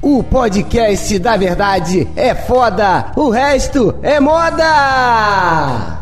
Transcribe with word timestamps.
O 0.00 0.22
podcast 0.22 1.18
da 1.18 1.36
verdade 1.36 2.06
é 2.14 2.34
foda, 2.34 3.12
o 3.16 3.30
resto 3.30 3.94
é 4.02 4.20
moda! 4.20 5.98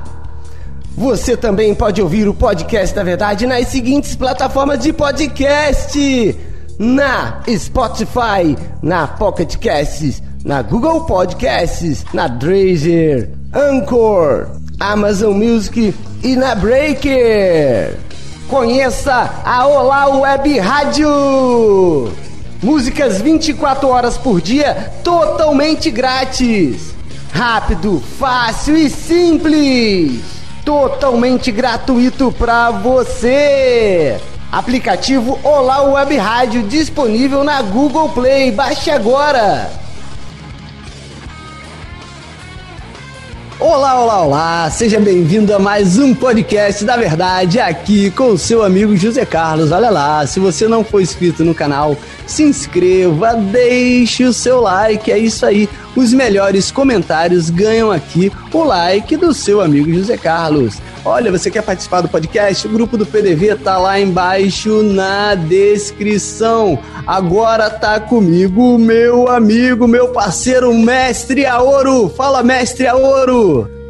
Você 0.95 1.37
também 1.37 1.75
pode 1.75 2.03
ouvir 2.03 2.29
o 2.29 2.35
podcast 2.35 2.95
da 2.95 3.03
verdade 3.03 3.47
nas 3.47 3.69
seguintes 3.69 4.15
plataformas 4.15 4.81
de 4.81 4.93
podcast: 4.93 6.39
na 6.79 7.43
Spotify, 7.49 8.57
na 8.83 9.07
Pocket 9.07 9.57
Casts, 9.57 10.23
na 10.45 10.61
Google 10.61 11.07
Podcasts, 11.07 12.05
na 12.13 12.29
Deezer, 12.29 13.31
Anchor, 13.55 14.49
Amazon 14.79 15.35
Music 15.35 15.95
e 16.23 16.37
na 16.37 16.55
Breaker. 16.55 17.99
Conheça 18.53 19.41
a 19.47 19.67
Olá 19.67 20.09
Web 20.09 20.59
Rádio! 20.59 22.13
Músicas 22.63 23.19
24 23.19 23.89
horas 23.89 24.19
por 24.19 24.43
dia, 24.43 24.93
totalmente 25.03 25.91
grátis. 25.91 26.95
Rápido, 27.33 28.03
fácil 28.19 28.77
e 28.77 28.91
simples. 28.91 30.21
Totalmente 30.67 31.51
gratuito 31.51 32.31
para 32.31 32.71
você. 32.73 34.21
Aplicativo 34.53 35.39
Olá 35.43 35.85
Web 35.85 36.15
Rádio 36.19 36.63
disponível 36.65 37.43
na 37.43 37.63
Google 37.63 38.11
Play. 38.11 38.53
Baixe 38.53 38.91
agora. 38.91 39.82
Olá, 43.65 44.03
olá, 44.03 44.23
olá! 44.23 44.71
Seja 44.71 44.99
bem-vindo 44.99 45.55
a 45.55 45.59
mais 45.59 45.97
um 45.97 46.13
podcast 46.13 46.85
da 46.85 46.97
verdade 46.97 47.61
aqui 47.61 48.11
com 48.11 48.31
o 48.31 48.37
seu 48.37 48.65
amigo 48.65 48.97
José 48.97 49.25
Carlos. 49.25 49.71
Olha 49.71 49.89
lá, 49.89 50.27
se 50.27 50.41
você 50.41 50.67
não 50.67 50.83
for 50.83 51.01
inscrito 51.01 51.45
no 51.45 51.55
canal, 51.55 51.97
se 52.33 52.43
inscreva, 52.43 53.35
deixe 53.35 54.25
o 54.25 54.33
seu 54.33 54.61
like, 54.61 55.13
é 55.13 55.19
isso 55.19 55.45
aí. 55.45 55.69
Os 55.95 56.15
melhores 56.15 56.71
comentários 56.71 57.51
ganham 57.51 57.91
aqui 57.91 58.33
o 58.53 58.65
like 58.65 59.17
do 59.19 59.35
seu 59.35 59.61
amigo 59.61 59.93
José 59.93 60.17
Carlos. 60.17 60.81
Olha, 61.05 61.31
você 61.31 61.51
quer 61.51 61.63
participar 61.63 62.01
do 62.01 62.09
podcast? 62.09 62.67
O 62.67 62.71
grupo 62.71 62.97
do 62.97 63.05
PDV 63.05 63.57
tá 63.57 63.77
lá 63.77 64.01
embaixo 64.01 64.83
na 64.83 65.35
descrição. 65.35 66.79
Agora 67.07 67.69
tá 67.69 68.01
comigo 68.01 68.79
meu 68.79 69.29
amigo, 69.29 69.87
meu 69.87 70.09
parceiro, 70.09 70.73
Mestre 70.73 71.45
Aoro. 71.45 72.09
Fala, 72.09 72.43
Mestre 72.43 72.87
Aoro! 72.87 73.82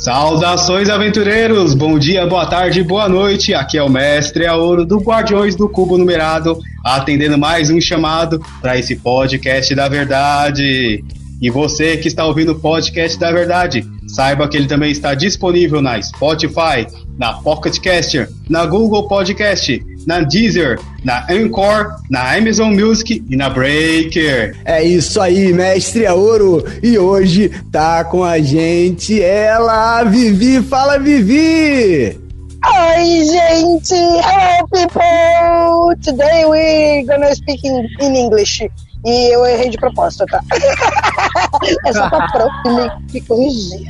Saudações, 0.00 0.88
aventureiros! 0.88 1.74
Bom 1.74 1.98
dia, 1.98 2.24
boa 2.24 2.46
tarde, 2.46 2.84
boa 2.84 3.08
noite. 3.08 3.52
Aqui 3.52 3.76
é 3.76 3.82
o 3.82 3.88
Mestre 3.88 4.46
Aoro 4.46 4.86
do 4.86 4.98
Guardiões 4.98 5.56
do 5.56 5.68
Cubo 5.68 5.98
Numerado, 5.98 6.56
atendendo 6.84 7.36
mais 7.36 7.68
um 7.68 7.80
chamado 7.80 8.40
para 8.60 8.78
esse 8.78 8.94
podcast 8.94 9.74
da 9.74 9.88
verdade. 9.88 11.04
E 11.42 11.50
você 11.50 11.96
que 11.96 12.06
está 12.06 12.24
ouvindo 12.24 12.52
o 12.52 12.60
podcast 12.60 13.18
da 13.18 13.32
verdade, 13.32 13.84
saiba 14.06 14.46
que 14.46 14.56
ele 14.56 14.68
também 14.68 14.92
está 14.92 15.14
disponível 15.14 15.82
na 15.82 16.00
Spotify, 16.00 16.86
na 17.18 17.32
Pocket 17.34 17.78
Caster, 17.80 18.30
na 18.48 18.66
Google 18.66 19.08
Podcast, 19.08 19.82
na 20.08 20.20
Deezer, 20.20 20.80
na 21.04 21.26
Anchor, 21.28 22.00
na 22.08 22.34
Amazon 22.34 22.72
Music 22.72 23.22
e 23.28 23.36
na 23.36 23.50
Breaker. 23.50 24.56
É 24.64 24.82
isso 24.82 25.20
aí, 25.20 25.52
mestre 25.52 26.08
ouro. 26.08 26.64
E 26.82 26.98
hoje 26.98 27.50
tá 27.70 28.02
com 28.04 28.24
a 28.24 28.38
gente 28.38 29.22
ela, 29.22 30.02
Vivi. 30.04 30.62
Fala, 30.62 30.98
Vivi! 30.98 32.18
Oi, 32.64 33.24
gente! 33.26 33.94
Hello, 33.94 34.66
people! 34.72 35.94
Today 36.02 36.46
we're 36.46 37.04
gonna 37.04 37.34
speak 37.34 37.62
in, 37.68 37.86
in 38.00 38.16
English. 38.16 38.66
E 39.04 39.34
eu 39.34 39.44
errei 39.44 39.68
de 39.68 39.76
propósito, 39.76 40.24
tá? 40.24 40.40
é 41.84 41.92
só 41.92 42.08
pra 42.08 42.26
própria 42.28 42.98
me, 43.12 43.20
corrigir. 43.20 43.86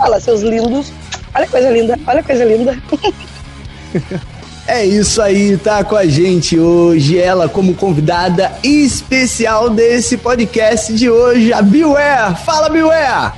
Olha, 0.00 0.18
seus 0.20 0.42
lindos. 0.42 0.92
Olha 1.32 1.46
que 1.46 1.52
coisa 1.52 1.70
linda, 1.70 1.96
olha 2.08 2.22
que 2.22 2.26
coisa 2.26 2.44
linda. 2.44 2.76
É 4.68 4.84
isso 4.84 5.22
aí, 5.22 5.56
tá 5.56 5.84
com 5.84 5.94
a 5.94 6.06
gente 6.06 6.58
hoje, 6.58 7.16
ela 7.16 7.48
como 7.48 7.72
convidada 7.72 8.50
especial 8.64 9.70
desse 9.70 10.16
podcast 10.16 10.92
de 10.92 11.08
hoje, 11.08 11.52
a 11.52 11.62
Beware. 11.62 12.34
Fala, 12.44 12.68
Beware! 12.68 13.32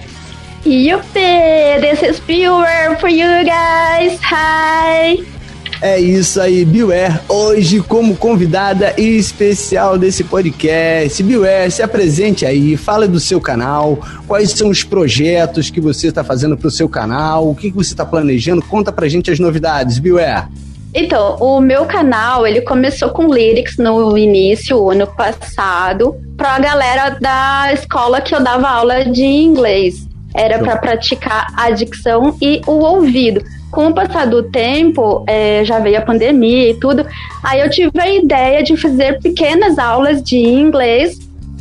Yuppie, 0.65 1.81
this 1.83 2.03
is 2.03 2.19
Beware 2.21 2.97
for 2.99 3.11
you 3.11 3.29
guys. 3.45 4.19
Hi! 4.23 5.38
É 5.81 6.01
isso 6.01 6.41
aí, 6.41 6.65
Beware, 6.65 7.21
hoje 7.29 7.81
como 7.81 8.17
convidada 8.17 8.93
especial 9.01 9.97
desse 9.97 10.25
podcast. 10.25 11.23
Beware, 11.23 11.71
se 11.71 11.83
apresente 11.83 12.45
aí, 12.45 12.77
fala 12.77 13.07
do 13.07 13.21
seu 13.21 13.41
canal, 13.41 14.01
quais 14.27 14.51
são 14.51 14.71
os 14.71 14.83
projetos 14.83 15.71
que 15.71 15.81
você 15.81 16.09
está 16.09 16.25
fazendo 16.25 16.57
para 16.57 16.67
o 16.67 16.71
seu 16.71 16.89
canal, 16.89 17.49
o 17.49 17.55
que, 17.55 17.71
que 17.71 17.77
você 17.77 17.93
está 17.93 18.05
planejando, 18.05 18.61
conta 18.61 18.91
pra 18.91 19.09
gente 19.09 19.31
as 19.31 19.39
novidades, 19.39 20.01
Beware. 20.01 20.49
Então, 20.93 21.37
o 21.37 21.61
meu 21.61 21.85
canal, 21.85 22.45
ele 22.45 22.63
começou 22.63 23.11
com 23.11 23.33
lyrics 23.33 23.77
no 23.77 24.19
início, 24.19 24.91
ano 24.91 25.07
passado, 25.07 26.17
para 26.37 26.57
a 26.57 26.59
galera 26.59 27.11
da 27.11 27.73
escola 27.73 28.21
que 28.21 28.35
eu 28.35 28.43
dava 28.43 28.69
aula 28.69 29.05
de 29.05 29.23
inglês. 29.23 30.09
Era 30.35 30.59
para 30.59 30.77
praticar 30.77 31.53
a 31.57 31.71
dicção 31.71 32.37
e 32.43 32.61
o 32.67 32.73
ouvido 32.73 33.45
com 33.71 33.89
o 33.89 33.95
passar 33.95 34.27
do 34.27 34.43
tempo, 34.43 35.25
é, 35.27 35.65
já 35.65 35.79
veio 35.79 35.99
a 35.99 36.03
pandemia 36.03 36.71
e 36.71 36.75
tudo, 36.75 37.07
aí 37.43 37.61
eu 37.61 37.71
tive 37.71 37.91
a 38.01 38.09
ideia 38.09 38.63
de 38.63 38.77
fazer 38.77 39.21
pequenas 39.21 39.79
aulas 39.79 40.23
de 40.23 40.39
inglês 40.39 41.19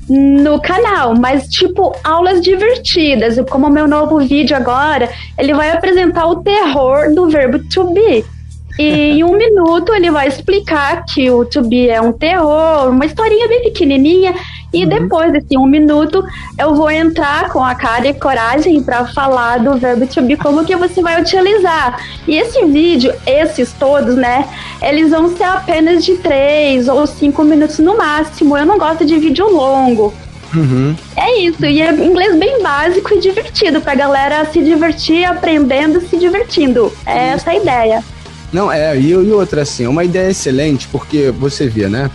no 0.09 0.62
canal, 0.62 1.16
mas 1.16 1.47
tipo 1.50 1.94
aulas 2.03 2.41
divertidas. 2.41 3.38
Como 3.50 3.68
o 3.68 3.69
meu 3.69 3.88
novo 3.88 4.19
vídeo 4.19 4.56
agora, 4.56 5.09
ele 5.38 5.53
vai 5.53 5.69
apresentar 5.72 6.25
o 6.28 6.38
terror 6.38 7.13
do 7.13 7.29
verbo 7.29 7.59
to 7.69 7.94
be. 7.94 8.24
E 8.79 8.83
em 8.83 9.23
um 9.23 9.35
minuto 9.35 9.93
ele 9.93 10.11
vai 10.11 10.27
explicar 10.27 11.03
que 11.05 11.29
o 11.29 11.43
to 11.45 11.61
be 11.63 11.89
é 11.89 11.99
um 11.99 12.11
terror, 12.11 12.89
uma 12.89 13.05
historinha 13.05 13.47
bem 13.47 13.63
pequenininha 13.63 14.35
e 14.73 14.83
uhum. 14.83 14.89
depois 14.89 15.31
desse 15.31 15.57
um 15.57 15.65
minuto, 15.65 16.23
eu 16.57 16.75
vou 16.75 16.91
entrar 16.91 17.49
com 17.49 17.63
a 17.63 17.73
cara 17.73 18.07
e 18.07 18.13
coragem 18.13 18.83
para 18.83 19.05
falar 19.07 19.59
do 19.59 19.77
verbo 19.77 20.05
to 20.05 20.21
be, 20.21 20.35
como 20.35 20.65
que 20.65 20.75
você 20.75 21.01
vai 21.01 21.19
utilizar. 21.21 21.99
E 22.27 22.35
esse 22.35 22.63
vídeo, 22.65 23.13
esses 23.25 23.71
todos, 23.73 24.15
né, 24.15 24.47
eles 24.81 25.11
vão 25.11 25.35
ser 25.35 25.45
apenas 25.45 26.03
de 26.03 26.15
três 26.17 26.88
ou 26.88 27.07
cinco 27.07 27.44
minutos 27.44 27.79
no 27.79 27.97
máximo. 27.97 28.57
Eu 28.57 28.65
não 28.65 28.77
gosto 28.77 29.05
de 29.05 29.17
vídeo 29.17 29.49
longo. 29.49 30.13
Uhum. 30.53 30.95
É 31.15 31.39
isso, 31.39 31.65
e 31.65 31.81
é 31.81 31.91
inglês 31.91 32.35
bem 32.38 32.61
básico 32.61 33.13
e 33.13 33.19
divertido, 33.19 33.81
pra 33.81 33.95
galera 33.95 34.45
se 34.45 34.63
divertir 34.63 35.25
aprendendo, 35.25 35.99
se 36.01 36.17
divertindo. 36.17 36.91
É 37.05 37.29
essa 37.29 37.51
a 37.51 37.55
ideia. 37.55 38.03
Não, 38.51 38.71
é, 38.71 38.97
e, 38.97 39.09
e 39.09 39.31
outra 39.31 39.63
assim, 39.63 39.83
é 39.83 39.89
uma 39.89 40.03
ideia 40.03 40.29
excelente, 40.29 40.87
porque 40.87 41.31
você 41.31 41.67
vê, 41.67 41.87
né? 41.87 42.09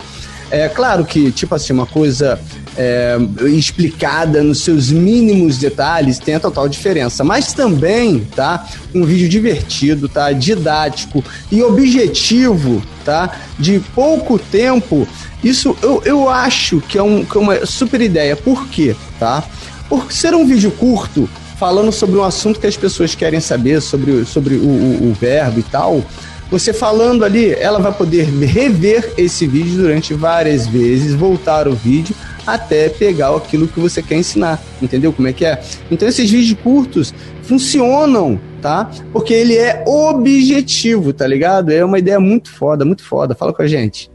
É 0.51 0.69
claro 0.69 1.05
que, 1.07 1.33
tipo 1.33 1.55
assim, 1.55 1.73
uma 1.73 1.87
coisa 1.87 2.39
é, 2.77 3.17
explicada 3.47 4.43
nos 4.43 4.63
seus 4.63 4.91
mínimos 4.91 5.57
detalhes 5.57 6.19
tem 6.19 6.35
a 6.35 6.41
total 6.41 6.69
diferença. 6.69 7.25
Mas 7.25 7.55
também, 7.55 8.21
tá? 8.37 8.67
Um 8.95 9.03
vídeo 9.05 9.31
divertido, 9.31 10.11
tá? 10.11 10.31
Didático 10.31 11.25
e 11.51 11.63
objetivo, 11.63 12.83
tá? 13.03 13.35
De 13.59 13.81
pouco 13.95 14.39
tempo. 14.39 15.09
Isso 15.43 15.75
eu, 15.81 16.03
eu 16.05 16.29
acho 16.29 16.83
que 16.83 16.99
é, 16.99 17.03
um, 17.03 17.25
que 17.25 17.37
é 17.37 17.41
uma 17.41 17.65
super 17.65 18.03
ideia. 18.03 18.37
Por 18.37 18.69
quê, 18.69 18.95
tá? 19.19 19.43
Por 19.89 20.13
ser 20.13 20.35
um 20.35 20.47
vídeo 20.47 20.71
curto, 20.73 21.29
falando 21.63 21.93
sobre 21.93 22.19
um 22.19 22.25
assunto 22.25 22.59
que 22.59 22.67
as 22.67 22.77
pessoas 22.77 23.15
querem 23.15 23.39
saber, 23.39 23.81
sobre, 23.81 24.25
sobre 24.25 24.57
o, 24.57 24.67
o, 24.67 25.11
o 25.11 25.15
verbo 25.15 25.61
e 25.61 25.63
tal 25.63 26.03
você 26.51 26.71
falando 26.71 27.25
ali, 27.25 27.51
ela 27.55 27.79
vai 27.79 27.93
poder 27.93 28.25
rever 28.25 29.15
esse 29.17 29.47
vídeo 29.47 29.77
durante 29.77 30.13
várias 30.13 30.67
vezes, 30.67 31.15
voltar 31.15 31.67
o 31.67 31.73
vídeo 31.73 32.15
até 32.47 32.91
pegar 32.91 33.35
aquilo 33.35 33.67
que 33.67 33.81
você 33.81 34.03
quer 34.03 34.17
ensinar. 34.17 34.61
Entendeu 34.83 35.15
como 35.15 35.29
é 35.29 35.33
que 35.33 35.47
é? 35.47 35.63
Então 35.91 36.07
esses 36.07 36.31
vídeos 36.31 36.61
curtos 36.61 37.15
funcionam, 37.43 38.39
tá? 38.61 38.91
Porque 39.15 39.33
ele 39.33 39.57
é 39.57 39.83
objetivo, 39.87 41.13
tá 41.15 41.27
ligado? 41.27 41.71
É 41.71 41.83
uma 41.83 41.99
ideia 41.99 42.21
muito 42.21 42.51
foda, 42.51 42.85
muito 42.85 43.03
foda. 43.03 43.35
Fala 43.35 43.55
com 43.55 43.63
a 43.63 43.67
gente. 43.67 44.11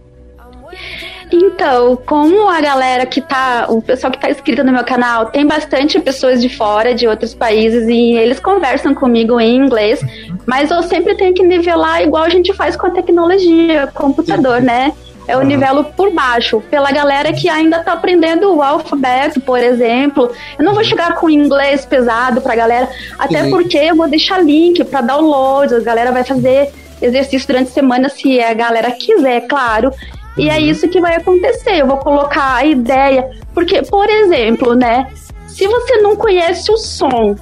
Então, 1.31 1.97
como 2.05 2.47
a 2.47 2.61
galera 2.61 3.05
que 3.05 3.21
tá, 3.21 3.65
o 3.67 3.81
pessoal 3.81 4.11
que 4.11 4.19
tá 4.19 4.29
inscrito 4.29 4.63
no 4.63 4.71
meu 4.71 4.83
canal, 4.83 5.25
tem 5.27 5.45
bastante 5.45 5.99
pessoas 5.99 6.41
de 6.41 6.49
fora, 6.49 6.95
de 6.95 7.07
outros 7.07 7.33
países, 7.33 7.87
e 7.87 8.13
eles 8.13 8.39
conversam 8.39 8.95
comigo 8.95 9.39
em 9.39 9.57
inglês, 9.57 9.99
mas 10.45 10.71
eu 10.71 10.81
sempre 10.83 11.15
tenho 11.15 11.33
que 11.33 11.43
nivelar 11.43 12.01
igual 12.01 12.23
a 12.23 12.29
gente 12.29 12.53
faz 12.53 12.75
com 12.75 12.87
a 12.87 12.91
tecnologia, 12.91 13.87
computador, 13.93 14.61
né? 14.61 14.93
Eu 15.27 15.39
uhum. 15.39 15.45
nivelo 15.45 15.83
por 15.83 16.09
baixo, 16.11 16.61
pela 16.71 16.89
galera 16.89 17.33
que 17.33 17.49
ainda 17.49 17.83
tá 17.83 17.91
aprendendo 17.91 18.55
o 18.55 18.61
alfabeto, 18.61 19.41
por 19.41 19.59
exemplo. 19.59 20.31
Eu 20.57 20.63
não 20.63 20.73
vou 20.73 20.83
chegar 20.85 21.15
com 21.15 21.29
inglês 21.29 21.85
pesado 21.85 22.39
pra 22.39 22.55
galera, 22.55 22.87
até 23.19 23.43
Sim. 23.43 23.49
porque 23.49 23.77
eu 23.77 23.95
vou 23.95 24.07
deixar 24.07 24.41
link 24.41 24.81
para 24.85 25.01
download, 25.01 25.75
a 25.75 25.79
galera 25.81 26.13
vai 26.13 26.23
fazer 26.23 26.71
exercício 27.01 27.45
durante 27.47 27.69
a 27.69 27.73
semana, 27.73 28.09
se 28.09 28.39
a 28.39 28.53
galera 28.53 28.89
quiser, 28.91 29.41
claro. 29.47 29.91
E 30.37 30.49
é 30.49 30.57
uhum. 30.57 30.65
isso 30.65 30.87
que 30.87 31.01
vai 31.01 31.15
acontecer. 31.15 31.81
Eu 31.81 31.87
vou 31.87 31.97
colocar 31.97 32.55
a 32.55 32.65
ideia. 32.65 33.29
Porque, 33.53 33.81
por 33.81 34.09
exemplo, 34.09 34.75
né? 34.75 35.07
Se 35.47 35.67
você 35.67 35.97
não 35.97 36.15
conhece 36.15 36.71
o 36.71 36.77
som, 36.77 37.35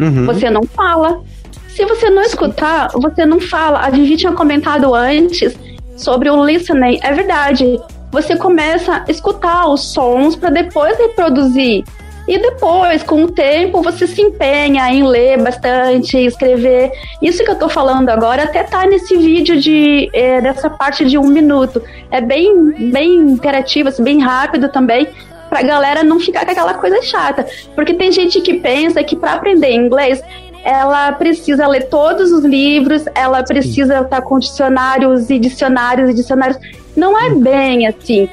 uhum. 0.00 0.26
você 0.26 0.50
não 0.50 0.64
fala. 0.64 1.22
Se 1.68 1.84
você 1.84 2.10
não 2.10 2.22
escutar, 2.22 2.88
você 2.94 3.24
não 3.24 3.40
fala. 3.40 3.78
A 3.78 3.90
Vivi 3.90 4.16
tinha 4.16 4.32
comentado 4.32 4.94
antes 4.94 5.56
sobre 5.96 6.28
o 6.28 6.44
listening. 6.44 6.98
É 7.02 7.12
verdade. 7.12 7.80
Você 8.10 8.36
começa 8.36 9.04
a 9.06 9.10
escutar 9.10 9.68
os 9.68 9.92
sons 9.92 10.36
para 10.36 10.50
depois 10.50 10.98
reproduzir. 10.98 11.84
E 12.26 12.38
depois, 12.38 13.02
com 13.02 13.24
o 13.24 13.30
tempo, 13.30 13.82
você 13.82 14.06
se 14.06 14.22
empenha 14.22 14.88
em 14.92 15.04
ler 15.04 15.42
bastante, 15.42 16.16
escrever. 16.16 16.92
Isso 17.20 17.44
que 17.44 17.50
eu 17.50 17.58
tô 17.58 17.68
falando 17.68 18.08
agora 18.10 18.44
até 18.44 18.62
tá 18.62 18.86
nesse 18.86 19.16
vídeo 19.16 19.60
de 19.60 20.08
é, 20.12 20.40
dessa 20.40 20.70
parte 20.70 21.04
de 21.04 21.18
um 21.18 21.26
minuto. 21.26 21.82
É 22.10 22.20
bem, 22.20 22.90
bem 22.90 23.16
interativo, 23.16 23.88
assim, 23.88 24.04
bem 24.04 24.20
rápido 24.20 24.68
também, 24.68 25.08
pra 25.48 25.62
galera 25.62 26.04
não 26.04 26.20
ficar 26.20 26.44
com 26.44 26.52
aquela 26.52 26.74
coisa 26.74 27.02
chata. 27.02 27.44
Porque 27.74 27.94
tem 27.94 28.12
gente 28.12 28.40
que 28.40 28.54
pensa 28.54 29.02
que 29.02 29.16
para 29.16 29.32
aprender 29.34 29.72
inglês 29.72 30.22
ela 30.64 31.10
precisa 31.12 31.66
ler 31.66 31.88
todos 31.88 32.30
os 32.30 32.44
livros, 32.44 33.04
ela 33.16 33.42
precisa 33.42 33.98
estar 33.98 34.22
com 34.22 34.38
dicionários 34.38 35.28
e 35.28 35.40
dicionários 35.40 36.10
e 36.10 36.14
dicionários. 36.14 36.56
Não 36.96 37.18
é 37.18 37.30
bem 37.30 37.88
assim 37.88 38.28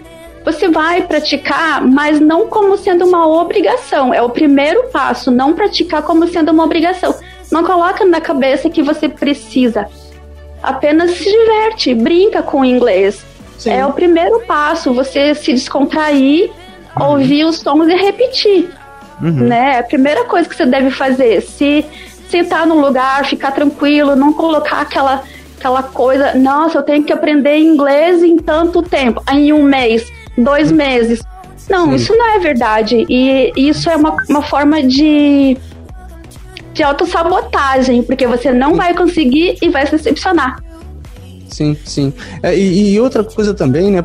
você 0.51 0.67
vai 0.67 1.03
praticar, 1.03 1.81
mas 1.81 2.19
não 2.19 2.47
como 2.47 2.77
sendo 2.77 3.05
uma 3.05 3.27
obrigação. 3.27 4.13
É 4.13 4.21
o 4.21 4.29
primeiro 4.29 4.85
passo, 4.89 5.29
não 5.29 5.53
praticar 5.53 6.01
como 6.01 6.27
sendo 6.27 6.51
uma 6.51 6.63
obrigação. 6.63 7.13
Não 7.51 7.63
coloca 7.63 8.03
na 8.05 8.19
cabeça 8.19 8.69
que 8.69 8.81
você 8.81 9.07
precisa. 9.07 9.87
Apenas 10.61 11.11
se 11.11 11.23
diverte, 11.23 11.93
brinca 11.93 12.41
com 12.41 12.61
o 12.61 12.65
inglês. 12.65 13.23
Sim. 13.57 13.71
É 13.71 13.85
o 13.85 13.93
primeiro 13.93 14.39
passo, 14.41 14.93
você 14.93 15.35
se 15.35 15.53
descontrair, 15.53 16.51
uhum. 16.97 17.11
ouvir 17.11 17.45
os 17.45 17.57
sons 17.57 17.87
e 17.87 17.95
repetir. 17.95 18.69
Uhum. 19.21 19.47
Né? 19.47 19.75
É 19.75 19.79
a 19.79 19.83
primeira 19.83 20.25
coisa 20.25 20.47
que 20.47 20.55
você 20.55 20.65
deve 20.65 20.89
fazer. 20.91 21.41
Se 21.41 21.85
sentar 22.29 22.65
no 22.65 22.79
lugar, 22.79 23.25
ficar 23.25 23.51
tranquilo, 23.51 24.15
não 24.15 24.33
colocar 24.33 24.81
aquela 24.81 25.23
aquela 25.57 25.83
coisa, 25.83 26.35
nossa, 26.35 26.77
eu 26.77 26.83
tenho 26.83 27.03
que 27.03 27.11
aprender 27.11 27.57
inglês 27.57 28.23
em 28.23 28.37
tanto 28.37 28.81
tempo, 28.81 29.21
em 29.29 29.51
um 29.51 29.61
mês 29.61 30.09
dois 30.43 30.71
meses. 30.71 31.21
Não, 31.69 31.89
Sim. 31.89 31.95
isso 31.95 32.15
não 32.15 32.35
é 32.35 32.39
verdade. 32.39 33.05
E 33.09 33.51
isso 33.55 33.89
é 33.89 33.95
uma, 33.95 34.17
uma 34.27 34.41
forma 34.41 34.81
de, 34.81 35.57
de 36.73 36.83
autossabotagem, 36.83 38.03
porque 38.03 38.25
você 38.25 38.51
não 38.51 38.75
vai 38.75 38.93
conseguir 38.93 39.57
e 39.61 39.69
vai 39.69 39.85
se 39.85 39.91
decepcionar. 39.91 40.63
Sim, 41.47 41.75
sim. 41.83 42.13
É, 42.41 42.55
e, 42.55 42.93
e, 42.93 42.99
outra 42.99 43.23
coisa 43.23 43.53
também, 43.53 43.91
né? 43.91 44.03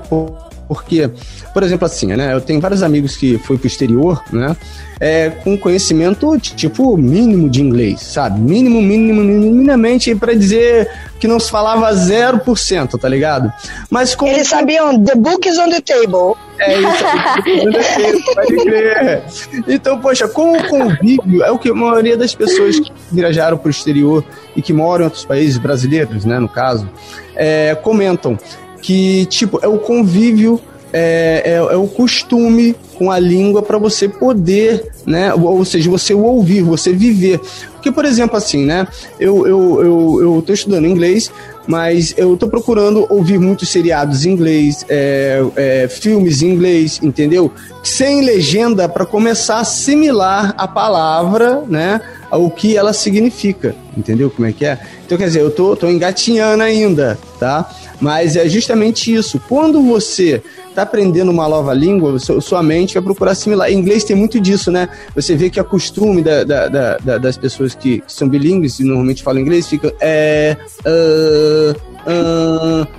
Porque, 0.75 1.11
por 1.53 1.63
exemplo, 1.63 1.87
assim, 1.87 2.09
né? 2.09 2.33
Eu 2.33 2.41
tenho 2.41 2.61
vários 2.61 2.83
amigos 2.83 3.17
que 3.17 3.39
foi 3.39 3.57
pro 3.57 3.67
exterior, 3.67 4.23
né? 4.33 4.57
É, 5.01 5.31
com 5.31 5.57
conhecimento, 5.57 6.39
tipo, 6.39 6.97
mínimo 6.97 7.49
de 7.49 7.61
inglês, 7.63 8.01
sabe? 8.01 8.41
Mínimo, 8.41 8.81
mínimo, 8.81 9.23
minimamente 9.23 10.15
para 10.15 10.35
dizer 10.35 10.89
que 11.19 11.27
não 11.27 11.41
se 11.41 11.51
falava 11.51 11.91
0%, 11.91 12.99
tá 12.99 13.09
ligado? 13.09 13.53
Mas 13.91 14.15
com... 14.15 14.27
Eles 14.27 14.49
sabiam, 14.49 15.03
the 15.03 15.15
book 15.15 15.49
is 15.49 15.59
on 15.59 15.71
the 15.71 15.81
table. 15.81 16.35
É 16.59 16.79
isso, 16.79 18.35
pode 18.35 18.57
crer. 18.57 19.23
Então, 19.67 19.99
poxa, 20.01 20.29
com 20.29 20.53
o 20.53 20.69
convívio, 20.69 21.43
é 21.43 21.51
o 21.51 21.59
que 21.59 21.71
a 21.71 21.75
maioria 21.75 22.17
das 22.17 22.35
pessoas 22.35 22.79
que 22.79 22.93
viajaram 23.11 23.57
para 23.57 23.69
o 23.69 23.71
exterior 23.71 24.25
e 24.55 24.63
que 24.63 24.73
moram 24.73 25.03
em 25.03 25.05
outros 25.07 25.25
países 25.25 25.59
brasileiros, 25.59 26.25
né, 26.25 26.39
no 26.39 26.49
caso, 26.49 26.89
é, 27.35 27.75
comentam 27.75 28.39
que, 28.85 29.25
tipo, 29.27 29.59
é 29.63 29.67
o 29.67 29.79
convívio, 29.79 30.61
é, 30.93 31.43
é, 31.47 31.55
é 31.55 31.77
o 31.77 31.87
costume 31.87 32.77
com 32.99 33.11
a 33.11 33.19
língua 33.19 33.63
para 33.63 33.79
você 33.79 34.07
poder, 34.07 34.93
né? 35.07 35.33
Ou 35.33 35.65
seja, 35.65 35.89
você 35.89 36.13
ouvir, 36.13 36.61
você 36.61 36.93
viver. 36.93 37.41
Porque, 37.73 37.91
por 37.91 38.05
exemplo, 38.05 38.37
assim, 38.37 38.67
né? 38.67 38.87
Eu, 39.19 39.47
eu, 39.47 39.83
eu, 39.83 40.19
eu 40.21 40.43
tô 40.47 40.53
estudando 40.53 40.87
inglês, 40.87 41.33
mas 41.67 42.13
eu 42.19 42.37
tô 42.37 42.47
procurando 42.47 43.07
ouvir 43.09 43.39
muitos 43.39 43.71
seriados 43.71 44.27
em 44.27 44.33
inglês, 44.33 44.85
é, 44.87 45.43
é, 45.57 45.89
filmes 45.89 46.43
em 46.43 46.51
inglês, 46.51 47.01
entendeu? 47.03 47.51
Sem 47.83 48.21
legenda 48.21 48.87
para 48.87 49.07
começar 49.07 49.57
a 49.57 49.61
assimilar 49.61 50.55
a 50.59 50.69
palavra, 50.69 51.63
né? 51.67 52.03
O 52.37 52.51
que 52.51 52.77
ela 52.77 52.93
significa, 52.93 53.75
entendeu 53.97 54.31
como 54.31 54.47
é 54.47 54.53
que 54.53 54.65
é? 54.65 54.79
Então, 55.05 55.17
quer 55.17 55.27
dizer, 55.27 55.41
eu 55.41 55.51
tô, 55.51 55.77
tô 55.77 55.89
engatinhando 55.89 56.63
ainda, 56.63 57.19
tá? 57.39 57.71
Mas 58.01 58.37
é 58.37 58.49
justamente 58.49 59.15
isso. 59.15 59.41
Quando 59.49 59.83
você 59.83 60.43
está 60.69 60.83
aprendendo 60.83 61.31
uma 61.31 61.49
nova 61.49 61.73
língua, 61.73 62.19
sua 62.19 62.63
mente 62.63 62.95
vai 62.95 63.03
procurar 63.03 63.33
assimilar. 63.33 63.71
Em 63.71 63.79
inglês 63.79 64.03
tem 64.03 64.17
muito 64.17 64.41
disso, 64.41 64.71
né? 64.71 64.89
Você 65.15 65.37
vê 65.37 65.49
que 65.49 65.61
a 65.61 65.65
costume 65.65 66.23
da, 66.23 66.43
da, 66.43 66.99
da, 66.99 67.19
das 67.19 67.37
pessoas 67.37 67.75
que, 67.75 68.01
que, 68.01 68.13
são 68.13 68.29
bilíngues 68.29 68.81
e 68.81 68.85
normalmente 68.85 69.23
falam 69.23 69.41
inglês 69.41 69.69
fica 69.69 69.95
é, 70.01 70.57
uh, 70.81 71.94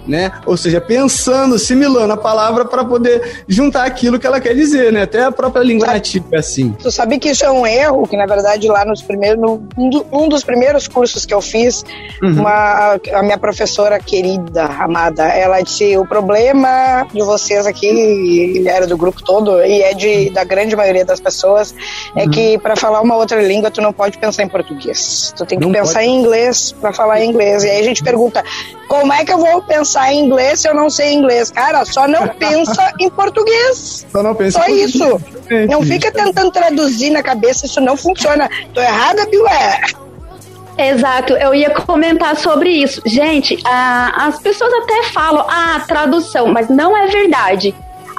né? 0.08 0.32
Ou 0.46 0.58
seja, 0.58 0.82
pensando, 0.82 1.56
assimilando 1.56 2.14
a 2.14 2.18
palavra 2.18 2.66
para 2.66 2.84
poder 2.84 3.44
juntar 3.48 3.86
aquilo 3.86 4.20
que 4.20 4.28
ela 4.28 4.40
quer 4.40 4.54
dizer, 4.54 4.92
né? 4.92 5.04
Até 5.04 5.24
a 5.24 5.32
própria 5.32 5.64
língua 5.64 5.88
nativa 5.88 6.26
é 6.34 6.38
assim. 6.40 6.72
Tu 6.82 6.92
sabe 6.92 7.20
que 7.20 7.30
isso 7.30 7.46
é 7.46 7.52
um 7.52 7.66
erro, 7.66 8.08
que 8.08 8.18
na 8.18 8.26
verdade 8.26 8.68
lá 8.68 8.86
nos 8.86 9.02
primeiros, 9.02 9.40
no, 9.42 9.68
um 10.12 10.28
dos 10.30 10.44
primeiros 10.44 10.88
cursos 10.88 11.26
que 11.26 11.34
eu 11.34 11.42
fiz, 11.42 11.84
uhum. 12.22 12.42
uma, 12.42 13.00
a 13.14 13.24
minha 13.24 13.38
professora 13.38 14.00
querida, 14.00 14.66
amada, 14.66 15.24
ela 15.24 15.62
disse, 15.62 15.98
o 15.98 16.06
problema 16.06 17.08
de 17.14 17.24
vocês 17.24 17.66
aqui, 17.66 17.88
ele 17.88 18.68
era 18.68 18.88
do 18.88 18.98
grupo 18.98 19.24
todo, 19.24 19.64
e 19.64 19.82
é 19.82 19.94
de, 19.94 20.30
da 20.30 20.44
grande 20.44 20.76
maioria 20.76 21.06
das 21.06 21.20
pessoas, 21.20 21.74
é 22.16 22.24
uhum. 22.24 22.30
que 22.30 22.58
para 22.60 22.76
falar 22.76 23.02
uma 23.02 23.16
outra 23.16 23.42
língua 23.42 23.72
tu 23.72 23.82
não 23.82 23.94
pode 23.94 24.18
pensar 24.18 24.44
em 24.44 24.48
português. 24.48 25.34
Tu 25.36 25.46
tem 25.46 25.60
que 25.60 25.66
não 25.66 25.72
pensar 25.72 26.00
pode. 26.00 26.08
em 26.08 26.20
inglês 26.20 26.72
para 26.72 26.94
falar 26.94 27.22
em 27.22 27.30
inglês. 27.30 27.64
E 27.64 27.70
aí 27.70 27.80
a 27.80 27.84
gente 27.84 28.04
pergunta, 28.04 28.44
como 29.00 29.14
é 29.14 29.26
que 29.26 29.32
eu 29.32 29.38
vou 29.38 29.62
pensar 29.62 30.12
em 30.14 30.26
inglês 30.26 30.62
se 30.62 30.70
eu 30.70 30.74
não 30.74 30.90
sei 30.90 31.14
inglês? 31.14 31.52
Cara, 31.52 31.86
só 31.86 32.08
não 32.08 32.28
pensa 32.40 32.94
em 33.00 33.10
português. 33.10 34.06
Só 34.12 34.24
não 34.24 34.34
pensa 34.34 34.60
Só 34.60 34.68
em 34.68 34.84
isso. 34.84 35.10
Português. 35.10 35.70
Não 35.70 35.82
fica 35.82 36.12
tentando 36.12 36.52
traduzir 36.52 37.10
na 37.10 37.22
cabeça, 37.22 37.66
isso 37.66 37.82
não 37.82 37.98
funciona. 37.98 38.50
Tô 38.74 38.82
errada, 38.82 39.26
Bilé. 39.28 39.82
Exato, 40.78 41.34
eu 41.34 41.54
ia 41.54 41.70
comentar 41.70 42.36
sobre 42.36 42.70
isso. 42.70 43.02
Gente, 43.06 43.58
a, 43.66 44.28
as 44.28 44.40
pessoas 44.40 44.74
até 44.74 45.04
falam, 45.04 45.46
ah, 45.48 45.82
tradução, 45.88 46.48
mas 46.48 46.70
não 46.70 46.98
é 46.98 47.08
verdade. 47.08 47.74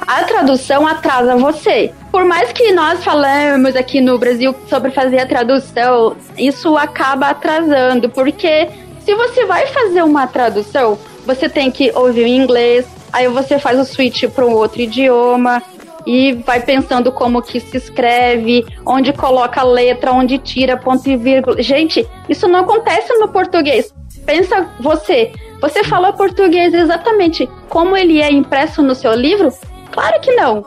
A 0.07 0.23
tradução 0.23 0.87
atrasa 0.87 1.35
você. 1.35 1.91
Por 2.11 2.23
mais 2.23 2.51
que 2.51 2.71
nós 2.71 3.03
falamos 3.03 3.75
aqui 3.75 3.99
no 3.99 4.17
Brasil 4.17 4.55
sobre 4.69 4.91
fazer 4.91 5.19
a 5.19 5.25
tradução, 5.25 6.15
isso 6.37 6.77
acaba 6.77 7.29
atrasando, 7.29 8.09
porque 8.09 8.69
se 9.07 9.15
você 9.15 9.45
vai 9.45 9.65
fazer 9.67 10.03
uma 10.03 10.27
tradução, 10.27 10.99
você 11.25 11.47
tem 11.47 11.71
que 11.71 11.93
ouvir 11.95 12.25
em 12.25 12.35
inglês, 12.35 12.85
aí 13.13 13.25
você 13.29 13.57
faz 13.57 13.79
o 13.79 13.85
switch 13.85 14.25
para 14.25 14.45
um 14.45 14.51
outro 14.51 14.81
idioma 14.81 15.63
e 16.05 16.33
vai 16.33 16.59
pensando 16.59 17.09
como 17.09 17.41
que 17.41 17.57
se 17.57 17.77
escreve, 17.77 18.65
onde 18.85 19.13
coloca 19.13 19.61
a 19.61 19.63
letra, 19.63 20.11
onde 20.11 20.37
tira 20.37 20.75
ponto 20.75 21.09
e 21.09 21.15
vírgula. 21.15 21.63
Gente, 21.63 22.05
isso 22.27 22.49
não 22.49 22.59
acontece 22.59 23.13
no 23.13 23.29
português. 23.29 23.93
Pensa 24.25 24.67
você, 24.77 25.31
você 25.61 25.85
fala 25.85 26.11
português 26.11 26.73
exatamente 26.73 27.49
como 27.69 27.95
ele 27.95 28.21
é 28.21 28.29
impresso 28.29 28.83
no 28.83 28.93
seu 28.93 29.13
livro? 29.13 29.53
Claro 29.89 30.19
que 30.19 30.33
não. 30.33 30.65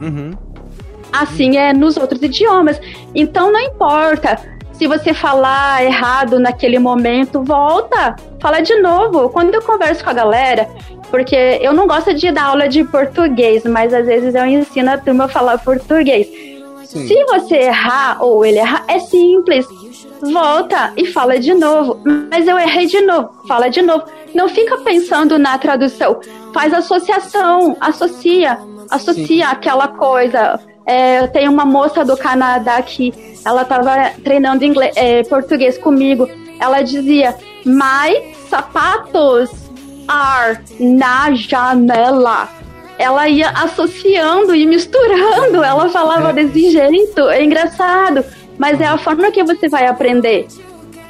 Uhum. 0.00 0.32
Assim 1.12 1.56
é 1.56 1.72
nos 1.72 1.96
outros 1.96 2.20
idiomas. 2.20 2.80
Então 3.14 3.52
não 3.52 3.60
importa 3.60 4.55
se 4.78 4.86
você 4.86 5.14
falar 5.14 5.84
errado 5.84 6.38
naquele 6.38 6.78
momento, 6.78 7.42
volta, 7.42 8.16
fala 8.40 8.60
de 8.60 8.74
novo. 8.76 9.30
Quando 9.30 9.54
eu 9.54 9.62
converso 9.62 10.04
com 10.04 10.10
a 10.10 10.14
galera, 10.14 10.68
porque 11.10 11.58
eu 11.62 11.72
não 11.72 11.86
gosto 11.86 12.12
de 12.12 12.30
dar 12.30 12.44
aula 12.44 12.68
de 12.68 12.84
português, 12.84 13.64
mas 13.64 13.94
às 13.94 14.06
vezes 14.06 14.34
eu 14.34 14.44
ensino 14.46 14.90
a 14.90 14.98
turma 14.98 15.24
a 15.24 15.28
falar 15.28 15.58
português. 15.58 16.26
Sim. 16.84 17.06
Se 17.06 17.24
você 17.24 17.56
errar 17.56 18.22
ou 18.22 18.44
ele 18.44 18.58
errar, 18.58 18.84
é 18.86 18.98
simples. 18.98 19.66
Volta 20.32 20.92
e 20.96 21.06
fala 21.06 21.38
de 21.38 21.54
novo. 21.54 22.00
Mas 22.30 22.46
eu 22.46 22.58
errei 22.58 22.86
de 22.86 23.00
novo. 23.00 23.30
Fala 23.46 23.68
de 23.68 23.82
novo. 23.82 24.04
Não 24.34 24.48
fica 24.48 24.78
pensando 24.78 25.38
na 25.38 25.58
tradução. 25.58 26.20
Faz 26.52 26.72
associação. 26.72 27.76
Associa. 27.80 28.58
Associa 28.90 29.46
Sim. 29.46 29.52
aquela 29.52 29.88
coisa. 29.88 30.60
É, 30.86 31.26
tem 31.26 31.48
uma 31.48 31.64
moça 31.64 32.04
do 32.04 32.16
Canadá 32.16 32.80
que 32.80 33.12
ela 33.44 33.62
estava 33.62 34.10
treinando 34.22 34.64
inglês, 34.64 34.94
é, 34.96 35.24
português 35.24 35.76
comigo. 35.76 36.28
Ela 36.60 36.82
dizia: 36.82 37.34
My 37.64 38.34
sapatos 38.48 39.50
are 40.06 40.58
na 40.78 41.34
janela. 41.34 42.48
Ela 42.98 43.28
ia 43.28 43.50
associando 43.50 44.54
e 44.54 44.64
misturando. 44.64 45.62
Ela 45.62 45.88
falava 45.88 46.30
é. 46.30 46.32
desse 46.32 46.70
jeito. 46.70 47.28
É 47.28 47.42
engraçado. 47.44 48.24
Mas 48.56 48.80
é 48.80 48.86
a 48.86 48.96
forma 48.96 49.30
que 49.30 49.44
você 49.44 49.68
vai 49.68 49.86
aprender. 49.86 50.46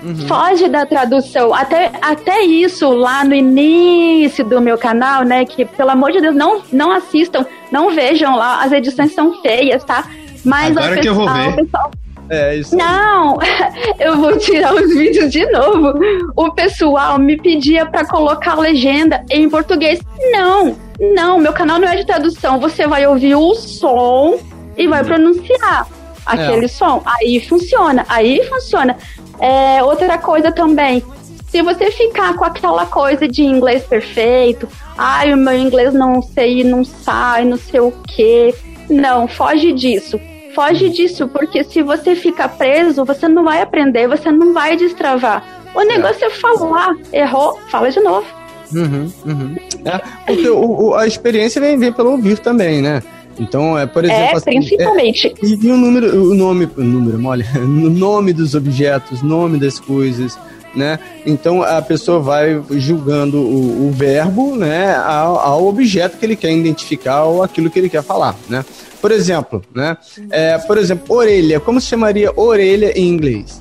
Uhum. 0.07 0.29
Foge 0.29 0.69
da 0.69 0.87
tradução. 0.87 1.53
Até, 1.53 1.91
até 2.01 2.41
isso 2.43 2.89
lá 2.91 3.25
no 3.25 3.35
início 3.35 4.45
do 4.45 4.61
meu 4.61 4.79
canal, 4.79 5.25
né? 5.25 5.45
Que, 5.45 5.65
pelo 5.65 5.91
amor 5.91 6.13
de 6.13 6.21
Deus, 6.21 6.37
não, 6.37 6.63
não 6.73 6.93
assistam, 6.93 7.45
não 7.73 7.91
vejam 7.91 8.37
lá. 8.37 8.63
As 8.63 8.71
edições 8.71 9.13
são 9.13 9.43
feias, 9.43 9.83
tá? 9.83 10.05
Mas 10.45 10.77
Agora 10.77 10.95
pessoal, 10.95 11.03
que 11.03 11.09
eu 11.09 11.15
vou 11.15 11.29
ver. 11.29 11.57
Pessoal, 11.57 11.91
é, 12.29 12.57
isso 12.57 12.77
Não, 12.77 13.39
eu 13.99 14.17
vou 14.17 14.39
tirar 14.39 14.75
os 14.75 14.95
vídeos 14.95 15.33
de 15.33 15.45
novo. 15.51 15.93
O 16.37 16.53
pessoal 16.53 17.19
me 17.19 17.37
pedia 17.37 17.85
para 17.85 18.07
colocar 18.07 18.53
a 18.53 18.61
legenda 18.61 19.25
em 19.29 19.51
português. 19.51 19.99
Não, 20.31 20.77
não, 21.01 21.41
meu 21.41 21.53
canal 21.53 21.81
não 21.81 21.89
é 21.89 21.97
de 21.97 22.07
tradução. 22.07 22.61
Você 22.61 22.87
vai 22.87 23.05
ouvir 23.09 23.35
o 23.35 23.55
som 23.57 24.39
e 24.77 24.87
vai 24.87 25.03
pronunciar 25.03 25.89
aquele 26.27 26.67
é. 26.67 26.69
som. 26.69 27.03
Aí 27.07 27.41
funciona, 27.41 28.05
aí 28.09 28.45
funciona. 28.45 28.97
É, 29.39 29.83
outra 29.83 30.19
coisa 30.19 30.51
também, 30.51 31.03
se 31.49 31.63
você 31.63 31.91
ficar 31.91 32.35
com 32.35 32.45
aquela 32.45 32.85
coisa 32.87 33.29
de 33.29 33.43
inglês 33.43 33.85
perfeito, 33.85 34.69
ai, 34.99 35.33
o 35.33 35.37
meu 35.37 35.57
inglês 35.57 35.95
não 35.95 36.21
sei, 36.21 36.65
não 36.65 36.85
sai, 36.85 37.45
não 37.45 37.57
sei 37.57 37.81
o 37.81 37.93
quê. 38.07 38.55
Não, 38.91 39.27
foge 39.29 39.73
disso. 39.73 40.21
Foge 40.55 40.89
disso, 40.89 41.29
porque 41.29 41.63
se 41.65 41.83
você 41.83 42.15
ficar 42.15 42.49
preso, 42.49 43.05
você 43.05 43.29
não 43.29 43.45
vai 43.45 43.61
aprender, 43.61 44.09
você 44.09 44.33
não 44.33 44.55
vai 44.55 44.77
destravar. 44.77 45.45
O 45.75 45.83
negócio 45.83 46.25
é, 46.25 46.29
é 46.29 46.31
falar, 46.31 46.97
errou, 47.13 47.59
fala 47.71 47.91
de 47.91 48.01
novo. 48.01 48.27
Uhum, 48.75 49.13
uhum. 49.25 49.57
É, 49.85 50.01
porque 50.27 50.49
o, 50.49 50.89
o, 50.89 50.95
a 50.95 51.07
experiência 51.07 51.61
vem, 51.61 51.79
vem 51.79 51.93
pelo 51.93 52.13
ouvir 52.13 52.39
também, 52.39 52.81
né? 52.83 53.03
Então, 53.39 53.79
é, 53.79 53.87
por 53.87 54.05
exemplo. 54.05 54.23
É, 54.23 54.33
assim, 54.33 54.45
principalmente. 54.45 55.27
É, 55.29 55.47
e 55.47 55.71
o 55.71 55.77
número, 55.77 56.31
o 56.31 56.35
nome, 56.35 56.69
o 56.77 56.83
número, 56.83 57.19
mole, 57.19 57.45
o 57.57 57.91
nome 57.91 58.33
dos 58.33 58.55
objetos, 58.55 59.23
nome 59.23 59.59
das 59.59 59.79
coisas, 59.79 60.39
né? 60.75 60.99
Então 61.25 61.63
a 61.63 61.81
pessoa 61.81 62.21
vai 62.21 62.63
julgando 62.71 63.39
o, 63.39 63.89
o 63.89 63.91
verbo, 63.91 64.55
né, 64.57 64.95
ao, 64.97 65.39
ao, 65.39 65.67
objeto 65.67 66.19
que 66.19 66.27
ele 66.27 66.37
quer 66.37 66.53
identificar 66.53 67.25
ou 67.25 67.43
aquilo 67.43 67.71
que 67.71 67.79
ele 67.79 67.89
quer 67.89 68.03
falar, 68.03 68.35
né? 68.49 68.65
Por 69.01 69.11
exemplo, 69.11 69.63
né? 69.75 69.97
É, 70.31 70.59
por 70.59 70.79
exemplo, 70.79 71.17
orelha. 71.17 71.61
Como 71.61 71.81
se 71.81 71.87
chamaria 71.87 72.33
orelha 72.37 72.93
em 72.99 73.09
inglês? 73.09 73.61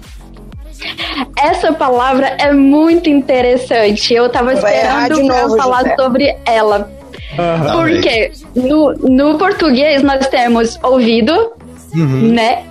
Essa 1.37 1.71
palavra 1.71 2.27
é 2.39 2.51
muito 2.51 3.09
interessante. 3.09 4.13
Eu 4.13 4.27
estava 4.27 4.53
esperando 4.53 5.27
para 5.27 5.49
falar 5.49 5.83
José. 5.83 5.95
sobre 5.97 6.37
ela. 6.45 6.91
Uhum. 7.37 7.71
Porque 7.71 8.31
no, 8.55 8.93
no 8.93 9.37
português 9.37 10.01
nós 10.01 10.27
temos 10.27 10.79
ouvido, 10.83 11.53
uhum. 11.93 12.31
né? 12.33 12.63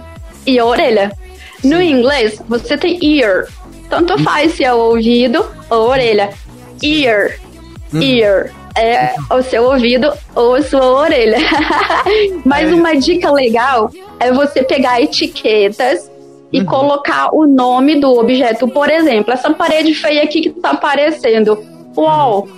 E 0.47 0.61
orelha. 0.61 1.13
No 1.63 1.81
inglês, 1.81 2.41
você 2.49 2.77
tem 2.77 2.99
ear. 3.03 3.47
Tanto 3.89 4.19
faz 4.23 4.53
se 4.53 4.65
é 4.65 4.73
o 4.73 4.79
ouvido 4.79 5.45
ou 5.71 5.89
orelha. 5.89 6.31
Ear. 6.83 7.39
Uhum. 7.93 8.03
Ear. 8.03 8.51
É 8.77 9.15
o 9.31 9.41
seu 9.41 9.63
ouvido 9.65 10.13
ou 10.35 10.57
a 10.57 10.63
sua 10.63 10.85
orelha. 10.85 11.39
Mas 12.45 12.71
é. 12.71 12.75
uma 12.75 12.95
dica 12.95 13.31
legal 13.31 13.91
é 14.19 14.33
você 14.33 14.65
pegar 14.65 15.01
etiquetas 15.01 16.11
e 16.53 16.61
uhum. 16.61 16.67
colocar 16.67 17.29
o 17.33 17.47
nome 17.47 18.01
do 18.01 18.13
objeto. 18.19 18.67
Por 18.67 18.91
exemplo, 18.91 19.33
essa 19.33 19.53
parede 19.53 19.95
feia 19.95 20.25
aqui 20.25 20.43
que 20.43 20.51
tá 20.51 20.71
aparecendo. 20.71 21.65
Wall. 21.97 22.49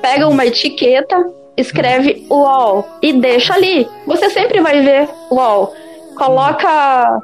Pega 0.00 0.26
uma 0.26 0.46
etiqueta, 0.46 1.30
escreve 1.56 2.26
wall 2.30 2.86
e 3.02 3.12
deixa 3.12 3.54
ali. 3.54 3.88
Você 4.06 4.30
sempre 4.30 4.60
vai 4.60 4.82
ver 4.82 5.08
wall. 5.30 5.74
Coloca 6.16 7.22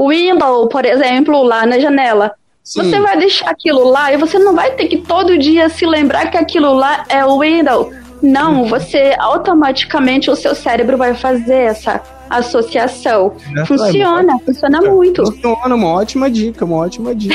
window, 0.00 0.68
por 0.68 0.84
exemplo, 0.84 1.42
lá 1.42 1.66
na 1.66 1.78
janela. 1.78 2.32
Sim. 2.62 2.82
Você 2.82 3.00
vai 3.00 3.18
deixar 3.18 3.50
aquilo 3.50 3.88
lá 3.88 4.12
e 4.12 4.16
você 4.16 4.38
não 4.38 4.54
vai 4.54 4.72
ter 4.72 4.86
que 4.88 4.98
todo 4.98 5.38
dia 5.38 5.68
se 5.68 5.86
lembrar 5.86 6.30
que 6.30 6.36
aquilo 6.36 6.74
lá 6.74 7.04
é 7.08 7.24
o 7.24 7.40
window. 7.40 7.90
Não, 8.20 8.62
uhum. 8.62 8.68
você 8.68 9.14
automaticamente 9.18 10.30
o 10.30 10.36
seu 10.36 10.54
cérebro 10.54 10.96
vai 10.96 11.14
fazer 11.14 11.54
essa 11.54 12.02
associação. 12.28 13.32
É, 13.56 13.64
funciona, 13.64 14.34
é, 14.34 14.44
funciona 14.44 14.80
muito. 14.82 15.24
Funciona, 15.24 15.74
uma 15.74 15.88
ótima 15.88 16.30
dica, 16.30 16.64
uma 16.64 16.76
ótima 16.76 17.14
dica. 17.14 17.34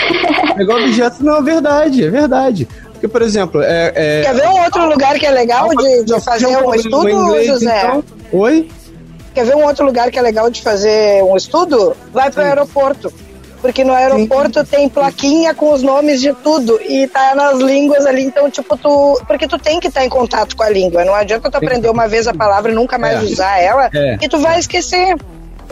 Pegar 0.55 0.75
objeto 0.75 1.23
não 1.23 1.37
é 1.37 1.41
verdade, 1.41 2.03
é 2.03 2.09
verdade. 2.09 2.67
Porque, 3.03 3.07
por 3.09 3.21
exemplo, 3.21 3.61
é, 3.61 3.91
é... 3.95 4.21
Quer 4.21 4.33
ver 4.33 4.47
um 4.47 4.63
outro 4.63 4.85
lugar 4.87 5.19
que 5.19 5.25
é 5.25 5.29
legal 5.29 5.67
de, 5.75 6.05
de 6.05 6.21
fazer 6.21 6.47
um 6.47 6.73
estudo, 6.73 7.09
inglês, 7.09 7.47
José? 7.47 7.79
Então? 7.79 8.03
Oi? 8.31 8.69
Quer 9.35 9.45
ver 9.45 9.57
um 9.57 9.65
outro 9.65 9.85
lugar 9.85 10.09
que 10.09 10.17
é 10.17 10.21
legal 10.21 10.49
de 10.49 10.61
fazer 10.61 11.21
um 11.21 11.35
estudo? 11.35 11.97
Vai 12.13 12.31
para 12.31 12.43
o 12.43 12.45
aeroporto. 12.45 13.13
Porque 13.61 13.83
no 13.83 13.91
aeroporto 13.91 14.59
Sim. 14.59 14.65
tem 14.65 14.89
plaquinha 14.89 15.53
com 15.53 15.73
os 15.73 15.83
nomes 15.83 16.21
de 16.21 16.31
tudo 16.31 16.79
e 16.81 17.05
tá 17.07 17.35
nas 17.35 17.59
línguas 17.59 18.05
ali, 18.05 18.23
então, 18.23 18.49
tipo, 18.49 18.77
tu. 18.77 19.21
Porque 19.27 19.49
tu 19.49 19.59
tem 19.59 19.81
que 19.81 19.87
estar 19.87 19.99
tá 19.99 20.05
em 20.05 20.09
contato 20.09 20.55
com 20.55 20.63
a 20.63 20.69
língua. 20.69 21.03
Não 21.03 21.13
adianta 21.13 21.51
tu 21.51 21.57
aprender 21.57 21.89
uma 21.89 22.07
vez 22.07 22.25
a 22.25 22.33
palavra 22.33 22.71
e 22.71 22.75
nunca 22.75 22.97
mais 22.97 23.21
é. 23.21 23.25
usar 23.25 23.59
ela, 23.59 23.89
é. 23.93 24.17
e 24.21 24.29
tu 24.29 24.39
vai 24.39 24.59
esquecer. 24.59 25.17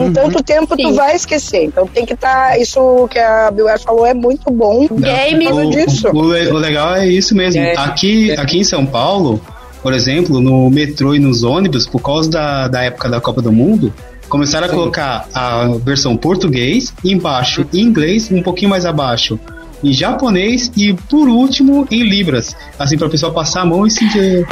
Então, 0.07 0.25
uhum. 0.25 0.31
tempo 0.31 0.75
Sim. 0.75 0.83
tu 0.83 0.93
vai 0.95 1.15
esquecer. 1.15 1.65
Então, 1.65 1.87
tem 1.87 2.05
que 2.05 2.13
estar. 2.13 2.49
Tá, 2.49 2.57
isso 2.57 3.07
que 3.09 3.19
a 3.19 3.51
Bill 3.51 3.67
falou 3.79 4.05
é 4.05 4.13
muito 4.13 4.51
bom. 4.51 4.87
Game 4.87 5.47
o, 5.47 5.69
disso. 5.69 6.07
O, 6.09 6.17
o, 6.17 6.57
legal 6.57 6.95
é 6.95 7.07
isso 7.07 7.35
mesmo. 7.35 7.61
É. 7.61 7.75
Aqui, 7.77 8.31
aqui 8.31 8.59
em 8.59 8.63
São 8.63 8.85
Paulo, 8.85 9.41
por 9.81 9.93
exemplo, 9.93 10.39
no 10.39 10.69
metrô 10.69 11.15
e 11.15 11.19
nos 11.19 11.43
ônibus, 11.43 11.87
por 11.87 12.01
causa 12.01 12.29
da, 12.29 12.67
da 12.67 12.83
época 12.83 13.09
da 13.09 13.19
Copa 13.19 13.41
do 13.41 13.51
Mundo, 13.51 13.93
começaram 14.29 14.67
Sim. 14.67 14.73
a 14.73 14.75
colocar 14.75 15.27
a 15.33 15.67
versão 15.83 16.15
português, 16.15 16.93
embaixo 17.03 17.65
em 17.73 17.81
inglês, 17.81 18.31
um 18.31 18.41
pouquinho 18.41 18.69
mais 18.69 18.85
abaixo 18.85 19.39
em 19.83 19.91
japonês 19.91 20.71
e 20.77 20.93
por 20.93 21.27
último 21.27 21.87
em 21.89 22.03
libras, 22.03 22.55
assim 22.77 22.97
para 22.97 23.07
o 23.07 23.09
pessoal 23.09 23.33
passar 23.33 23.61
a 23.61 23.65
mão 23.65 23.85
e 23.85 23.91
sentir. 23.91 24.47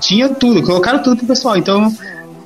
Tinha 0.00 0.30
tudo, 0.30 0.62
colocaram 0.62 1.02
tudo 1.02 1.18
pro 1.18 1.26
pessoal. 1.26 1.58
Então 1.58 1.92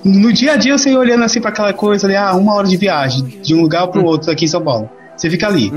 no 0.04 0.33
dia 0.33 0.52
a 0.52 0.57
dia 0.57 0.76
você 0.76 0.97
olhando 0.97 1.25
assim 1.25 1.40
para 1.40 1.50
aquela 1.50 1.73
coisa 1.73 2.07
ali, 2.07 2.16
ah, 2.16 2.35
uma 2.35 2.54
hora 2.54 2.66
de 2.66 2.76
viagem 2.76 3.25
de 3.42 3.54
um 3.54 3.62
lugar 3.62 3.87
para 3.88 4.00
o 4.00 4.04
outro 4.04 4.30
aqui 4.30 4.45
em 4.45 4.49
São 4.49 4.62
Paulo. 4.62 4.88
Você 5.16 5.28
fica 5.28 5.47
ali, 5.47 5.73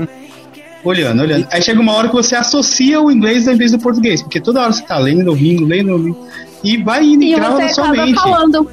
olhando, 0.82 1.22
olhando. 1.22 1.46
Aí 1.50 1.60
chega 1.60 1.80
uma 1.80 1.92
hora 1.92 2.08
que 2.08 2.14
você 2.14 2.34
associa 2.34 3.00
o 3.00 3.10
inglês 3.10 3.46
ao 3.46 3.54
invés 3.54 3.72
do 3.72 3.78
português, 3.78 4.22
porque 4.22 4.40
toda 4.40 4.62
hora 4.62 4.72
você 4.72 4.82
tá 4.82 4.98
lendo, 4.98 5.28
ouvindo, 5.28 5.64
lendo, 5.66 5.92
ouvindo, 5.92 6.16
e 6.62 6.76
vai 6.78 7.04
indo 7.04 7.24
e 7.24 7.34
grava 7.34 7.58
na 7.58 7.68
sua 7.68 7.90
mente. 7.90 8.14
Falando. 8.14 8.70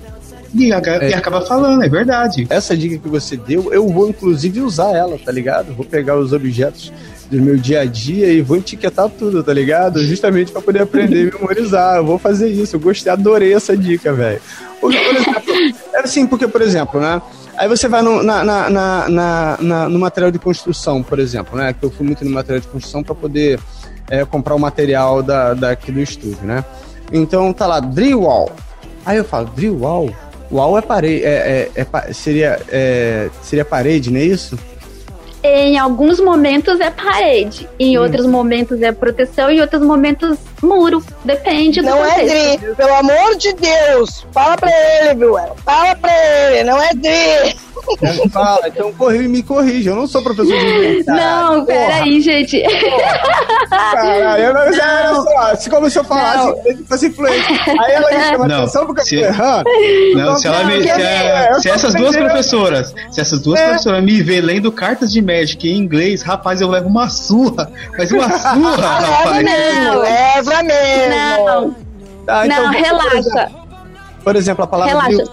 E, 0.54 0.72
é. 0.72 1.10
e, 1.10 1.14
acaba 1.14 1.42
falando, 1.42 1.82
é 1.84 1.90
verdade. 1.90 2.46
Essa 2.50 2.76
dica 2.76 2.98
que 2.98 3.08
você 3.08 3.38
deu, 3.38 3.74
eu 3.74 3.88
vou 3.88 4.10
inclusive 4.10 4.62
usar 4.62 4.92
ela, 4.92 5.18
tá 5.18 5.32
ligado? 5.32 5.74
Vou 5.74 5.86
pegar 5.86 6.18
os 6.18 6.34
objetos 6.34 6.92
do 7.32 7.42
meu 7.42 7.56
dia 7.56 7.82
a 7.82 7.86
dia 7.86 8.28
e 8.28 8.42
vou 8.42 8.58
etiquetar 8.58 9.10
tudo, 9.10 9.42
tá 9.42 9.54
ligado? 9.54 10.04
Justamente 10.04 10.52
para 10.52 10.62
poder 10.62 10.82
aprender 10.82 11.30
e 11.30 11.32
memorizar. 11.32 11.98
Eu 11.98 12.06
vou 12.06 12.20
fazer 12.20 12.50
isso. 12.50 12.76
Eu 12.76 12.80
gostei, 12.80 13.12
adorei 13.12 13.54
essa 13.54 13.76
dica, 13.76 14.12
velho. 14.12 14.42
Por 14.82 14.94
é 14.94 16.00
assim, 16.00 16.28
porque, 16.28 16.48
por 16.48 16.62
exemplo, 16.62 17.00
né? 17.00 17.22
Aí 17.58 17.68
você 17.68 17.88
vai 17.88 18.02
no, 18.02 18.22
na, 18.22 18.44
na, 18.44 18.70
na, 18.70 19.58
na, 19.60 19.90
no 19.90 20.00
material 20.00 20.32
de 20.32 20.40
construção, 20.40 21.02
por 21.02 21.20
exemplo, 21.20 21.58
né? 21.58 21.74
Que 21.74 21.86
eu 21.86 21.92
fui 21.92 22.06
muito 22.06 22.26
no 22.26 22.32
material 22.32 22.60
de 22.60 22.68
construção 22.68 23.02
para 23.02 23.16
poder 23.16 23.60
é, 24.10 24.26
comprar 24.26 24.56
o 24.56 24.60
material 24.60 25.24
da, 25.24 25.54
daqui 25.54 25.92
do 25.92 26.02
estúdio, 26.02 26.44
né? 26.44 26.66
Então 27.14 27.54
tá 27.54 27.66
lá, 27.66 27.80
drywall. 27.80 28.52
Aí 29.06 29.18
eu 29.18 29.24
falo, 29.24 29.46
drywall? 29.56 30.14
Wall 30.52 30.78
é 30.78 30.82
parede, 30.82 31.24
é, 31.24 31.70
é, 31.74 31.82
é 31.82 32.14
seria, 32.14 32.60
é, 32.68 33.30
seria 33.42 33.64
parede, 33.64 34.12
não 34.12 34.20
é 34.20 34.26
isso? 34.26 34.60
Em 35.44 35.80
alguns 35.80 36.20
momentos 36.20 36.80
é 36.80 36.92
parede, 36.92 37.68
em 37.80 37.98
hum. 37.98 38.04
outros 38.04 38.26
momentos 38.26 38.82
é 38.82 38.92
proteção, 38.92 39.50
em 39.50 39.60
outros 39.60 39.82
momentos 39.82 40.38
muro. 40.62 41.04
Depende 41.26 41.82
não 41.82 41.98
do 41.98 41.98
Não 41.98 42.06
é 42.06 42.58
Dri, 42.58 42.76
pelo 42.76 42.94
amor 42.94 43.36
de 43.38 43.54
Deus. 43.54 44.26
Fala 44.32 44.56
pra 44.56 44.70
ele, 44.70 45.16
viu? 45.16 45.36
Fala 45.66 45.96
pra 45.96 46.12
ele, 46.52 46.64
não 46.64 46.82
é 46.82 46.94
Dri. 46.94 47.56
Fala, 48.32 48.68
então 48.68 48.92
corri, 48.94 49.28
me 49.28 49.44
corrija. 49.44 49.92
Eu 49.92 49.96
não 49.96 50.08
sou 50.08 50.22
professor 50.22 50.58
de 50.58 50.66
inglês. 50.66 51.06
Não, 51.06 51.66
peraí, 51.66 52.22
gente. 52.22 52.62
Caralho, 53.70 54.54
mas 54.54 54.78
não. 54.78 55.24
só, 55.24 55.56
se 55.56 55.70
como 55.70 55.90
se 55.90 56.00
eu 56.00 56.04
falasse, 56.04 56.54
ele 56.66 56.84
fosse 56.84 57.08
influente. 57.08 57.48
Aí 57.80 57.92
ela 57.94 58.12
me 58.12 58.20
chama 58.32 58.48
não, 58.48 58.58
atenção 58.58 58.86
porque 58.86 59.04
se, 59.04 59.16
eu 59.16 59.22
tô 59.22 59.28
errando. 59.28 59.64
Não, 59.66 60.22
então, 60.22 60.38
se, 60.38 60.48
ela 60.48 60.64
me, 60.64 60.82
se, 60.82 60.90
é, 60.90 61.60
se 61.60 61.70
essas 61.70 61.94
duas 61.94 62.16
professoras, 62.16 62.94
se 63.12 63.22
essas 63.22 63.40
duas 63.42 63.60
é. 63.60 63.66
professoras 63.66 64.04
me 64.04 64.22
vê 64.22 64.42
lendo 64.42 64.72
cartas 64.72 65.12
de 65.12 65.22
Magic 65.22 65.68
em 65.68 65.78
inglês, 65.78 66.22
rapaz, 66.22 66.62
eu 66.62 66.70
levo 66.70 66.88
uma 66.88 67.10
surra. 67.10 67.72
Mas 67.98 68.12
uma 68.12 68.30
surra, 68.30 69.00
rapaz. 69.00 69.46
Não, 69.46 70.00
leva 70.00 70.64
mesmo. 70.64 71.46
Não, 71.46 71.76
tá, 72.26 72.46
então, 72.46 72.64
não 72.64 72.72
relaxa. 72.72 73.52
Por 74.24 74.36
exemplo, 74.36 74.64
a 74.64 74.68
palavra 74.68 75.04
relaxa. 75.04 75.32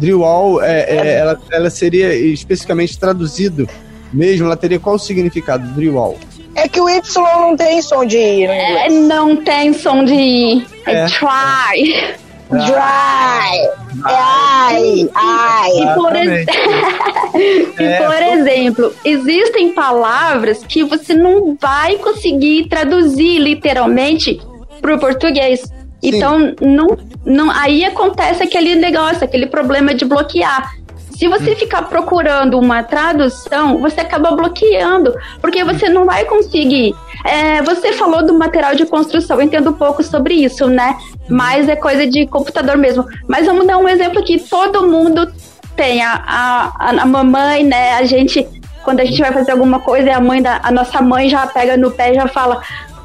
Drywall, 0.00 0.62
é, 0.62 0.80
é, 0.80 0.96
é, 0.96 1.14
ela, 1.18 1.40
ela 1.52 1.70
seria 1.70 2.14
especificamente 2.14 2.98
traduzido 2.98 3.68
mesmo, 4.12 4.46
ela 4.46 4.56
teria 4.56 4.80
qual 4.80 4.96
o 4.96 4.98
significado, 4.98 5.66
drywall? 5.74 6.18
É 6.54 6.66
que 6.68 6.80
o 6.80 6.88
Y 6.88 7.02
não 7.40 7.56
tem 7.56 7.80
som 7.80 8.04
de 8.04 8.16
I 8.16 8.44
é, 8.44 8.88
Não 8.88 9.36
tem 9.36 9.72
som 9.72 10.04
de 10.04 10.14
I. 10.14 10.66
É, 10.86 10.94
é 10.94 11.06
try. 11.06 12.18
Dry. 12.50 13.56
É 13.56 13.80
ai, 14.04 15.08
ai. 15.14 15.70
E 15.70 15.94
por, 15.94 16.16
ex- 16.16 16.46
e 17.78 18.04
por 18.04 18.22
exemplo, 18.22 18.94
existem 19.04 19.72
palavras 19.72 20.64
que 20.66 20.82
você 20.82 21.14
não 21.14 21.56
vai 21.60 21.96
conseguir 21.98 22.66
traduzir 22.68 23.38
literalmente 23.38 24.40
para 24.80 24.96
o 24.96 24.98
português. 24.98 25.62
Então, 26.02 26.54
não, 26.60 26.96
não, 27.24 27.50
aí 27.50 27.84
acontece 27.84 28.42
aquele 28.42 28.74
negócio, 28.74 29.24
aquele 29.24 29.46
problema 29.46 29.94
de 29.94 30.04
bloquear. 30.04 30.72
Se 31.20 31.28
você 31.28 31.54
ficar 31.54 31.82
procurando 31.82 32.58
uma 32.58 32.82
tradução, 32.82 33.78
você 33.78 34.00
acaba 34.00 34.30
bloqueando, 34.30 35.14
porque 35.38 35.62
você 35.62 35.86
não 35.86 36.06
vai 36.06 36.24
conseguir. 36.24 36.94
É, 37.26 37.60
você 37.60 37.92
falou 37.92 38.24
do 38.24 38.32
material 38.32 38.74
de 38.74 38.86
construção, 38.86 39.36
eu 39.36 39.42
entendo 39.42 39.68
um 39.68 39.74
pouco 39.74 40.02
sobre 40.02 40.32
isso, 40.32 40.66
né? 40.66 40.96
Mas 41.28 41.68
é 41.68 41.76
coisa 41.76 42.06
de 42.06 42.26
computador 42.26 42.78
mesmo. 42.78 43.04
Mas 43.28 43.44
vamos 43.44 43.66
dar 43.66 43.76
um 43.76 43.86
exemplo 43.86 44.20
aqui: 44.20 44.38
todo 44.38 44.88
mundo 44.88 45.30
tem 45.76 46.02
a, 46.02 46.22
a, 46.26 46.90
a 47.02 47.06
mamãe, 47.06 47.64
né? 47.64 47.92
A 47.96 48.04
gente, 48.04 48.48
quando 48.82 49.00
a 49.00 49.04
gente 49.04 49.20
vai 49.20 49.32
fazer 49.32 49.52
alguma 49.52 49.80
coisa, 49.80 50.14
a 50.14 50.20
mãe 50.20 50.40
da, 50.40 50.60
a 50.62 50.70
nossa 50.70 51.02
mãe 51.02 51.28
já 51.28 51.46
pega 51.46 51.76
no 51.76 51.90
pé 51.90 52.12
e 52.12 52.14
já 52.14 52.28
fala: 52.28 52.62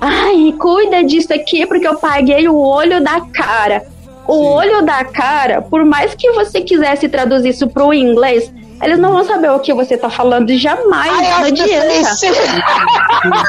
Ai, 0.08 0.54
cuida 0.60 1.04
disso 1.04 1.34
aqui, 1.34 1.66
porque 1.66 1.88
eu 1.88 1.96
paguei 1.96 2.48
o 2.48 2.56
olho 2.56 3.04
da 3.04 3.22
cara. 3.22 3.84
O 4.28 4.34
Sim. 4.34 4.48
olho 4.48 4.82
da 4.84 5.04
cara, 5.04 5.62
por 5.62 5.84
mais 5.84 6.14
que 6.14 6.32
você 6.32 6.62
quisesse 6.62 7.10
traduzir 7.10 7.50
isso 7.50 7.68
pro 7.68 7.94
inglês, 7.94 8.52
eles 8.84 9.00
não 9.00 9.12
vão 9.14 9.24
saber 9.24 9.50
o 9.50 9.60
que 9.60 9.74
você 9.74 9.98
tá 9.98 10.10
falando 10.10 10.56
jamais. 10.58 11.12
Ai, 11.12 11.30
não 11.30 11.56
the 11.56 11.64
adianta. 11.64 12.12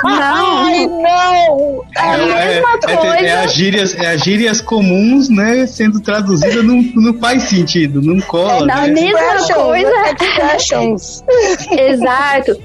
Não. 0.04 0.12
Ai, 0.64 0.86
não. 0.86 1.84
É 1.94 2.00
a 2.00 2.18
mesma 2.18 2.68
é, 2.86 2.92
é, 2.92 2.96
coisa. 2.96 3.26
é 3.26 3.44
as 3.44 3.52
gírias, 3.52 3.94
é 3.94 4.06
as 4.12 4.20
gírias 4.22 4.60
comuns, 4.60 5.28
né? 5.28 5.66
Sendo 5.66 6.00
traduzida 6.00 6.62
não, 6.62 6.82
não 6.94 7.18
faz 7.18 7.42
sentido, 7.44 8.00
não 8.00 8.20
cola. 8.20 8.64
Na 8.64 8.86
né? 8.86 8.92
mesma 8.92 9.18
Expressions, 9.18 9.62
coisa. 9.62 9.92
Expressions. 10.12 11.25
Exato. 11.76 12.56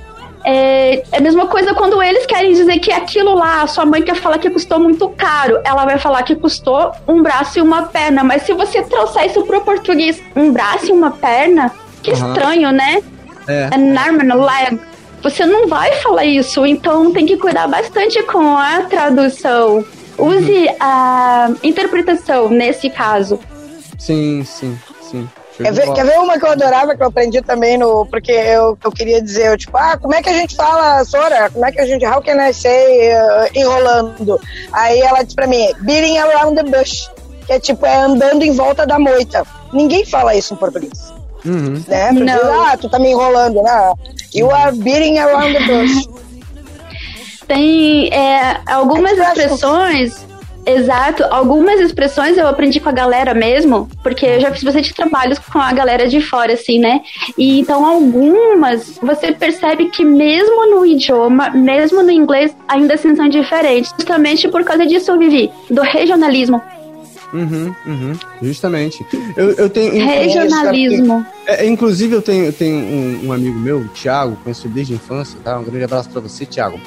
É, 0.44 1.04
é 1.12 1.18
a 1.18 1.22
mesma 1.22 1.48
coisa 1.48 1.74
quando 1.74 2.02
eles 2.02 2.26
querem 2.26 2.54
dizer 2.54 2.80
que 2.80 2.92
aquilo 2.92 3.36
lá, 3.36 3.62
a 3.62 3.68
sua 3.68 3.86
mãe 3.86 4.02
quer 4.02 4.16
falar 4.16 4.40
que 4.40 4.50
custou 4.50 4.80
muito 4.80 5.08
caro, 5.10 5.60
ela 5.64 5.86
vai 5.86 5.98
falar 5.98 6.24
que 6.24 6.36
custou 6.36 6.92
um 7.08 7.22
braço 7.22 7.60
e 7.60 7.62
uma 7.62 7.84
perna. 7.84 8.24
Mas 8.24 8.44
se 8.44 8.54
você 8.54 8.82
trouxer 8.82 9.28
isso 9.28 9.44
pro 9.44 9.62
português, 9.62 10.22
um 10.36 10.52
braço 10.52 10.88
e 10.88 10.92
uma 10.92 11.12
perna, 11.12 11.72
que 12.02 12.12
Aham. 12.12 12.28
estranho, 12.28 12.72
né? 12.72 13.02
É. 13.48 13.70
An 13.74 13.98
arm 13.98 14.20
and 14.22 14.34
a 14.34 14.36
leg. 14.36 14.80
Você 15.24 15.46
não 15.46 15.68
vai 15.68 15.94
falar 15.98 16.26
isso, 16.26 16.66
então 16.66 17.12
tem 17.12 17.26
que 17.26 17.38
cuidar 17.38 17.68
bastante 17.68 18.24
com 18.24 18.58
a 18.58 18.82
tradução. 18.82 19.86
Use 20.18 20.70
a 20.80 21.52
interpretação 21.64 22.50
nesse 22.50 22.90
caso. 22.90 23.40
Sim, 24.00 24.44
sim, 24.44 24.78
sim. 25.02 25.30
Quer 25.62 25.74
ver, 25.74 25.94
quer 25.94 26.06
ver 26.06 26.20
uma 26.20 26.38
que 26.40 26.46
eu 26.46 26.52
adorava, 26.52 26.96
que 26.96 27.04
eu 27.04 27.08
aprendi 27.08 27.42
também 27.42 27.78
no. 27.78 28.06
Porque 28.06 28.32
eu, 28.32 28.78
eu 28.84 28.92
queria 28.92 29.22
dizer, 29.22 29.48
eu, 29.48 29.58
tipo, 29.58 29.78
ah, 29.78 29.98
como 29.98 30.14
é 30.14 30.22
que 30.22 30.30
a 30.30 30.34
gente 30.34 30.56
fala, 30.56 31.04
Sora? 31.04 31.50
Como 31.50 31.66
é 31.66 31.72
que 31.72 31.80
a 31.80 31.86
gente. 31.86 32.06
How 32.06 32.22
can 32.22 32.38
I 32.38 32.54
say 32.54 33.14
uh, 33.14 33.50
enrolando? 33.54 34.40
Aí 34.72 35.00
ela 35.02 35.24
disse 35.24 35.36
pra 35.36 35.48
mim, 35.48 35.72
beating 35.82 36.18
around 36.18 36.56
the 36.56 36.64
bush. 36.64 37.10
Que 37.46 37.54
é 37.54 37.60
tipo, 37.60 37.86
é 37.86 37.98
andando 37.98 38.44
em 38.44 38.52
volta 38.52 38.86
da 38.86 39.00
moita. 39.00 39.44
Ninguém 39.74 40.06
fala 40.06 40.36
isso 40.36 40.54
em 40.54 40.58
português. 40.58 41.14
Uhum. 41.46 41.84
Né? 41.88 42.12
Não. 42.12 42.26
dizer, 42.26 42.52
ah, 42.52 42.78
tu 42.78 42.90
tá 42.90 43.00
me 43.00 43.10
enrolando, 43.10 43.62
né? 43.64 43.94
You 44.34 44.52
are 44.52 44.76
beating 44.76 45.18
around 45.18 45.54
the 45.54 45.66
bush. 45.66 46.08
Tem 47.48 48.08
é, 48.14 48.62
algumas 48.66 49.12
Expressions. 49.12 49.54
expressões. 49.54 50.31
Exato, 50.66 51.24
algumas 51.30 51.80
expressões 51.80 52.38
eu 52.38 52.48
aprendi 52.48 52.80
com 52.80 52.90
a 52.90 52.92
galera 52.92 53.34
mesmo, 53.34 53.90
porque 54.04 54.26
eu 54.26 54.40
já 54.40 54.52
fiz 54.52 54.64
bastante 54.64 54.94
trabalhos 54.94 55.40
com 55.40 55.60
a 55.60 55.74
galera 55.74 56.08
de 56.08 56.22
fora, 56.22 56.54
assim, 56.54 56.80
né? 56.80 57.02
E 57.38 57.60
então 57.60 57.86
algumas 57.86 59.00
você 59.02 59.32
percebe 59.32 59.90
que 59.90 60.06
mesmo 60.06 60.70
no 60.70 60.86
idioma, 60.86 61.50
mesmo 61.50 62.04
no 62.04 62.12
inglês, 62.12 62.56
ainda 62.68 62.94
assim 62.94 63.16
são 63.16 63.28
diferentes. 63.28 63.92
Justamente 63.98 64.48
por 64.50 64.64
causa 64.64 64.86
disso, 64.86 65.18
Vivi, 65.18 65.52
do 65.70 65.82
regionalismo. 65.82 66.62
Uhum, 67.34 67.74
uhum, 67.86 68.14
justamente. 68.42 69.06
Eu, 69.38 69.52
eu 69.52 69.70
tenho. 69.70 69.94
Regionalismo. 69.94 71.26
É, 71.46 71.66
inclusive, 71.66 72.14
eu 72.14 72.22
tenho, 72.22 72.46
eu 72.46 72.54
tenho 72.54 72.76
um, 72.76 73.28
um 73.28 73.34
amigo 73.34 73.58
meu, 73.58 73.88
Thiago, 73.90 74.38
conheço 74.44 74.68
desde 74.68 74.94
a 74.94 74.96
infância, 74.98 75.40
tá? 75.44 75.58
Um 75.58 75.64
grande 75.64 75.86
abraço 75.86 76.10
pra 76.10 76.20
você, 76.20 76.46
Thiago. 76.46 76.80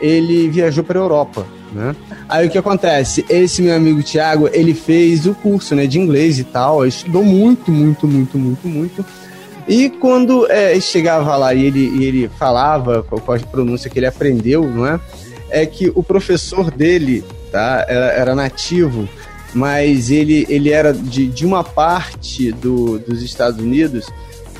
Ele 0.00 0.48
viajou 0.48 0.84
pra 0.84 0.98
Europa, 0.98 1.46
né? 1.72 1.94
Aí 2.28 2.46
o 2.46 2.50
que 2.50 2.58
acontece? 2.58 3.24
Esse 3.28 3.62
meu 3.62 3.74
amigo 3.74 4.02
Thiago, 4.02 4.48
ele 4.52 4.74
fez 4.74 5.26
o 5.26 5.34
curso, 5.34 5.74
né, 5.74 5.86
de 5.86 5.98
inglês 5.98 6.38
e 6.38 6.44
tal, 6.44 6.86
estudou 6.86 7.24
muito, 7.24 7.70
muito, 7.70 8.06
muito, 8.06 8.38
muito, 8.38 8.68
muito. 8.68 9.04
E 9.68 9.90
quando 9.90 10.50
é, 10.50 10.78
chegava 10.80 11.36
lá 11.36 11.52
e 11.52 11.64
ele, 11.64 11.88
e 11.98 12.04
ele 12.04 12.30
falava 12.38 13.02
qual 13.02 13.36
a 13.36 13.40
pronúncia 13.40 13.90
que 13.90 13.98
ele 13.98 14.06
aprendeu, 14.06 14.64
não 14.64 14.86
é? 14.86 15.00
É 15.50 15.66
que 15.66 15.90
o 15.94 16.02
professor 16.02 16.70
dele, 16.70 17.24
tá? 17.50 17.84
Era, 17.88 18.06
era 18.12 18.34
nativo, 18.34 19.08
mas 19.54 20.10
ele, 20.10 20.46
ele 20.48 20.70
era 20.70 20.92
de, 20.92 21.26
de 21.26 21.44
uma 21.44 21.64
parte 21.64 22.52
do, 22.52 22.98
dos 22.98 23.22
Estados 23.22 23.60
Unidos 23.60 24.06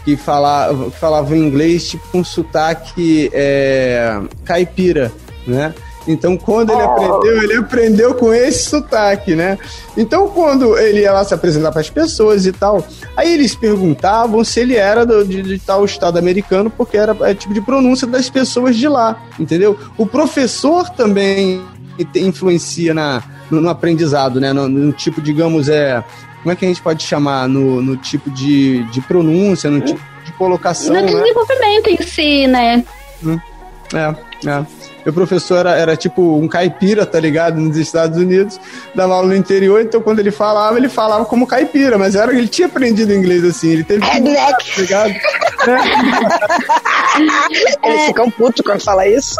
que 0.05 0.17
falava, 0.17 0.91
falava 0.91 1.37
inglês 1.37 1.89
tipo 1.89 2.07
com 2.09 2.23
sotaque 2.23 3.29
é, 3.33 4.21
caipira, 4.45 5.13
né? 5.47 5.75
Então, 6.09 6.37
quando 6.37 6.73
ele 6.73 6.83
aprendeu, 6.83 7.43
ele 7.43 7.57
aprendeu 7.57 8.15
com 8.15 8.33
esse 8.33 8.69
sotaque, 8.69 9.35
né? 9.35 9.59
Então, 9.97 10.29
quando 10.29 10.79
ele 10.79 11.01
ia 11.01 11.13
lá 11.13 11.25
se 11.25 11.35
apresentar 11.35 11.73
para 11.73 11.81
as 11.81 11.91
pessoas 11.91 12.47
e 12.47 12.53
tal, 12.53 12.87
aí 13.17 13.35
eles 13.35 13.57
perguntavam 13.57 14.45
se 14.45 14.61
ele 14.61 14.77
era 14.77 15.05
do- 15.05 15.25
de, 15.27 15.43
de 15.43 15.59
tal 15.59 15.85
estado 15.85 16.17
americano, 16.17 16.71
porque 16.71 16.97
era 16.97 17.17
é, 17.23 17.35
tipo 17.35 17.53
de 17.53 17.61
pronúncia 17.61 18.07
das 18.07 18.31
pessoas 18.31 18.77
de 18.77 18.87
lá, 18.87 19.21
entendeu? 19.37 19.77
O 19.99 20.07
professor 20.07 20.89
também 20.91 21.61
influencia 22.15 22.95
na, 22.95 23.23
no, 23.51 23.61
no 23.61 23.69
aprendizado, 23.69 24.41
né? 24.41 24.53
No, 24.53 24.69
no 24.69 24.93
tipo, 24.93 25.21
digamos, 25.21 25.69
é. 25.69 26.05
Como 26.43 26.53
é 26.53 26.57
que 26.57 26.65
a 26.65 26.69
gente 26.69 26.81
pode 26.83 27.03
chamar? 27.03 27.49
No, 27.49 27.83
no 27.83 27.97
tipo 27.97 28.31
de, 28.31 28.85
de 28.93 29.01
pronúncia, 29.01 29.69
no 29.69 29.81
tipo 29.81 30.01
de 30.25 30.31
colocação, 30.35 30.95
No 30.95 31.01
né? 31.03 31.07
desenvolvimento 31.13 31.89
em 31.89 32.03
si, 32.07 32.47
né? 32.47 32.85
É, 33.93 34.49
é. 34.49 34.67
Meu 35.07 35.13
professor 35.13 35.59
era, 35.59 35.77
era 35.77 35.97
tipo 35.97 36.37
um 36.37 36.49
caipira, 36.49 37.07
tá 37.07 37.21
ligado? 37.21 37.61
Nos 37.61 37.77
Estados 37.77 38.19
Unidos, 38.19 38.59
dava 38.93 39.15
aula 39.15 39.29
no 39.29 39.37
interior, 39.37 39.81
então 39.81 40.01
quando 40.03 40.19
ele 40.19 40.33
falava, 40.33 40.77
ele 40.77 40.89
falava 40.89 41.25
como 41.25 41.47
caipira, 41.47 41.97
mas 41.97 42.17
era 42.17 42.33
ele 42.37 42.49
tinha 42.49 42.67
aprendido 42.67 43.15
inglês 43.15 43.45
assim, 43.45 43.71
ele 43.71 43.85
teve 43.85 44.01
que 44.01 44.11
Redneck. 44.11 44.75
tá 44.75 44.81
ligado? 44.81 45.15
Eles 47.85 48.07
ficam 48.07 48.29
putos 48.33 48.63
quando 48.65 48.83
fala 48.83 49.07
isso. 49.07 49.37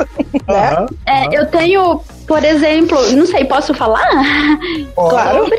né? 0.47 0.71
Aham. 0.71 0.87
É, 1.05 1.37
eu 1.37 1.47
tenho, 1.47 2.01
por 2.29 2.45
exemplo, 2.45 2.99
não 3.17 3.27
sei, 3.27 3.45
posso 3.45 3.75
falar? 3.75 4.09
Claro. 4.95 5.45
Sobre? 5.45 5.59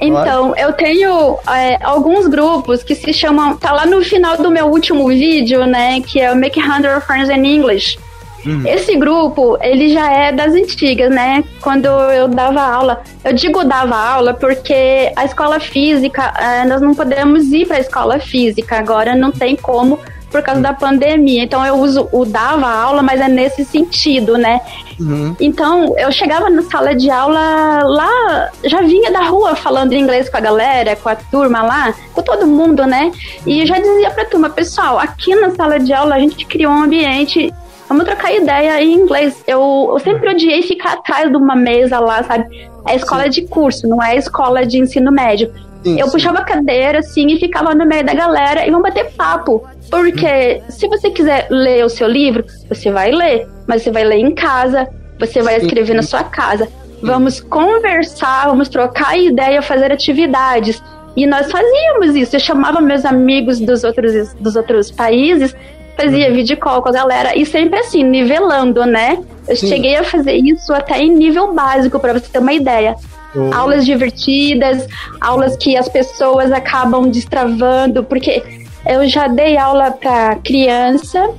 Então, 0.00 0.56
eu 0.56 0.72
tenho 0.72 1.36
é, 1.54 1.76
alguns 1.84 2.26
grupos 2.26 2.82
que 2.82 2.94
se 2.94 3.12
chamam. 3.12 3.54
Tá 3.58 3.70
lá 3.70 3.84
no 3.84 4.02
final 4.02 4.38
do 4.38 4.50
meu 4.50 4.64
último 4.68 5.06
vídeo, 5.08 5.66
né? 5.66 6.00
Que 6.00 6.20
é 6.20 6.32
o 6.32 6.36
Make 6.36 6.58
100 6.58 7.00
Friends 7.02 7.28
in 7.28 7.44
English. 7.44 7.98
Uhum. 8.44 8.66
Esse 8.66 8.96
grupo, 8.96 9.58
ele 9.60 9.92
já 9.92 10.10
é 10.10 10.32
das 10.32 10.52
antigas, 10.54 11.10
né? 11.10 11.44
Quando 11.60 11.86
eu 11.86 12.28
dava 12.28 12.62
aula. 12.62 13.02
Eu 13.24 13.32
digo 13.32 13.64
dava 13.64 13.96
aula 13.96 14.34
porque 14.34 15.12
a 15.14 15.24
escola 15.24 15.60
física, 15.60 16.32
eh, 16.38 16.64
nós 16.64 16.80
não 16.80 16.94
podemos 16.94 17.52
ir 17.52 17.66
para 17.66 17.76
a 17.76 17.80
escola 17.80 18.18
física. 18.18 18.78
Agora 18.78 19.14
não 19.14 19.30
tem 19.30 19.56
como 19.56 19.98
por 20.30 20.42
causa 20.42 20.60
da 20.60 20.72
pandemia. 20.72 21.42
Então 21.42 21.64
eu 21.66 21.74
uso 21.74 22.08
o 22.12 22.24
dava 22.24 22.68
aula, 22.68 23.02
mas 23.02 23.20
é 23.20 23.28
nesse 23.28 23.64
sentido, 23.64 24.38
né? 24.38 24.60
Uhum. 24.98 25.34
Então, 25.40 25.94
eu 25.98 26.12
chegava 26.12 26.50
na 26.50 26.62
sala 26.62 26.94
de 26.94 27.10
aula 27.10 27.82
lá, 27.84 28.50
já 28.64 28.82
vinha 28.82 29.10
da 29.10 29.22
rua 29.22 29.54
falando 29.56 29.94
inglês 29.94 30.28
com 30.28 30.36
a 30.36 30.40
galera, 30.40 30.94
com 30.94 31.08
a 31.08 31.16
turma 31.16 31.62
lá, 31.62 31.94
com 32.12 32.22
todo 32.22 32.46
mundo, 32.46 32.86
né? 32.86 33.10
E 33.46 33.60
eu 33.60 33.66
já 33.66 33.78
dizia 33.78 34.10
pra 34.10 34.26
turma, 34.26 34.50
pessoal, 34.50 34.98
aqui 34.98 35.34
na 35.34 35.50
sala 35.54 35.80
de 35.80 35.92
aula 35.92 36.14
a 36.14 36.18
gente 36.18 36.44
criou 36.44 36.72
um 36.72 36.84
ambiente, 36.84 37.52
vamos 37.90 38.04
trocar 38.04 38.32
ideia 38.32 38.80
em 38.80 38.94
inglês. 38.94 39.42
Eu, 39.48 39.90
eu 39.92 39.98
sempre 39.98 40.30
odiei 40.30 40.62
ficar 40.62 40.92
atrás 40.92 41.28
de 41.28 41.36
uma 41.36 41.56
mesa 41.56 41.98
lá, 41.98 42.22
sabe? 42.22 42.70
É 42.86 42.94
escola 42.94 43.28
de 43.28 43.42
curso, 43.42 43.88
não 43.88 44.00
é 44.00 44.16
escola 44.16 44.64
de 44.64 44.78
ensino 44.78 45.10
médio. 45.10 45.52
Sim, 45.82 45.98
Eu 45.98 46.06
sim. 46.06 46.12
puxava 46.12 46.38
a 46.38 46.44
cadeira 46.44 47.00
assim 47.00 47.26
e 47.26 47.40
ficava 47.40 47.74
no 47.74 47.84
meio 47.84 48.04
da 48.04 48.14
galera 48.14 48.64
e 48.64 48.70
vamos 48.70 48.88
bater 48.88 49.10
papo. 49.12 49.66
Porque 49.90 50.62
se 50.68 50.86
você 50.86 51.10
quiser 51.10 51.48
ler 51.50 51.84
o 51.84 51.88
seu 51.88 52.06
livro, 52.06 52.44
você 52.68 52.92
vai 52.92 53.10
ler, 53.10 53.48
mas 53.66 53.82
você 53.82 53.90
vai 53.90 54.04
ler 54.04 54.18
em 54.18 54.32
casa, 54.34 54.88
você 55.18 55.42
vai 55.42 55.58
Sim. 55.58 55.66
escrever 55.66 55.94
na 55.94 56.02
sua 56.02 56.22
casa. 56.22 56.68
Vamos 57.02 57.40
conversar, 57.40 58.46
vamos 58.46 58.68
trocar 58.68 59.18
ideia, 59.18 59.60
fazer 59.62 59.90
atividades. 59.90 60.80
E 61.16 61.26
nós 61.26 61.50
fazíamos 61.50 62.14
isso. 62.14 62.36
Eu 62.36 62.40
chamava 62.40 62.80
meus 62.80 63.04
amigos 63.04 63.58
dos 63.58 63.82
outros, 63.82 64.32
dos 64.34 64.54
outros 64.54 64.92
países, 64.92 65.56
fazia 66.00 66.32
vídeo 66.32 66.56
call 66.56 66.80
com 66.82 66.88
a 66.88 66.92
galera 66.92 67.36
e 67.36 67.44
sempre 67.44 67.78
assim, 67.78 68.02
nivelando, 68.02 68.84
né? 68.86 69.22
Eu 69.46 69.56
Sim. 69.56 69.68
cheguei 69.68 69.96
a 69.96 70.04
fazer 70.04 70.34
isso 70.34 70.72
até 70.72 71.00
em 71.00 71.14
nível 71.14 71.52
básico, 71.52 71.98
para 71.98 72.14
você 72.14 72.26
ter 72.32 72.38
uma 72.38 72.52
ideia. 72.52 72.96
Oh. 73.34 73.54
Aulas 73.54 73.84
divertidas, 73.84 74.86
aulas 75.20 75.56
que 75.56 75.76
as 75.76 75.88
pessoas 75.88 76.50
acabam 76.50 77.10
destravando, 77.10 78.02
porque 78.02 78.42
eu 78.86 79.06
já 79.06 79.28
dei 79.28 79.56
aula 79.56 79.90
para 79.90 80.36
criança 80.36 81.30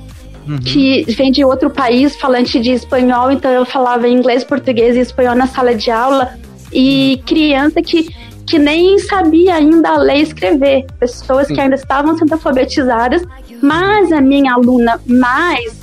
uhum. 0.46 0.58
que 0.58 1.04
vem 1.08 1.32
de 1.32 1.44
outro 1.44 1.68
país, 1.70 2.16
falante 2.16 2.60
de 2.60 2.70
espanhol, 2.70 3.30
então 3.30 3.50
eu 3.50 3.64
falava 3.64 4.08
inglês, 4.08 4.44
português 4.44 4.96
e 4.96 5.00
espanhol 5.00 5.34
na 5.34 5.46
sala 5.46 5.74
de 5.74 5.90
aula, 5.90 6.34
e 6.72 7.16
uhum. 7.16 7.26
criança 7.26 7.82
que, 7.82 8.08
que 8.46 8.58
nem 8.58 8.98
sabia 8.98 9.56
ainda 9.56 9.96
ler 9.96 10.18
e 10.18 10.22
escrever, 10.22 10.86
pessoas 10.98 11.48
Sim. 11.48 11.54
que 11.54 11.60
ainda 11.60 11.74
estavam 11.74 12.16
sendo 12.16 12.32
alfabetizadas, 12.32 13.22
mas 13.62 14.10
a 14.12 14.20
minha 14.20 14.54
aluna 14.54 15.00
mais 15.06 15.80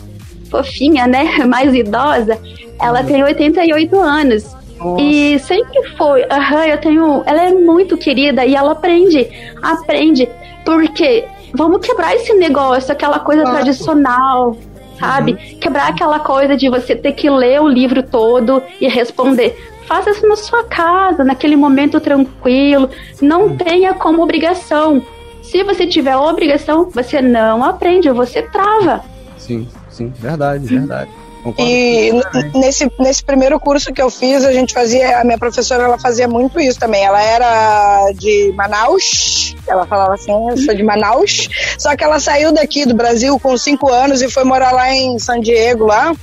fofinha, 0.52 1.08
né, 1.08 1.24
mais 1.48 1.74
idosa, 1.74 2.38
ela 2.80 3.02
uhum. 3.02 3.08
tem 3.08 3.24
88 3.24 4.00
anos. 4.00 4.60
Nossa. 4.78 5.02
E 5.02 5.40
sempre 5.40 5.90
foi, 5.98 6.24
aham, 6.30 6.66
eu 6.66 6.78
tenho. 6.78 7.24
Ela 7.26 7.50
é 7.50 7.54
muito 7.54 7.98
querida 7.98 8.46
e 8.46 8.56
ela 8.56 8.72
aprende, 8.72 9.28
aprende, 9.62 10.30
porque 10.64 11.26
vamos 11.54 11.86
quebrar 11.86 12.16
esse 12.16 12.34
negócio, 12.34 12.92
aquela 12.92 13.20
coisa 13.20 13.44
Nossa. 13.44 13.56
tradicional, 13.56 14.58
sabe? 14.98 15.34
Uhum. 15.34 15.60
Quebrar 15.60 15.90
aquela 15.90 16.20
coisa 16.20 16.56
de 16.56 16.70
você 16.70 16.96
ter 16.96 17.12
que 17.12 17.30
ler 17.30 17.62
o 17.62 17.68
livro 17.68 18.02
todo 18.04 18.64
e 18.80 18.88
responder. 18.88 19.58
Faça 19.86 20.12
isso 20.12 20.28
na 20.28 20.36
sua 20.36 20.64
casa, 20.64 21.24
naquele 21.24 21.56
momento 21.56 22.00
tranquilo. 22.00 22.90
Não 23.22 23.48
uhum. 23.48 23.58
tenha 23.58 23.94
como 23.94 24.22
obrigação. 24.22 25.04
Se 25.52 25.64
você 25.64 25.88
tiver 25.88 26.16
obrigação, 26.16 26.90
você 26.90 27.22
não 27.22 27.64
aprende, 27.64 28.10
você 28.12 28.42
trava. 28.42 29.04
Sim, 29.38 29.68
sim, 29.90 30.14
verdade, 30.20 30.66
verdade. 30.66 31.10
Concordo 31.44 31.72
e 31.72 32.12
nesse, 32.54 32.92
nesse 33.00 33.24
primeiro 33.24 33.60
curso 33.60 33.94
que 33.94 34.02
eu 34.02 34.10
fiz, 34.10 34.44
a 34.44 34.52
gente 34.52 34.74
fazia, 34.74 35.20
a 35.20 35.24
minha 35.24 35.38
professora 35.38 35.84
ela 35.84 35.98
fazia 35.98 36.28
muito 36.28 36.60
isso 36.60 36.78
também. 36.78 37.04
Ela 37.04 37.22
era 37.22 38.12
de 38.12 38.54
Manaus, 38.56 39.56
ela 39.66 39.88
falava 39.88 40.16
assim, 40.16 40.32
eu 40.32 40.58
sou 40.58 40.76
de 40.76 40.84
Manaus, 40.84 41.48
só 41.78 41.96
que 41.96 42.04
ela 42.04 42.20
saiu 42.20 42.52
daqui 42.52 42.86
do 42.86 42.94
Brasil 42.94 43.40
com 43.40 43.58
cinco 43.58 43.90
anos 43.90 44.22
e 44.22 44.30
foi 44.30 44.44
morar 44.44 44.72
lá 44.72 44.94
em 44.94 45.18
San 45.18 45.40
Diego, 45.40 45.86
lá. 45.86 46.14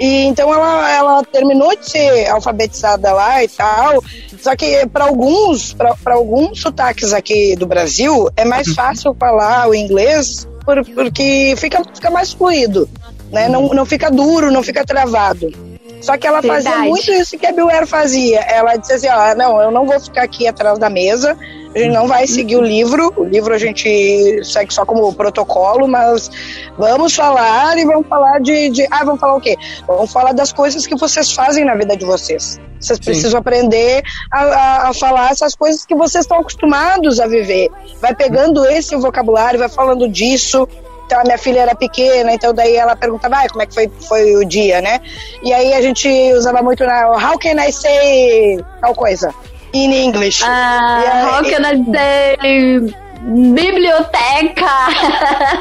E 0.00 0.24
então 0.24 0.52
ela, 0.52 0.90
ela 0.90 1.24
terminou 1.24 1.76
de 1.76 1.90
ser 1.90 2.26
alfabetizada 2.28 3.12
lá 3.12 3.44
e 3.44 3.48
tal. 3.48 4.02
Só 4.40 4.56
que 4.56 4.86
para 4.86 5.04
alguns, 5.04 5.74
para 5.74 6.14
alguns 6.14 6.60
sotaques 6.60 7.12
aqui 7.12 7.54
do 7.54 7.66
Brasil, 7.66 8.28
é 8.34 8.44
mais 8.44 8.68
uhum. 8.68 8.74
fácil 8.74 9.14
falar 9.14 9.68
o 9.68 9.74
inglês 9.74 10.48
por, 10.64 10.82
porque 10.86 11.54
fica, 11.58 11.82
fica 11.94 12.10
mais 12.10 12.32
fluido 12.32 12.88
né? 13.30 13.48
Não, 13.48 13.68
não 13.68 13.86
fica 13.86 14.10
duro, 14.10 14.50
não 14.50 14.62
fica 14.62 14.84
travado. 14.84 15.52
Só 16.00 16.16
que 16.16 16.26
ela 16.26 16.40
Verdade. 16.40 16.64
fazia 16.64 16.82
muito 16.88 17.12
isso 17.12 17.38
que 17.38 17.46
a 17.46 17.52
Bill 17.52 17.68
fazia. 17.86 18.40
Ela 18.40 18.76
disse 18.76 18.92
assim: 18.94 19.08
ó, 19.08 19.34
não, 19.34 19.60
eu 19.60 19.70
não 19.70 19.86
vou 19.86 20.00
ficar 20.00 20.22
aqui 20.22 20.46
atrás 20.46 20.78
da 20.78 20.88
mesa, 20.88 21.36
a 21.74 21.78
gente 21.78 21.92
não 21.92 22.08
vai 22.08 22.26
seguir 22.26 22.56
o 22.56 22.62
livro. 22.62 23.12
O 23.16 23.24
livro 23.24 23.54
a 23.54 23.58
gente 23.58 24.40
segue 24.44 24.72
só 24.72 24.84
como 24.84 25.12
protocolo, 25.12 25.86
mas 25.86 26.30
vamos 26.76 27.14
falar 27.14 27.78
e 27.78 27.84
vamos 27.84 28.06
falar 28.08 28.40
de. 28.40 28.70
de 28.70 28.86
ah, 28.90 29.04
vamos 29.04 29.20
falar 29.20 29.36
o 29.36 29.40
quê? 29.40 29.56
Vamos 29.86 30.12
falar 30.12 30.32
das 30.32 30.52
coisas 30.52 30.86
que 30.86 30.96
vocês 30.96 31.32
fazem 31.32 31.64
na 31.64 31.74
vida 31.74 31.96
de 31.96 32.04
vocês. 32.04 32.58
Vocês 32.80 32.98
Sim. 32.98 33.04
precisam 33.04 33.40
aprender 33.40 34.02
a, 34.32 34.42
a, 34.42 34.88
a, 34.88 34.94
falar 34.94 35.30
essas 35.30 35.54
coisas 35.54 35.84
que 35.84 35.94
vocês 35.94 36.24
estão 36.24 36.38
acostumados 36.38 37.20
a 37.20 37.26
viver. 37.26 37.68
Vai 38.00 38.14
pegando 38.14 38.64
esse 38.64 38.96
vocabulário, 38.96 39.58
vai 39.58 39.68
falando 39.68 40.08
disso, 40.08 40.66
então 41.10 41.20
a 41.20 41.24
minha 41.24 41.38
filha 41.38 41.62
era 41.62 41.74
pequena, 41.74 42.32
então 42.32 42.54
daí 42.54 42.76
ela 42.76 42.94
perguntava, 42.94 43.38
ah, 43.38 43.48
como 43.48 43.62
é 43.62 43.66
que 43.66 43.74
foi, 43.74 43.90
foi 44.06 44.36
o 44.36 44.44
dia, 44.44 44.80
né? 44.80 45.00
E 45.42 45.52
aí 45.52 45.74
a 45.74 45.82
gente 45.82 46.08
usava 46.34 46.62
muito 46.62 46.84
na 46.86 47.10
How 47.10 47.36
can 47.36 47.60
I 47.60 47.72
say 47.72 48.64
tal 48.80 48.94
coisa? 48.94 49.34
In 49.72 49.92
English. 49.92 50.44
Ah, 50.44 51.32
how 51.32 51.42
can 51.42 51.62
I 51.66 51.84
say 51.84 52.94
biblioteca. 53.22 54.70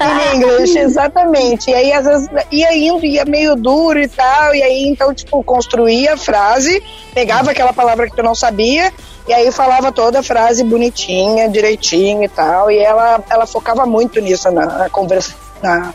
In 0.01 0.35
English, 0.35 0.77
exatamente. 0.79 1.71
E 1.71 1.73
aí, 1.73 1.93
às 1.93 2.05
vezes, 2.05 2.29
ia 2.51 2.75
indo, 2.75 3.03
ia 3.03 3.25
meio 3.25 3.55
duro 3.55 3.99
e 3.99 4.07
tal, 4.07 4.55
e 4.55 4.62
aí, 4.63 4.88
então, 4.88 5.13
tipo, 5.13 5.43
construía 5.43 6.13
a 6.13 6.17
frase, 6.17 6.81
pegava 7.13 7.51
aquela 7.51 7.73
palavra 7.73 8.09
que 8.09 8.15
tu 8.15 8.23
não 8.23 8.35
sabia, 8.35 8.93
e 9.30 9.34
aí 9.34 9.52
falava 9.52 9.92
toda 9.92 10.22
a 10.22 10.24
frase 10.24 10.63
bonitinha, 10.63 11.48
direitinho 11.48 12.24
e 12.24 12.28
tal. 12.28 12.72
E 12.72 12.80
ela, 12.80 13.24
ela 13.30 13.46
focava 13.46 13.86
muito 13.86 14.20
nisso 14.20 14.50
na, 14.50 14.65
na, 14.65 14.89
conversa, 14.89 15.36
na 15.62 15.94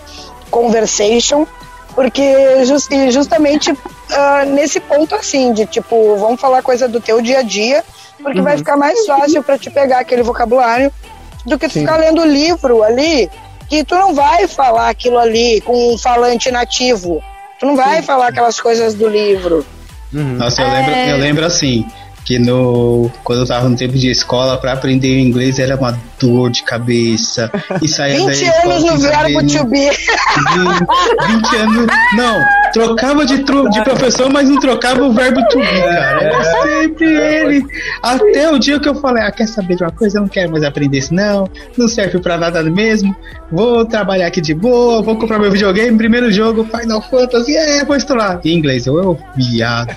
conversation, 0.52 1.44
porque 1.96 2.64
just, 2.64 2.88
justamente 3.10 3.72
uh, 3.72 4.46
nesse 4.54 4.78
ponto 4.78 5.16
assim, 5.16 5.52
de 5.52 5.66
tipo, 5.66 6.16
vamos 6.16 6.40
falar 6.40 6.62
coisa 6.62 6.86
do 6.86 7.00
teu 7.00 7.20
dia 7.20 7.40
a 7.40 7.42
dia, 7.42 7.82
porque 8.22 8.38
uhum. 8.38 8.44
vai 8.44 8.56
ficar 8.56 8.76
mais 8.76 9.04
fácil 9.04 9.42
para 9.42 9.58
te 9.58 9.68
pegar 9.68 9.98
aquele 9.98 10.22
vocabulário 10.22 10.92
do 11.44 11.58
que 11.58 11.66
tu 11.66 11.72
ficar 11.72 11.96
lendo 11.96 12.22
o 12.22 12.24
livro 12.24 12.84
ali, 12.84 13.28
que 13.68 13.82
tu 13.82 13.96
não 13.96 14.14
vai 14.14 14.46
falar 14.46 14.90
aquilo 14.90 15.18
ali 15.18 15.60
com 15.62 15.92
um 15.92 15.98
falante 15.98 16.52
nativo. 16.52 17.20
Tu 17.58 17.66
não 17.66 17.74
vai 17.74 17.96
Sim. 17.96 18.02
falar 18.02 18.28
aquelas 18.28 18.60
coisas 18.60 18.94
do 18.94 19.08
livro. 19.08 19.66
Uhum. 20.12 20.36
Nossa, 20.36 20.62
eu, 20.62 20.68
é... 20.68 20.70
lembro, 20.70 20.94
eu 20.94 21.16
lembro 21.16 21.44
assim, 21.44 21.84
que 22.24 22.38
no 22.38 23.10
quando 23.22 23.40
eu 23.40 23.46
tava 23.46 23.68
no 23.68 23.76
tempo 23.76 23.94
de 23.94 24.10
escola 24.10 24.56
para 24.56 24.72
aprender 24.72 25.18
inglês 25.18 25.58
era 25.58 25.76
uma 25.76 25.98
dor 26.18 26.50
de 26.50 26.62
cabeça. 26.62 27.50
E 27.82 27.88
saía 27.88 28.16
20 28.26 28.44
da 28.44 28.62
anos 28.62 28.84
no 28.84 28.98
verbo 28.98 29.46
to 29.46 29.64
be 29.66 29.90
20, 29.90 31.56
anos 31.56 31.86
não 32.16 32.63
trocava 32.74 33.24
de, 33.24 33.38
tro, 33.44 33.68
de 33.70 33.82
professor 33.82 34.30
mas 34.30 34.48
não 34.48 34.58
trocava 34.58 35.02
o 35.02 35.12
verbo 35.12 35.40
to 35.48 35.58
be 35.58 35.80
cara 35.80 36.22
era 36.22 36.36
é. 36.36 36.44
sempre 36.44 37.06
ele 37.06 37.66
até 38.02 38.50
o 38.50 38.58
dia 38.58 38.78
que 38.78 38.88
eu 38.88 38.94
falei 38.96 39.22
ah 39.22 39.32
quer 39.32 39.46
saber 39.46 39.76
de 39.76 39.84
uma 39.84 39.92
coisa 39.92 40.18
eu 40.18 40.22
não 40.22 40.28
quero 40.28 40.50
mais 40.50 40.62
aprender 40.62 40.98
isso 40.98 41.14
não 41.14 41.48
não 41.76 41.88
serve 41.88 42.18
para 42.18 42.36
nada 42.36 42.62
mesmo 42.62 43.14
vou 43.50 43.84
trabalhar 43.84 44.26
aqui 44.26 44.40
de 44.40 44.52
boa 44.52 45.00
vou 45.00 45.16
comprar 45.16 45.38
meu 45.38 45.50
videogame 45.50 45.96
primeiro 45.96 46.30
jogo 46.30 46.64
Final 46.64 47.00
Fantasy 47.02 47.56
é 47.56 47.84
vou 47.84 47.96
estourar 47.96 48.40
em 48.44 48.58
inglês 48.58 48.86
eu, 48.86 48.98
eu 48.98 49.18
viado 49.36 49.94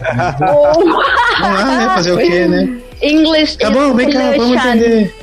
vamos 1.40 1.60
lá 1.60 1.66
né 1.66 1.90
fazer 1.96 2.12
o 2.14 2.18
quê, 2.18 2.46
né? 2.48 2.78
English. 3.02 3.58
Tá 3.58 3.70
bom, 3.70 3.94
vem 3.94 4.10
cá, 4.12 4.32
vamos 4.32 4.58
entender. 4.58 5.14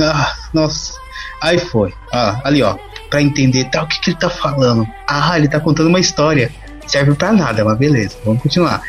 Ah, 0.00 0.32
nossa. 0.52 0.98
Aí 1.40 1.58
foi. 1.58 1.92
Ah, 2.12 2.40
ali, 2.44 2.62
ó. 2.62 2.76
Pra 3.10 3.22
entender 3.22 3.64
tá, 3.64 3.82
o 3.82 3.86
que, 3.86 4.00
que 4.00 4.10
ele 4.10 4.18
tá 4.18 4.28
falando. 4.28 4.86
Ah, 5.06 5.36
ele 5.38 5.48
tá 5.48 5.58
contando 5.60 5.88
uma 5.88 6.00
história. 6.00 6.50
Serve 6.86 7.14
pra 7.14 7.32
nada, 7.32 7.62
mas 7.64 7.76
beleza, 7.76 8.16
vamos 8.24 8.42
continuar. 8.42 8.80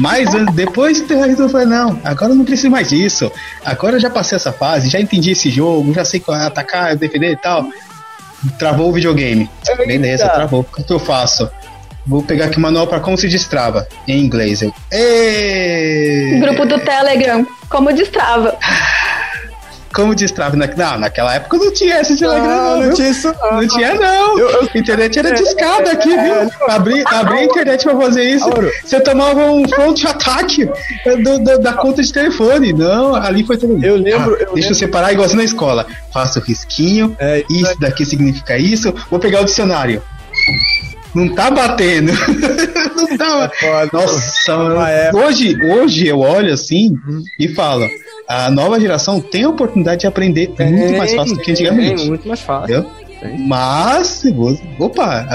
Mas 0.00 0.28
depois 0.54 1.08
eu 1.08 1.48
falei, 1.48 1.66
não, 1.66 2.00
agora 2.02 2.32
eu 2.32 2.36
não 2.36 2.44
preciso 2.44 2.70
mais 2.70 2.88
disso. 2.88 3.30
Agora 3.64 3.96
eu 3.96 4.00
já 4.00 4.10
passei 4.10 4.34
essa 4.34 4.52
fase, 4.52 4.90
já 4.90 5.00
entendi 5.00 5.30
esse 5.30 5.50
jogo, 5.50 5.94
já 5.94 6.04
sei 6.04 6.18
qual 6.18 6.36
é 6.36 6.46
atacar, 6.46 6.96
defender 6.96 7.30
e 7.30 7.36
tal. 7.36 7.64
Travou 8.58 8.90
o 8.90 8.92
videogame. 8.92 9.48
Beleza, 9.86 10.28
travou. 10.28 10.60
O 10.60 10.82
que 10.84 10.92
eu 10.92 10.98
faço? 10.98 11.48
Vou 12.06 12.22
pegar 12.22 12.46
aqui 12.46 12.58
o 12.58 12.60
manual 12.60 12.86
para 12.86 13.00
como 13.00 13.16
se 13.16 13.28
destrava 13.28 13.88
em 14.06 14.22
inglês. 14.22 14.60
Eu, 14.60 14.74
Grupo 16.40 16.66
do 16.66 16.78
Telegram, 16.80 17.46
como 17.70 17.92
destrava. 17.92 18.58
Como 19.94 20.14
destrava? 20.14 20.56
Na, 20.56 20.66
não, 20.66 20.98
naquela 20.98 21.34
época 21.34 21.56
não 21.56 21.72
tinha 21.72 22.00
esse 22.00 22.18
Telegram, 22.18 22.46
não. 22.46 22.80
Não, 22.80 22.86
não 22.86 22.94
tinha 22.94 23.08
isso. 23.10 23.32
Não, 23.40 23.52
não 23.52 23.68
tinha, 23.68 23.94
não. 23.94 24.38
Eu, 24.38 24.48
eu, 24.50 24.68
internet 24.74 25.18
era 25.18 25.32
discada 25.32 25.92
aqui, 25.92 26.08
viu? 26.08 26.50
Abri, 26.68 27.04
abri 27.06 27.38
a 27.38 27.44
internet 27.44 27.84
pra 27.84 27.96
fazer 27.96 28.24
isso. 28.24 28.48
Você 28.84 29.00
tomava 29.00 29.40
um 29.40 29.68
front 29.68 30.04
ataque 30.04 30.68
do, 31.22 31.38
do, 31.38 31.58
da 31.58 31.74
conta 31.74 32.02
de 32.02 32.12
telefone. 32.12 32.72
Não, 32.72 33.14
ali 33.14 33.44
foi 33.44 33.56
tudo. 33.56 33.84
Eu 33.84 33.96
lembro. 33.96 34.34
Ah, 34.34 34.42
eu 34.42 34.54
deixa 34.54 34.54
lembro. 34.54 34.68
eu 34.70 34.74
separar 34.74 35.12
igualzinho 35.12 35.38
na 35.38 35.44
escola. 35.44 35.86
Faço 36.12 36.40
risquinho. 36.40 37.14
É, 37.18 37.44
isso 37.48 37.78
daqui 37.78 38.04
significa 38.04 38.58
isso. 38.58 38.92
Vou 39.10 39.20
pegar 39.20 39.42
o 39.42 39.44
dicionário 39.44 40.02
não 41.14 41.32
tá 41.32 41.50
batendo. 41.50 42.12
não 42.96 43.16
tá. 43.16 43.50
É 43.62 43.88
Nossa, 43.92 44.52
é 44.90 45.10
hoje, 45.14 45.56
hoje 45.64 46.06
eu 46.08 46.18
olho 46.18 46.52
assim 46.52 46.98
uhum. 47.06 47.22
e 47.38 47.48
falo: 47.48 47.86
a 48.28 48.50
nova 48.50 48.80
geração 48.80 49.20
tem 49.20 49.44
a 49.44 49.48
oportunidade 49.48 50.02
de 50.02 50.06
aprender 50.06 50.48
tem, 50.48 50.72
muito 50.72 50.96
mais 50.96 51.14
fácil 51.14 51.36
do 51.36 51.42
que 51.42 51.50
antigamente. 51.50 51.96
Tem, 51.96 52.08
muito 52.08 52.28
mais 52.28 52.40
fácil. 52.40 52.86
Mas, 53.38 54.22
opa, 54.78 55.26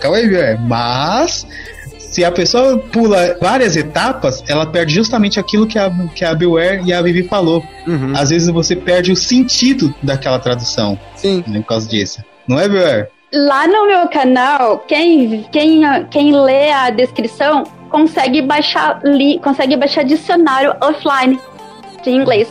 calma 0.00 0.16
aí, 0.18 0.58
mas 0.66 1.46
se 2.10 2.24
a 2.24 2.32
pessoa 2.32 2.78
pula 2.78 3.36
várias 3.40 3.76
etapas, 3.76 4.42
ela 4.48 4.66
perde 4.66 4.94
justamente 4.94 5.38
aquilo 5.38 5.66
que 5.66 5.78
a, 5.78 5.90
que 6.14 6.24
a 6.24 6.34
Beware 6.34 6.82
e 6.84 6.92
a 6.92 7.00
Vivi 7.02 7.22
falou. 7.22 7.64
Uhum. 7.86 8.12
Às 8.16 8.30
vezes 8.30 8.48
você 8.48 8.74
perde 8.74 9.12
o 9.12 9.16
sentido 9.16 9.94
daquela 10.02 10.38
tradução. 10.38 10.98
Sim. 11.14 11.44
Né, 11.46 11.60
por 11.60 11.68
causa 11.68 11.88
disso. 11.88 12.22
Não 12.46 12.58
é, 12.58 12.68
Beware? 12.68 13.08
Lá 13.32 13.66
no 13.66 13.86
meu 13.86 14.08
canal, 14.08 14.78
quem, 14.80 15.46
quem, 15.52 15.82
quem 16.10 16.34
lê 16.34 16.72
a 16.72 16.88
descrição 16.90 17.64
consegue 17.90 18.40
baixar, 18.40 19.00
li, 19.04 19.38
consegue 19.38 19.76
baixar 19.76 20.02
dicionário 20.02 20.74
offline 20.80 21.38
de 22.08 22.16
inglês. 22.16 22.48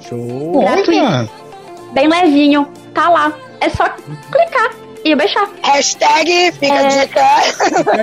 Show! 0.00 0.60
Gratuito. 0.60 1.30
Bem 1.92 2.08
levinho. 2.08 2.66
Tá 2.92 3.08
lá. 3.08 3.32
É 3.60 3.68
só 3.68 3.84
clicar. 4.30 4.81
Ia 5.04 5.16
baixar. 5.16 5.48
Hashtag 5.62 6.52
fica 6.52 6.74
a 6.74 6.82
É. 6.82 6.88
dica. 6.88 7.22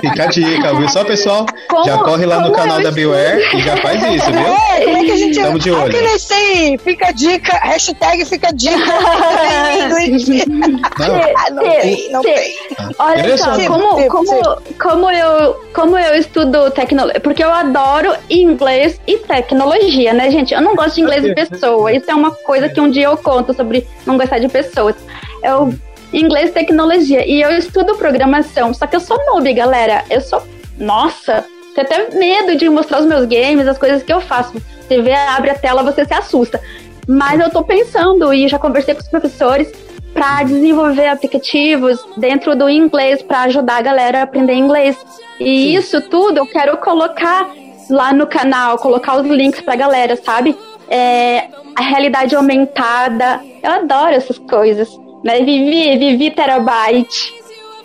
Fica 0.00 0.22
a 0.22 0.26
dica, 0.26 0.74
viu? 0.74 0.88
Só, 0.88 1.04
pessoal, 1.04 1.46
Como- 1.68 1.84
já 1.84 1.98
corre 1.98 2.26
lá 2.26 2.36
no 2.36 2.44
como 2.44 2.54
canal 2.56 2.78
eu 2.78 2.84
da 2.84 2.90
Beware 2.90 3.42
e 3.56 3.60
já 3.62 3.76
faz 3.78 4.02
isso, 4.02 4.30
viu? 4.30 4.40
É, 4.46 4.84
como 4.84 4.96
é 4.96 5.04
que 5.04 5.12
a 5.12 5.16
gente. 5.16 5.40
Tamo 5.40 5.58
de 5.58 5.70
olho. 5.70 5.92
can 5.92 6.04
I 6.14 6.18
say? 6.18 6.78
Fica 6.78 7.08
a 7.08 7.12
dica. 7.12 7.56
Hashtag 7.58 8.24
fica 8.24 8.48
a 8.48 8.52
dica. 8.52 8.74
em 9.72 10.10
inglês. 10.12 10.46
Não, 11.00 11.20
Ah, 11.36 11.50
não 11.50 11.62
tem, 11.62 12.10
não 12.12 12.22
tem. 12.22 12.54
Olha 12.98 13.38
só, 13.38 13.52
como, 13.66 14.06
como, 14.08 14.62
como, 14.78 15.10
eu, 15.10 15.54
como 15.74 15.98
eu 15.98 16.14
estudo 16.16 16.70
tecnologia, 16.70 17.20
porque 17.20 17.42
eu 17.42 17.50
adoro 17.52 18.14
inglês 18.28 19.00
e 19.06 19.16
tecnologia, 19.18 20.12
né, 20.12 20.30
gente? 20.30 20.52
Eu 20.52 20.60
não 20.60 20.74
gosto 20.74 20.96
de 20.96 21.00
inglês 21.02 21.24
e 21.24 21.34
pessoa. 21.34 21.92
Isso 21.92 22.10
é 22.10 22.14
uma 22.14 22.30
coisa 22.30 22.68
que 22.68 22.80
um 22.80 22.90
dia 22.90 23.04
eu 23.06 23.16
conto 23.16 23.54
sobre 23.54 23.86
não 24.06 24.16
gostar 24.18 24.38
de 24.38 24.48
pessoas. 24.48 24.94
Eu 25.42 25.72
inglês 26.12 26.50
tecnologia. 26.52 27.26
E 27.26 27.40
eu 27.40 27.50
estudo 27.50 27.96
programação, 27.96 28.72
só 28.74 28.86
que 28.86 28.96
eu 28.96 29.00
sou 29.00 29.18
noob, 29.26 29.52
galera. 29.52 30.04
Eu 30.10 30.20
sou. 30.20 30.42
Nossa! 30.78 31.44
Tenho 31.74 31.86
até 31.86 32.18
medo 32.18 32.56
de 32.56 32.68
mostrar 32.68 33.00
os 33.00 33.06
meus 33.06 33.26
games, 33.26 33.66
as 33.66 33.78
coisas 33.78 34.02
que 34.02 34.12
eu 34.12 34.20
faço. 34.20 34.54
Você 34.86 35.00
vê, 35.00 35.12
abre 35.12 35.50
a 35.50 35.54
tela, 35.54 35.82
você 35.82 36.04
se 36.04 36.12
assusta. 36.12 36.60
Mas 37.06 37.40
eu 37.40 37.50
tô 37.50 37.62
pensando 37.62 38.32
e 38.32 38.48
já 38.48 38.58
conversei 38.58 38.94
com 38.94 39.00
os 39.00 39.08
professores 39.08 39.70
para 40.12 40.42
desenvolver 40.42 41.08
aplicativos 41.08 42.04
dentro 42.16 42.56
do 42.56 42.68
inglês 42.68 43.22
para 43.22 43.42
ajudar 43.42 43.76
a 43.76 43.82
galera 43.82 44.20
a 44.20 44.22
aprender 44.22 44.54
inglês. 44.54 44.96
E 45.38 45.74
isso 45.74 46.00
tudo 46.02 46.38
eu 46.38 46.46
quero 46.46 46.76
colocar 46.78 47.50
lá 47.88 48.12
no 48.12 48.26
canal, 48.26 48.78
colocar 48.78 49.16
os 49.16 49.26
links 49.26 49.60
pra 49.60 49.76
galera, 49.76 50.16
sabe? 50.16 50.56
É, 50.88 51.48
a 51.76 51.82
realidade 51.82 52.34
aumentada. 52.34 53.40
Eu 53.62 53.70
adoro 53.70 54.14
essas 54.14 54.38
coisas. 54.38 54.88
Né? 55.24 55.40
Vivi, 55.44 55.98
Vivi 55.98 56.30
Terabyte. 56.30 57.34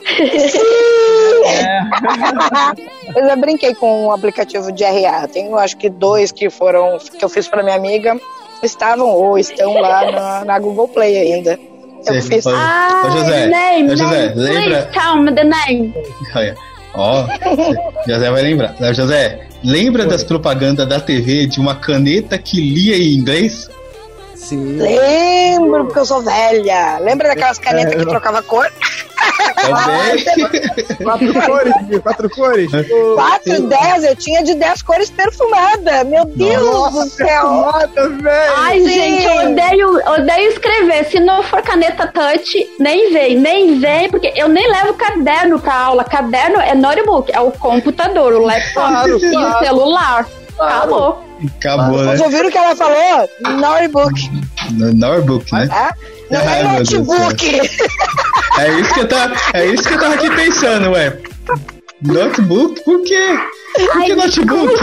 Eu 3.16 3.26
já 3.26 3.36
brinquei 3.36 3.74
com 3.76 4.08
um 4.08 4.12
aplicativo 4.12 4.72
de 4.72 4.84
RA. 4.84 5.28
Tenho 5.28 5.56
acho 5.58 5.78
que 5.78 5.90
dois 5.90 6.32
que 6.32 6.50
foram 6.50 6.98
que 6.98 7.24
eu 7.24 7.30
fiz 7.30 7.48
para 7.48 7.64
minha 7.64 7.76
amiga. 7.76 8.20
Estavam 8.64 9.10
ou 9.10 9.38
estão 9.38 9.74
lá 9.80 10.12
na, 10.12 10.46
na 10.46 10.60
Google 10.60 10.88
Play 10.88 11.34
ainda. 11.34 11.60
Eu 12.06 12.22
fiz. 12.22 12.44
foi- 12.44 12.54
Ah, 12.56 13.04
Ô, 13.06 13.10
José, 13.12 13.48
name, 13.48 13.92
ô, 13.92 13.96
José, 13.98 14.36
name, 14.36 14.36
lembra- 14.36 14.82
please 14.84 15.00
tell 15.00 15.18
me 15.18 15.32
the 15.34 15.44
name. 15.44 15.94
Olha, 16.36 16.56
Ó, 16.98 17.26
José 18.08 18.32
vai 18.32 18.42
lembrar. 18.42 18.74
José, 18.94 19.48
lembra 19.64 20.06
das 20.06 20.24
propagandas 20.24 20.88
da 20.88 21.00
TV 21.00 21.46
de 21.46 21.60
uma 21.60 21.76
caneta 21.76 22.38
que 22.38 22.60
lia 22.62 22.96
em 22.96 23.16
inglês? 23.16 23.70
Sim. 24.36 24.78
Lembro, 24.78 25.86
porque 25.86 26.00
eu 26.00 26.06
sou 26.06 26.22
velha. 26.22 26.98
Lembra 27.00 27.30
daquelas 27.30 27.58
canetas 27.58 27.94
É, 27.94 27.96
eu 27.96 28.00
que 28.00 28.06
não- 28.06 28.12
trocava 28.12 28.42
cor? 28.44 28.70
Também. 29.56 30.26
Quatro 31.04 31.34
cores, 31.46 31.74
quatro 32.04 32.30
cores. 32.30 32.72
Quatro, 33.16 33.62
dez, 33.68 34.04
eu 34.04 34.16
tinha 34.16 34.44
de 34.44 34.54
dez 34.56 34.82
cores 34.82 35.10
perfumada. 35.10 36.04
Meu 36.04 36.26
Deus 36.26 36.92
do 36.92 37.10
céu. 37.10 37.50
Nada, 37.72 38.10
velho. 38.10 38.54
Ai, 38.58 38.80
Sim. 38.82 38.90
gente, 38.90 39.26
eu 39.26 39.52
odeio, 39.52 39.96
odeio 40.14 40.50
escrever. 40.52 41.06
Se 41.06 41.20
não 41.20 41.42
for 41.44 41.62
caneta 41.62 42.08
touch, 42.08 42.70
nem 42.80 43.12
vem, 43.14 43.38
nem 43.40 43.80
vem, 43.80 44.10
porque 44.10 44.32
eu 44.36 44.48
nem 44.48 44.70
levo 44.70 44.94
caderno 44.94 45.60
pra 45.60 45.74
aula. 45.76 46.04
Caderno 46.04 46.60
é 46.60 46.76
notebook, 46.76 47.32
é 47.34 47.40
o 47.40 47.52
computador, 47.52 48.34
o 48.34 48.40
laptop 48.44 48.74
Claro, 48.74 49.18
e 49.18 49.32
claro. 49.32 49.56
o 49.56 49.60
celular. 49.66 50.28
Acabou. 50.60 51.24
Acabou, 51.58 51.98
né? 51.98 52.06
Vocês 52.06 52.22
ouviram 52.22 52.48
o 52.48 52.52
que 52.52 52.58
ela 52.58 52.76
falou? 52.76 53.30
Notebook, 53.42 54.32
No 54.72 54.94
Notebook, 54.94 55.54
né? 55.54 55.68
tá? 55.68 55.96
Não 56.32 56.40
é 56.40 56.64
do 56.64 56.70
notebook. 56.80 57.62
É 58.58 58.80
isso 58.80 58.94
que 58.94 59.00
eu 59.02 59.08
tava, 59.08 59.36
é 59.54 59.66
isso 59.66 59.84
que 59.84 59.94
eu 59.94 60.00
tava 60.00 60.16
aqui 60.16 60.30
pensando, 60.34 60.92
ué. 60.92 61.18
Notebook? 62.02 62.84
Por 62.84 63.04
quê? 63.04 63.38
Por 63.76 64.04
que 64.04 64.16
notebook? 64.16 64.74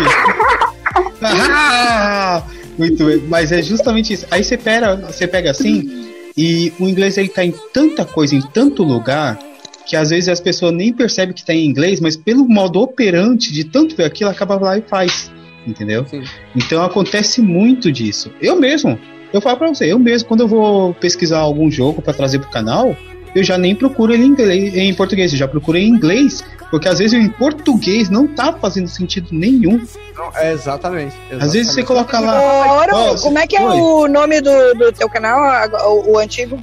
Ah, 1.22 2.42
muito 2.78 3.04
bem. 3.04 3.18
Mas 3.28 3.50
é 3.50 3.62
justamente 3.62 4.12
isso. 4.12 4.26
Aí 4.30 4.44
você 4.44 4.56
pega, 4.58 4.96
você 4.96 5.26
pega 5.26 5.50
assim, 5.50 6.12
e 6.36 6.72
o 6.78 6.88
inglês 6.88 7.16
ele 7.16 7.28
tá 7.28 7.44
em 7.44 7.54
tanta 7.72 8.04
coisa, 8.04 8.34
em 8.34 8.42
tanto 8.42 8.82
lugar, 8.82 9.38
que 9.86 9.96
às 9.96 10.10
vezes 10.10 10.28
as 10.28 10.40
pessoas 10.40 10.72
nem 10.72 10.92
percebem 10.92 11.34
que 11.34 11.44
tá 11.44 11.52
em 11.54 11.66
inglês, 11.66 12.00
mas 12.00 12.16
pelo 12.16 12.46
modo 12.48 12.80
operante 12.80 13.52
de 13.52 13.64
tanto 13.64 13.96
ver 13.96 14.04
aquilo, 14.04 14.30
acaba 14.30 14.56
lá 14.56 14.78
e 14.78 14.82
faz. 14.82 15.30
Entendeu? 15.66 16.04
Sim. 16.06 16.22
Então 16.56 16.82
acontece 16.84 17.40
muito 17.40 17.90
disso. 17.92 18.30
Eu 18.40 18.58
mesmo, 18.58 18.98
eu 19.32 19.40
falo 19.40 19.56
pra 19.58 19.68
você, 19.68 19.92
eu 19.92 19.98
mesmo, 19.98 20.28
quando 20.28 20.40
eu 20.40 20.48
vou 20.48 20.94
pesquisar 20.94 21.38
algum 21.38 21.70
jogo 21.70 22.02
pra 22.02 22.12
trazer 22.12 22.38
pro 22.40 22.50
canal, 22.50 22.96
eu 23.34 23.42
já 23.42 23.56
nem 23.56 23.74
procuro 23.74 24.12
ele 24.12 24.24
em, 24.24 24.28
inglês, 24.28 24.76
em 24.76 24.92
português, 24.94 25.32
eu 25.32 25.38
já 25.38 25.48
procuro 25.48 25.78
em 25.78 25.86
inglês, 25.88 26.44
porque 26.70 26.88
às 26.88 26.98
vezes 26.98 27.14
em 27.14 27.28
português 27.28 28.10
não 28.10 28.26
tá 28.26 28.52
fazendo 28.52 28.88
sentido 28.88 29.28
nenhum. 29.32 29.80
Não, 30.14 30.30
é 30.36 30.52
exatamente, 30.52 31.16
Às 31.30 31.52
vezes 31.52 31.72
você 31.72 31.80
exatamente. 31.80 31.86
coloca 31.86 32.20
lá. 32.20 32.86
Ó, 32.92 33.16
como 33.18 33.38
é 33.38 33.46
que 33.46 33.56
é 33.56 33.62
oi. 33.62 33.80
o 33.80 34.06
nome 34.08 34.40
do, 34.40 34.74
do 34.74 34.92
teu 34.92 35.08
canal, 35.08 35.40
o, 35.88 36.12
o 36.12 36.18
antigo? 36.18 36.58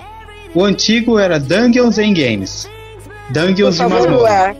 O 0.53 0.63
antigo 0.63 1.17
era 1.17 1.39
Dungeons 1.39 1.97
and 1.97 2.13
Games. 2.13 2.69
Por 3.27 3.33
Dungeons 3.33 3.75
e 3.75 3.77
favor. 3.77 4.11
Buar. 4.11 4.55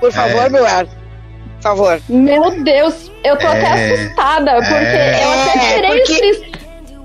Por 0.00 0.12
favor, 0.12 0.40
É. 0.42 0.48
Buar. 0.50 0.86
Por 0.86 1.62
favor. 1.62 2.00
Meu 2.08 2.62
Deus, 2.64 3.09
eu 3.24 3.36
tô 3.38 3.46
até 3.46 3.60
É. 3.66 3.92
assustada, 3.94 4.52
porque 4.56 4.74
É. 4.74 5.20
eu 5.24 5.32
até 5.32 5.58
É, 5.58 5.74
tirei 5.74 5.90
porque- 5.98 6.12
inscrição. 6.12 6.50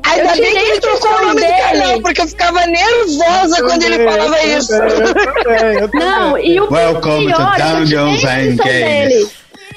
Ainda 0.08 0.30
Eu 0.36 0.36
bem 0.42 0.52
que 0.52 0.58
ele 0.60 0.80
trocou 0.80 1.10
o 1.10 1.22
nome 1.22 1.34
do 1.34 1.48
dele. 1.48 1.54
canal, 1.62 2.02
porque 2.02 2.22
eu 2.22 2.28
ficava 2.28 2.66
nervosa 2.68 3.64
quando 3.64 3.84
ele 3.84 4.04
falava 4.08 4.38
eu 4.44 4.58
isso. 4.60 4.78
também, 4.78 4.98
eu 5.00 5.14
também, 5.44 5.80
eu 5.80 5.90
também. 5.92 6.08
Não, 6.08 6.38
e 6.38 6.60
o 6.62 6.72
Welcome 6.72 7.26
pior 7.26 7.36
to 7.38 7.42
é 7.42 7.56
que 7.56 7.62
eu 7.62 7.66
tirei 7.66 7.66
a 7.66 7.74
Dungeons 7.74 8.24
and 8.24 8.42
inscrição 8.42 8.66
dele. 8.66 9.28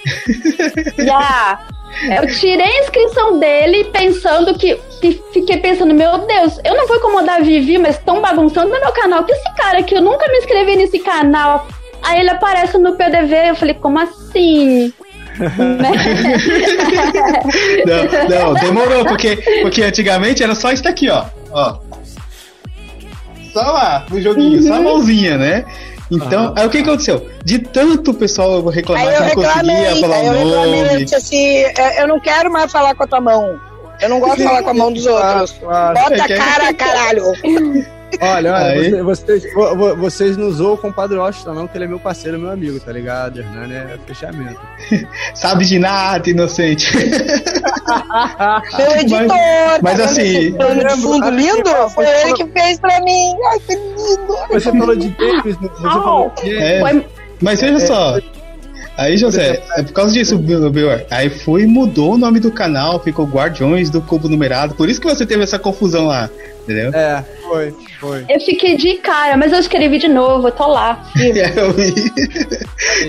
Já. 0.99 1.59
Eu 2.21 2.27
tirei 2.35 2.67
a 2.67 2.81
inscrição 2.81 3.39
dele 3.39 3.85
pensando 3.85 4.55
que. 4.59 4.79
que- 5.01 5.23
Fiquei 5.33 5.57
pensando, 5.59 5.95
meu 5.95 6.19
Deus, 6.19 6.59
eu 6.65 6.77
não 6.77 6.87
vou 6.87 6.97
incomodar 6.99 7.37
a 7.39 7.41
Vivi, 7.43 7.79
mas 7.79 7.97
estão 7.97 8.21
bagunçando 8.21 8.69
no 8.73 8.81
meu 8.81 8.93
canal. 8.93 9.25
Que 9.25 9.33
esse 9.33 9.55
cara 9.57 9.79
aqui, 9.79 9.95
eu 9.95 10.03
nunca 10.03 10.29
me 10.29 10.39
inscrevi 10.39 10.77
nesse 10.77 10.99
canal. 10.99 11.67
Aí 12.03 12.21
ele 12.21 12.31
aparece 12.31 12.77
no 12.79 12.95
PDV, 12.97 13.49
eu 13.51 13.57
falei, 13.57 13.75
como 13.75 13.99
assim? 13.99 14.93
Não, 17.87 18.29
não, 18.29 18.55
demorou, 18.55 19.05
porque, 19.05 19.37
porque 19.63 19.83
antigamente 19.83 20.43
era 20.43 20.55
só 20.55 20.71
isso 20.73 20.83
daqui, 20.83 21.09
ó. 21.09 21.25
ó. 21.53 21.77
Só 23.53 23.61
lá, 23.63 24.07
no 24.11 24.21
joguinho, 24.21 24.63
só 24.63 24.75
a 24.75 24.81
mãozinha, 24.81 25.37
né? 25.39 25.65
Então, 26.11 26.55
aí 26.57 26.67
o 26.67 26.71
que 26.71 26.79
aconteceu? 26.79 27.29
De 27.45 27.59
tanto 27.59 28.13
o 28.13 28.15
pessoal 28.15 28.65
reclamar 28.67 29.07
Aí 29.09 29.15
eu 29.15 29.23
que 29.31 29.37
não 29.37 29.43
conseguia 29.45 29.97
falar 29.97 30.21
o 30.21 30.25
eu 30.27 30.33
reclamei, 30.33 30.81
eu 30.81 30.87
nome. 30.87 31.05
disse 31.05 31.15
assim, 31.15 31.47
"É, 31.77 32.03
eu 32.03 32.09
não 32.09 32.19
quero 32.19 32.51
mais 32.51 32.73
falar 32.73 32.95
com 32.95 33.05
a 33.05 33.07
tua 33.07 33.21
mão. 33.21 33.61
Eu 34.01 34.09
não 34.09 34.21
gosto 34.21 34.39
de 34.39 34.45
falar 34.45 34.63
com 34.63 34.71
a 34.71 34.75
mão 34.75 34.93
dos 34.93 35.05
outros. 35.07 35.53
Claro. 35.61 35.95
Bota 36.01 36.15
É 36.15 36.21
a 36.21 36.29
cara, 36.39 36.73
caralho. 36.75 37.25
Olha, 38.21 38.55
olha, 38.55 39.05
vocês, 39.05 39.53
vo- 39.55 39.77
vo- 39.77 39.97
vocês 39.97 40.37
não 40.37 40.51
zoam 40.51 40.77
com 40.77 40.89
o 40.89 40.93
Padre 40.93 41.19
Washington, 41.19 41.55
não, 41.55 41.69
que 41.69 41.77
ele 41.77 41.85
é 41.85 41.89
meu 41.89 42.01
parceiro, 42.01 42.39
meu 42.39 42.51
amigo, 42.51 42.81
tá 42.81 42.91
ligado? 42.93 43.39
Hernani 43.41 43.75
é 43.75 43.99
fechamento. 44.07 44.61
Sabe 45.35 45.65
de 45.67 45.79
nada, 45.79 46.29
inocente. 46.29 46.91
Meu 48.77 48.97
editor. 49.01 49.29
mas 49.83 49.99
tá 49.99 49.99
vendo 49.99 50.03
assim- 50.05 50.53
plano 50.55 50.85
de 50.89 51.03
fundo 51.03 51.31
lindo? 51.31 51.71
Foi 51.95 52.07
ele 52.07 52.33
que 52.35 52.47
fez 52.47 52.79
pra 52.81 53.01
mim. 53.03 53.35
Ai, 53.51 53.61
que 53.61 53.75
lindo. 53.75 54.37
Você 54.51 54.71
falou 54.73 54.97
de 54.97 55.09
games, 55.09 55.57
você 55.57 55.83
falou 55.83 56.33
de. 56.43 56.57
É, 56.57 56.83
mas 57.41 57.61
veja 57.61 57.81
só. 57.87 58.19
Aí, 58.99 59.17
José, 59.17 59.63
é 59.77 59.83
por 59.85 59.93
causa 59.93 60.13
disso, 60.13 60.37
Bill, 60.37 60.69
Bill, 60.71 60.89
aí 61.09 61.31
foi 61.31 61.63
e 61.63 61.67
mudou 61.69 62.15
o 62.15 62.19
nome 62.19 62.41
do 62.41 62.51
canal, 62.51 62.99
ficou 63.01 63.25
Guardiões 63.27 63.89
do 63.91 64.03
Cubo 64.03 64.29
Numerado. 64.29 64.75
Por 64.75 64.89
isso 64.89 65.01
que 65.01 65.07
você 65.07 65.25
teve 65.25 65.45
essa 65.45 65.57
confusão 65.57 66.07
lá, 66.07 66.29
entendeu? 66.65 66.91
É, 66.93 67.25
foi, 67.43 67.73
foi. 68.01 68.25
Eu 68.29 68.41
fiquei 68.41 68.77
de 68.77 68.95
cara, 68.95 69.37
mas 69.37 69.53
eu 69.53 69.61
escrevi 69.61 69.99
de 69.99 70.09
novo, 70.09 70.49
eu 70.49 70.53
tô 70.53 70.67
lá. 70.67 71.09
Eu 71.55 71.73
vi. 71.75 71.95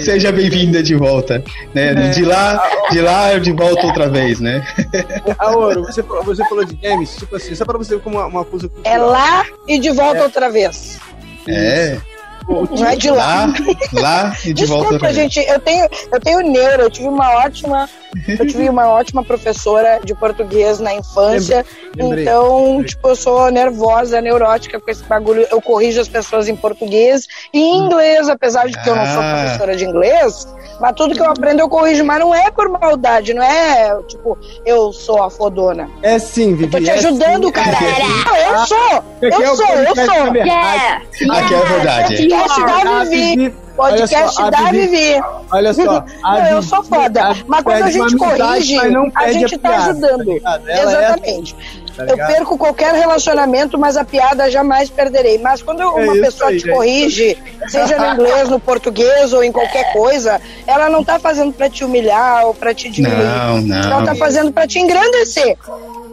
Seja 0.01 0.31
bem-vinda 0.31 0.83
de 0.83 0.93
volta. 0.93 1.43
Né? 1.73 1.89
É. 1.91 2.09
De 2.11 2.23
lá, 2.23 2.61
de 2.91 3.01
lá 3.01 3.33
eu 3.33 3.39
de 3.39 3.51
volta 3.51 3.87
outra 3.87 4.07
vez, 4.09 4.39
né? 4.39 4.63
Ouro, 5.55 5.81
você, 5.83 6.03
falou- 6.03 6.23
você 6.23 6.43
falou 6.47 6.63
de 6.65 6.75
games, 6.75 7.15
tipo 7.15 7.35
assim, 7.35 7.55
só 7.55 7.65
pra 7.65 7.77
você 7.79 7.95
ver 7.95 8.01
como 8.03 8.17
uma, 8.17 8.27
uma 8.27 8.45
coisa 8.45 8.69
É 8.83 8.97
lá 8.97 9.43
e 9.67 9.79
de 9.79 9.89
volta 9.89 10.21
outra 10.23 10.49
vez. 10.51 10.99
É, 11.47 11.97
O 11.97 12.18
Não 12.49 12.87
é 12.87 12.95
de 12.95 13.11
lá. 13.11 13.45
lá, 13.45 13.53
lá 13.93 14.37
e 14.43 14.53
de 14.53 14.65
volta 14.65 14.89
Desculpa, 14.89 14.93
outra 14.93 15.13
vez. 15.13 15.15
gente, 15.15 15.47
eu 15.47 15.59
tenho, 15.59 15.87
eu 16.11 16.19
tenho 16.19 16.39
neuro, 16.41 16.83
eu 16.83 16.89
tive 16.89 17.07
uma 17.07 17.31
ótima 17.45 17.87
Eu 18.27 18.47
tive 18.47 18.67
uma 18.69 18.87
ótima 18.87 19.23
professora 19.23 19.99
de 20.03 20.15
português 20.15 20.79
na 20.79 20.93
infância. 20.93 21.65
Lembrei, 21.95 22.23
então, 22.23 22.67
lembrei. 22.67 22.85
tipo, 22.87 23.07
eu 23.09 23.15
sou 23.15 23.51
nervosa, 23.51 24.19
neurótica 24.21 24.79
com 24.79 24.89
esse 24.89 25.03
bagulho. 25.03 25.45
Eu 25.51 25.61
corrijo 25.61 26.01
as 26.01 26.07
pessoas 26.07 26.47
em 26.47 26.55
português 26.55 27.27
e 27.53 27.59
em 27.59 27.77
inglês, 27.77 28.27
apesar 28.29 28.67
de 28.67 28.81
que 28.81 28.89
eu 28.89 28.95
não 28.95 29.05
sou 29.05 29.21
Ah. 29.21 29.41
professora 29.43 29.75
de 29.75 29.85
inglês. 29.85 30.47
Mas 30.79 30.93
tudo 30.95 31.13
que 31.13 31.21
eu 31.21 31.29
aprendo 31.29 31.59
eu 31.59 31.67
corrijo, 31.69 32.03
mas 32.05 32.19
não 32.19 32.33
é 32.33 32.49
por 32.49 32.69
maldade, 32.69 33.33
não 33.33 33.43
é 33.43 33.95
tipo, 34.07 34.37
eu 34.65 34.93
sou 34.93 35.21
a 35.21 35.29
fodona. 35.29 35.89
É 36.01 36.17
sim, 36.17 36.55
Vivi. 36.55 36.63
Eu 36.65 36.71
tô 36.71 36.79
te 36.79 36.89
é 36.89 36.93
ajudando, 36.93 37.51
cara. 37.51 37.69
É. 37.77 37.99
Não, 38.29 38.37
eu 38.37 38.65
sou! 38.65 39.03
É 39.21 39.27
Eu 39.27 39.55
sou, 39.57 39.65
eu 39.67 39.95
sou! 39.95 40.31
verdade. 40.31 40.49
Yeah. 40.49 41.01
Aqui 41.33 41.53
é 41.53 41.65
verdade. 41.65 42.27
Podcast 42.29 42.61
da 42.61 42.99
A 42.99 43.03
Vivi. 43.03 43.35
Vivi- 43.35 43.55
Podcast 43.79 44.35
só, 44.35 44.43
a 44.45 44.49
da 44.49 44.57
Vivi- 44.71 44.87
Vivi. 44.87 45.21
Olha 45.51 45.73
só. 45.73 46.03
a 46.23 46.39
Não, 46.39 46.47
eu 46.47 46.61
sou 46.61 46.83
foda. 46.83 47.23
a- 47.23 47.35
Mas 47.47 47.63
quando 47.63 47.75
a 47.75 47.79
uma 47.79 47.91
gente 47.91 48.17
corrige, 48.17 48.77
a 49.15 49.31
gente 49.31 49.57
tá 49.57 49.69
piada, 49.69 49.83
ajudando. 49.91 50.23
ligado? 50.33 50.69
Ela 50.69 50.79
é 50.79 50.83
Exatamente. 51.05 51.55
tá 51.55 52.03
eu 52.07 52.15
perco 52.15 52.57
qualquer 52.57 52.93
relacionamento, 52.93 53.77
mas 53.77 53.97
a 53.97 54.05
piada 54.05 54.49
jamais 54.49 54.89
perderei. 54.89 55.37
Mas 55.37 55.61
quando 55.61 55.81
uma 55.81 56.01
isso 56.13 56.21
pessoa 56.21 56.49
aí, 56.49 56.57
te 56.57 56.63
gente. 56.65 56.73
corrige, 56.73 57.37
seja 57.67 57.97
no 57.97 58.13
inglês, 58.13 58.47
no 58.49 58.59
português 58.59 59.33
ou 59.33 59.43
em 59.43 59.51
qualquer 59.51 59.91
coisa, 59.91 60.39
ela 60.65 60.89
não 60.89 61.03
tá 61.03 61.19
fazendo 61.19 61.51
pra 61.51 61.69
te 61.69 61.83
humilhar 61.83 62.45
ou 62.45 62.53
pra 62.53 62.73
te 62.73 62.89
diminuir. 62.89 63.17
Não, 63.65 63.77
Ela 63.83 63.97
não. 63.97 64.05
tá 64.05 64.15
fazendo 64.15 64.51
pra 64.51 64.65
te 64.65 64.79
engrandecer. 64.79 65.57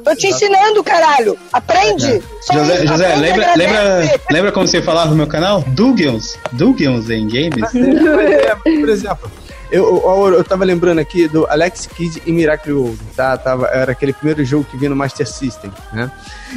Tô 0.06 0.14
te 0.14 0.28
ensinando, 0.28 0.84
caralho. 0.84 1.36
Aprende. 1.52 2.22
Só 2.40 2.52
José, 2.54 2.86
José 2.86 3.06
aprende 3.06 3.20
lembra, 3.32 3.54
lembra, 3.56 4.20
lembra 4.30 4.52
como 4.52 4.66
você 4.66 4.80
falava 4.80 5.10
no 5.10 5.16
meu 5.16 5.26
canal? 5.26 5.62
Dugions. 5.66 6.38
Dugions 6.52 7.10
em 7.10 7.26
games? 7.26 7.70
Por 8.62 8.88
exemplo, 8.88 9.30
eu, 9.70 9.84
eu, 9.84 10.34
eu 10.34 10.44
tava 10.44 10.64
lembrando 10.64 11.00
aqui 11.00 11.26
do 11.26 11.44
Alex 11.48 11.86
Kidd 11.86 12.22
e 12.24 12.30
Miracle 12.30 12.72
World, 12.72 13.00
tá? 13.16 13.36
Tava, 13.36 13.66
era 13.66 13.90
aquele 13.90 14.12
primeiro 14.12 14.44
jogo 14.44 14.64
que 14.70 14.76
vinha 14.76 14.90
no 14.90 14.94
Master 14.96 15.26
System, 15.26 15.72
né? 15.92 16.08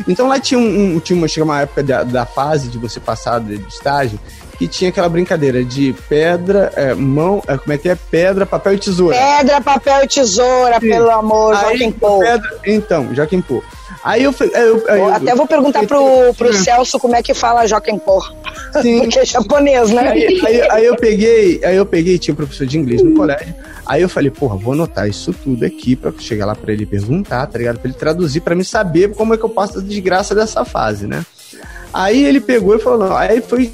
Então 0.08 0.28
lá 0.28 0.40
tinha, 0.40 0.60
um, 0.60 0.96
um- 0.96 1.00
tinha 1.00 1.18
uma, 1.18 1.28
uma 1.44 1.62
época 1.62 1.82
da, 1.82 2.04
da 2.04 2.26
fase 2.28 2.68
de 2.68 2.78
você 2.78 3.00
passar 3.00 3.40
de 3.42 3.56
estágio 3.68 4.20
que 4.60 4.68
tinha 4.68 4.90
aquela 4.90 5.08
brincadeira 5.10 5.64
de 5.64 5.96
pedra, 6.10 6.72
é, 6.76 6.94
mão, 6.94 7.42
é, 7.48 7.58
como 7.58 7.72
é 7.74 7.78
que 7.78 7.88
é? 7.90 7.96
Pedra, 7.96 8.46
papel 8.46 8.74
e 8.74 8.78
tesoura. 8.78 9.16
Pedra, 9.18 9.62
papel 9.62 10.04
e 10.04 10.08
tesoura, 10.08 10.74
Sim. 10.82 10.90
pelo 10.90 11.10
amor, 11.10 11.56
Aí, 11.56 11.62
Joaquim 11.62 11.92
Pô. 11.94 12.20
pedra, 12.20 12.50
então, 12.68 13.16
Joaquim 13.16 13.42
Pô. 13.42 13.64
Aí 14.04 14.24
eu, 14.24 14.34
eu, 14.40 14.84
aí 14.90 15.00
eu- 15.00 15.14
Até 15.14 15.34
vou 15.36 15.48
perguntar 15.48 15.86
pro, 15.88 16.34
pro 16.38 16.54
Celso 16.54 17.00
como 17.00 17.16
é 17.16 17.24
que 17.24 17.34
fala 17.34 17.66
Joaquim 17.68 17.98
Pô. 17.98 18.22
Sim. 18.82 19.00
Porque 19.08 19.20
é 19.20 19.26
japonês, 19.26 19.90
né? 19.92 20.10
Aí, 20.10 20.42
aí- 20.46 20.68
aí 20.72 20.86
eu 20.86 20.96
peguei, 20.98 21.62
aí 21.64 21.76
eu 21.78 21.86
peguei, 21.86 22.18
tinha 22.20 22.34
um 22.34 22.38
professor 22.38 22.68
de 22.68 22.78
inglês 22.78 23.02
no 23.02 23.16
colégio. 23.16 23.56
Aí 23.86 24.02
eu 24.02 24.10
falei, 24.10 24.30
porra, 24.30 24.56
vou 24.58 24.74
anotar 24.74 25.08
isso 25.08 25.34
tudo 25.34 25.66
aqui 25.66 25.96
pra 25.96 26.12
chegar 26.20 26.46
lá 26.46 26.54
pra 26.54 26.72
ele 26.74 26.86
perguntar, 26.86 27.48
tá 27.48 27.58
ligado? 27.58 27.80
Pra 27.80 27.90
ele 27.90 27.98
traduzir, 27.98 28.42
pra 28.42 28.54
me 28.56 28.64
saber 28.66 29.16
como 29.16 29.34
é 29.34 29.38
que 29.38 29.44
eu 29.44 29.50
passo 29.50 29.80
a 29.80 29.82
desgraça 29.82 30.36
dessa 30.36 30.64
fase, 30.66 31.08
né? 31.08 31.26
Aí 31.94 32.24
ele 32.24 32.40
pegou 32.40 32.76
e 32.76 32.80
falou, 32.80 33.08
não, 33.08 33.16
aí 33.16 33.42
foi 33.42 33.72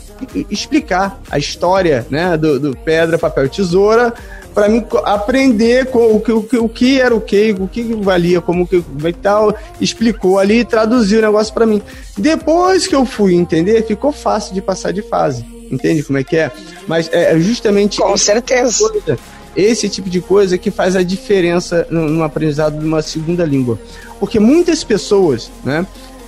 explicar 0.50 1.20
a 1.30 1.38
história, 1.38 2.06
né, 2.10 2.38
do, 2.38 2.60
do 2.60 2.78
pedra, 2.78 3.18
papel 3.18 3.46
e 3.46 3.50
tesoura, 3.50 4.14
pra 4.54 4.70
mim 4.70 4.86
aprender 5.04 5.90
o, 5.94 6.20
que, 6.22 6.32
o, 6.32 6.42
que, 6.42 6.58
o 6.58 6.70
que 6.70 7.02
era 7.02 7.14
o 7.14 7.20
que, 7.20 7.54
o 7.60 7.68
que 7.68 7.84
valia, 7.96 8.40
como 8.40 8.66
que 8.66 8.78
e 8.78 9.14
tal, 9.14 9.54
explicou 9.82 10.40
ali 10.40 10.60
e 10.60 10.66
traduziu 10.66 11.20
o 11.20 11.22
negócio 11.22 11.54
pra 11.54 11.66
mim. 11.66 11.82
Depois 12.18 12.88
que 12.88 12.96
eu 12.96 13.06
fui 13.06 13.36
entender, 13.36 13.86
ficou 13.86 14.14
fácil 14.14 14.54
de 14.54 14.62
passar 14.62 14.94
de 14.94 15.02
fase. 15.02 15.46
Entende 15.70 16.04
como 16.04 16.18
é 16.18 16.24
que 16.24 16.38
é? 16.38 16.52
Mas 16.88 17.10
é 17.12 17.38
justamente 17.38 18.00
Com 18.00 18.16
certeza. 18.16 18.90
coisa, 18.90 19.20
esse 19.56 19.90
tipo 19.90 20.10
de 20.10 20.22
coisa 20.22 20.58
que 20.58 20.72
faz 20.72 20.96
a 20.96 21.04
diferença 21.04 21.86
no, 21.90 22.08
no 22.08 22.24
aprendizado 22.24 22.80
de 22.80 22.86
uma 22.86 23.02
segunda 23.02 23.44
língua. 23.44 23.78
Porque 24.20 24.40
muitas 24.40 24.84
pessoas, 24.84 25.52
né, 25.64 25.86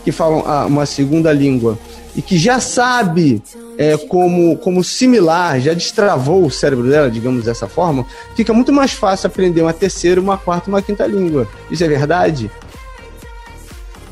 que 0.08 0.12
falam 0.14 0.42
ah, 0.48 0.66
uma 0.66 0.86
segunda 0.86 1.34
língua 1.34 1.78
e 2.16 2.22
que 2.22 2.38
já 2.38 2.62
sabe 2.62 3.44
é, 3.78 3.98
como, 3.98 4.56
como 4.56 4.82
similar, 4.82 5.60
já 5.60 5.74
destravou 5.74 6.46
o 6.46 6.50
cérebro 6.50 6.88
dela, 6.90 7.12
digamos 7.12 7.44
dessa 7.44 7.68
forma, 7.68 8.06
fica 8.34 8.54
muito 8.54 8.72
mais 8.72 8.94
fácil 8.94 9.28
aprender 9.28 9.62
uma 9.62 9.74
terceira, 9.74 10.22
uma 10.22 10.38
quarta, 10.38 10.70
uma 10.70 10.82
quinta 10.82 11.06
língua. 11.06 11.46
Isso 11.70 11.84
é 11.84 11.90
verdade? 11.90 12.50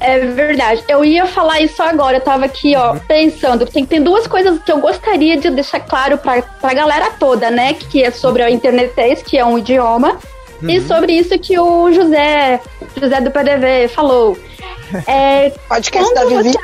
É 0.01 0.19
verdade. 0.19 0.83
Eu 0.89 1.05
ia 1.05 1.25
falar 1.27 1.61
isso 1.61 1.81
agora. 1.81 2.17
Eu 2.17 2.21
tava 2.21 2.43
aqui, 2.43 2.75
ó, 2.75 2.97
pensando. 3.07 3.65
Tem, 3.65 3.85
tem 3.85 4.03
duas 4.03 4.27
coisas 4.27 4.61
que 4.63 4.71
eu 4.73 4.81
gostaria 4.81 5.37
de 5.37 5.49
deixar 5.49 5.79
claro 5.79 6.17
pra, 6.17 6.41
pra 6.41 6.73
galera 6.73 7.11
toda, 7.11 7.49
né? 7.49 7.73
Que 7.73 8.03
é 8.03 8.11
sobre 8.11 8.43
a 8.43 8.51
internetês, 8.51 9.23
que 9.23 9.37
é 9.37 9.45
um 9.45 9.57
idioma. 9.57 10.19
E 10.61 10.81
sobre 10.81 11.13
isso 11.13 11.37
que 11.39 11.57
o 11.59 11.91
José, 11.91 12.59
José 12.99 13.21
do 13.21 13.31
PDV 13.31 13.87
falou. 13.87 14.37
É, 15.07 15.49
Podcast 15.67 16.13
da 16.13 16.25
Vivi. 16.25 16.51
você... 16.51 16.57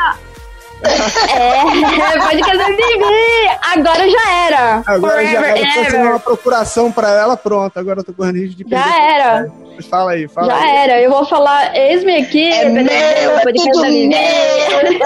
É, 0.84 2.19
podcast 2.19 2.57
da 2.57 2.65
Vivi! 2.65 3.49
Agora 3.62 4.10
já 4.10 4.31
era. 4.47 4.84
Agora 4.88 5.23
já 5.25 5.39
Forever 5.41 5.57
era. 5.57 5.60
and 5.60 5.73
Tô 5.73 5.84
fazendo 5.84 6.10
uma 6.10 6.19
procuração 6.19 6.91
pra 6.91 7.12
ela, 7.12 7.38
pronto. 7.38 7.77
Agora 7.77 7.99
eu 7.99 8.03
tô 8.03 8.13
correndo 8.13 8.38
risco 8.38 8.55
de 8.57 8.63
perder. 8.65 8.84
Já 8.84 9.03
era. 9.03 9.51
Mas 9.75 9.86
Fala 9.86 10.12
aí, 10.12 10.27
fala 10.27 10.47
Já 10.47 10.57
aí. 10.57 10.69
era. 10.77 11.01
Eu 11.01 11.12
vou 11.12 11.25
falar, 11.25 11.75
eis-me 11.75 12.21
aqui, 12.23 12.51
É 12.51 12.65
meu, 12.69 12.84
é 12.84 13.39
podcast 13.43 13.71
tudo 13.71 13.81
da 13.81 13.88
Vivi. 13.89 14.15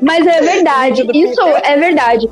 Mas 0.00 0.24
é 0.26 0.40
verdade, 0.40 1.06
isso 1.12 1.40
é 1.64 1.76
verdade. 1.76 2.30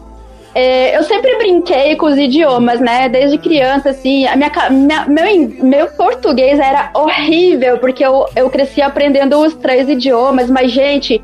É, 0.59 0.97
eu 0.97 1.03
sempre 1.03 1.37
brinquei 1.37 1.97
com 1.97 2.07
os 2.07 2.17
idiomas, 2.17 2.81
né? 2.81 3.11
Desde 3.11 3.37
criança, 3.37 3.91
assim. 3.91 4.27
A 4.27 4.35
minha, 4.37 4.51
minha- 4.71 5.05
meu, 5.07 5.49
meu 5.63 5.87
português 5.89 6.59
era 6.59 6.89
horrível, 6.95 7.77
porque 7.77 8.03
eu, 8.03 8.25
eu 8.35 8.49
cresci 8.49 8.81
aprendendo 8.81 9.39
os 9.39 9.53
três 9.53 9.87
idiomas. 9.87 10.49
Mas, 10.49 10.71
gente, 10.71 11.23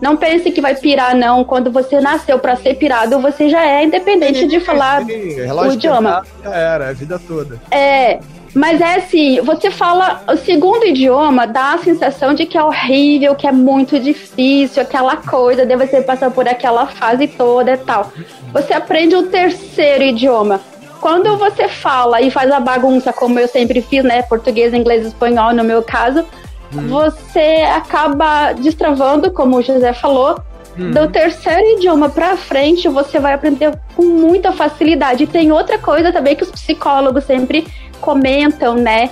não 0.00 0.16
pense 0.16 0.52
que 0.52 0.60
vai 0.60 0.76
pirar, 0.76 1.16
não. 1.16 1.42
Quando 1.42 1.68
você 1.72 2.00
nasceu 2.00 2.38
pra 2.38 2.54
ser 2.54 2.74
pirado, 2.74 3.18
você 3.18 3.48
já 3.48 3.66
é 3.66 3.82
independente 3.84 4.46
de 4.46 4.60
falar 4.60 5.04
Sim, 5.04 5.34
o 5.50 5.72
idioma. 5.72 6.24
era, 6.44 6.90
a 6.90 6.92
vida 6.92 7.18
toda. 7.26 7.60
é, 7.72 8.20
mas 8.54 8.80
é 8.80 8.96
assim, 8.96 9.40
você 9.40 9.70
fala 9.70 10.22
o 10.28 10.36
segundo 10.36 10.84
idioma, 10.84 11.46
dá 11.46 11.74
a 11.74 11.78
sensação 11.78 12.34
de 12.34 12.46
que 12.46 12.58
é 12.58 12.62
horrível, 12.62 13.34
que 13.34 13.46
é 13.46 13.52
muito 13.52 13.98
difícil, 13.98 14.82
aquela 14.82 15.16
coisa, 15.16 15.64
de 15.64 15.76
você 15.76 16.02
passar 16.02 16.30
por 16.30 16.48
aquela 16.48 16.86
fase 16.86 17.28
toda 17.28 17.72
e 17.72 17.76
tal. 17.76 18.12
Você 18.52 18.72
aprende 18.72 19.14
o 19.14 19.24
terceiro 19.24 20.02
idioma. 20.04 20.60
Quando 21.00 21.36
você 21.36 21.68
fala 21.68 22.20
e 22.20 22.30
faz 22.30 22.50
a 22.50 22.60
bagunça, 22.60 23.12
como 23.12 23.38
eu 23.38 23.48
sempre 23.48 23.80
fiz, 23.80 24.04
né? 24.04 24.22
Português, 24.22 24.74
inglês, 24.74 25.06
espanhol, 25.06 25.54
no 25.54 25.64
meu 25.64 25.82
caso, 25.82 26.24
você 26.72 27.64
acaba 27.74 28.52
destravando, 28.52 29.30
como 29.30 29.56
o 29.56 29.62
José 29.62 29.92
falou. 29.92 30.38
Do 30.76 31.08
terceiro 31.08 31.76
idioma 31.76 32.08
pra 32.08 32.36
frente, 32.36 32.88
você 32.88 33.18
vai 33.18 33.34
aprender 33.34 33.78
com 33.94 34.02
muita 34.02 34.50
facilidade. 34.52 35.24
E 35.24 35.26
tem 35.26 35.52
outra 35.52 35.78
coisa 35.78 36.10
também 36.10 36.34
que 36.34 36.42
os 36.42 36.50
psicólogos 36.50 37.24
sempre 37.24 37.66
comentam, 38.00 38.74
né? 38.74 39.10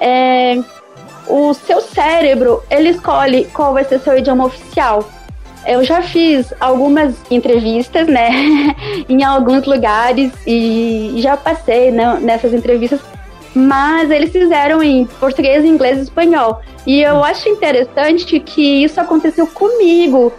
É, 0.00 0.58
o 1.28 1.54
seu 1.54 1.80
cérebro, 1.80 2.62
ele 2.70 2.90
escolhe 2.90 3.46
qual 3.52 3.72
vai 3.72 3.84
ser 3.84 3.98
seu 4.00 4.18
idioma 4.18 4.46
oficial. 4.46 5.08
Eu 5.66 5.82
já 5.82 6.02
fiz 6.02 6.52
algumas 6.60 7.14
entrevistas, 7.30 8.06
né, 8.06 8.28
em 9.08 9.24
alguns 9.24 9.64
lugares 9.64 10.30
e 10.46 11.14
já 11.16 11.36
passei 11.36 11.90
né, 11.90 12.18
nessas 12.20 12.52
entrevistas, 12.52 13.00
mas 13.54 14.10
eles 14.10 14.30
fizeram 14.30 14.82
em 14.82 15.06
português, 15.06 15.64
inglês 15.64 15.98
e 15.98 16.02
espanhol. 16.02 16.60
E 16.86 17.00
eu 17.00 17.24
acho 17.24 17.48
interessante 17.48 18.38
que 18.40 18.84
isso 18.84 19.00
aconteceu 19.00 19.46
comigo. 19.46 20.32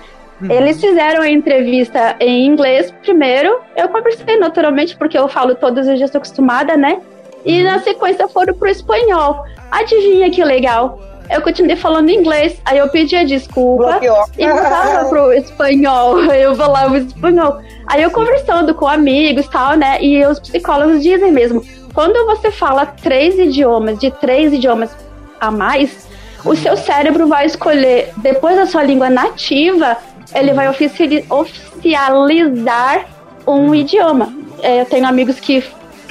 Eles 0.49 0.81
fizeram 0.81 1.21
a 1.21 1.29
entrevista 1.29 2.17
em 2.19 2.45
inglês 2.45 2.93
primeiro. 3.01 3.57
Eu 3.75 3.87
conversei 3.87 4.37
naturalmente, 4.37 4.95
porque 4.95 5.17
eu 5.17 5.27
falo 5.27 5.55
todos 5.55 5.87
os 5.87 5.97
dias, 5.97 6.09
estou 6.09 6.19
acostumada, 6.19 6.75
né? 6.75 6.99
E 7.45 7.61
na 7.63 7.79
sequência 7.79 8.27
foram 8.27 8.53
pro 8.53 8.67
espanhol. 8.69 9.43
Adivinha 9.71 10.29
que 10.31 10.43
legal? 10.43 10.99
Eu 11.29 11.41
continuei 11.41 11.75
falando 11.75 12.09
inglês, 12.09 12.59
aí 12.65 12.77
eu 12.77 12.87
pedia 12.89 13.25
desculpa 13.25 13.83
Bloqueou. 13.91 14.25
e 14.37 14.45
mudava 14.47 15.09
pro 15.09 15.33
espanhol. 15.33 16.19
Eu 16.33 16.55
falava 16.55 16.97
espanhol. 16.99 17.57
Aí 17.87 18.03
eu 18.03 18.11
conversando 18.11 18.75
com 18.75 18.87
amigos 18.87 19.45
e 19.45 19.49
tal, 19.49 19.75
né? 19.75 19.97
E 20.03 20.23
os 20.25 20.39
psicólogos 20.39 21.01
dizem 21.01 21.31
mesmo: 21.31 21.63
quando 21.95 22.25
você 22.27 22.51
fala 22.51 22.85
três 22.85 23.39
idiomas, 23.39 23.97
de 23.97 24.11
três 24.11 24.53
idiomas 24.53 24.95
a 25.39 25.49
mais, 25.49 26.07
o 26.43 26.55
seu 26.55 26.77
cérebro 26.77 27.27
vai 27.27 27.47
escolher, 27.47 28.11
depois 28.17 28.55
da 28.55 28.67
sua 28.67 28.83
língua 28.83 29.09
nativa, 29.09 29.97
ele 30.33 30.53
vai 30.53 30.69
oficiali- 30.69 31.25
oficializar 31.29 33.05
um 33.47 33.73
idioma. 33.73 34.33
É, 34.61 34.81
eu 34.81 34.85
tenho 34.85 35.07
amigos 35.07 35.39
que, 35.39 35.63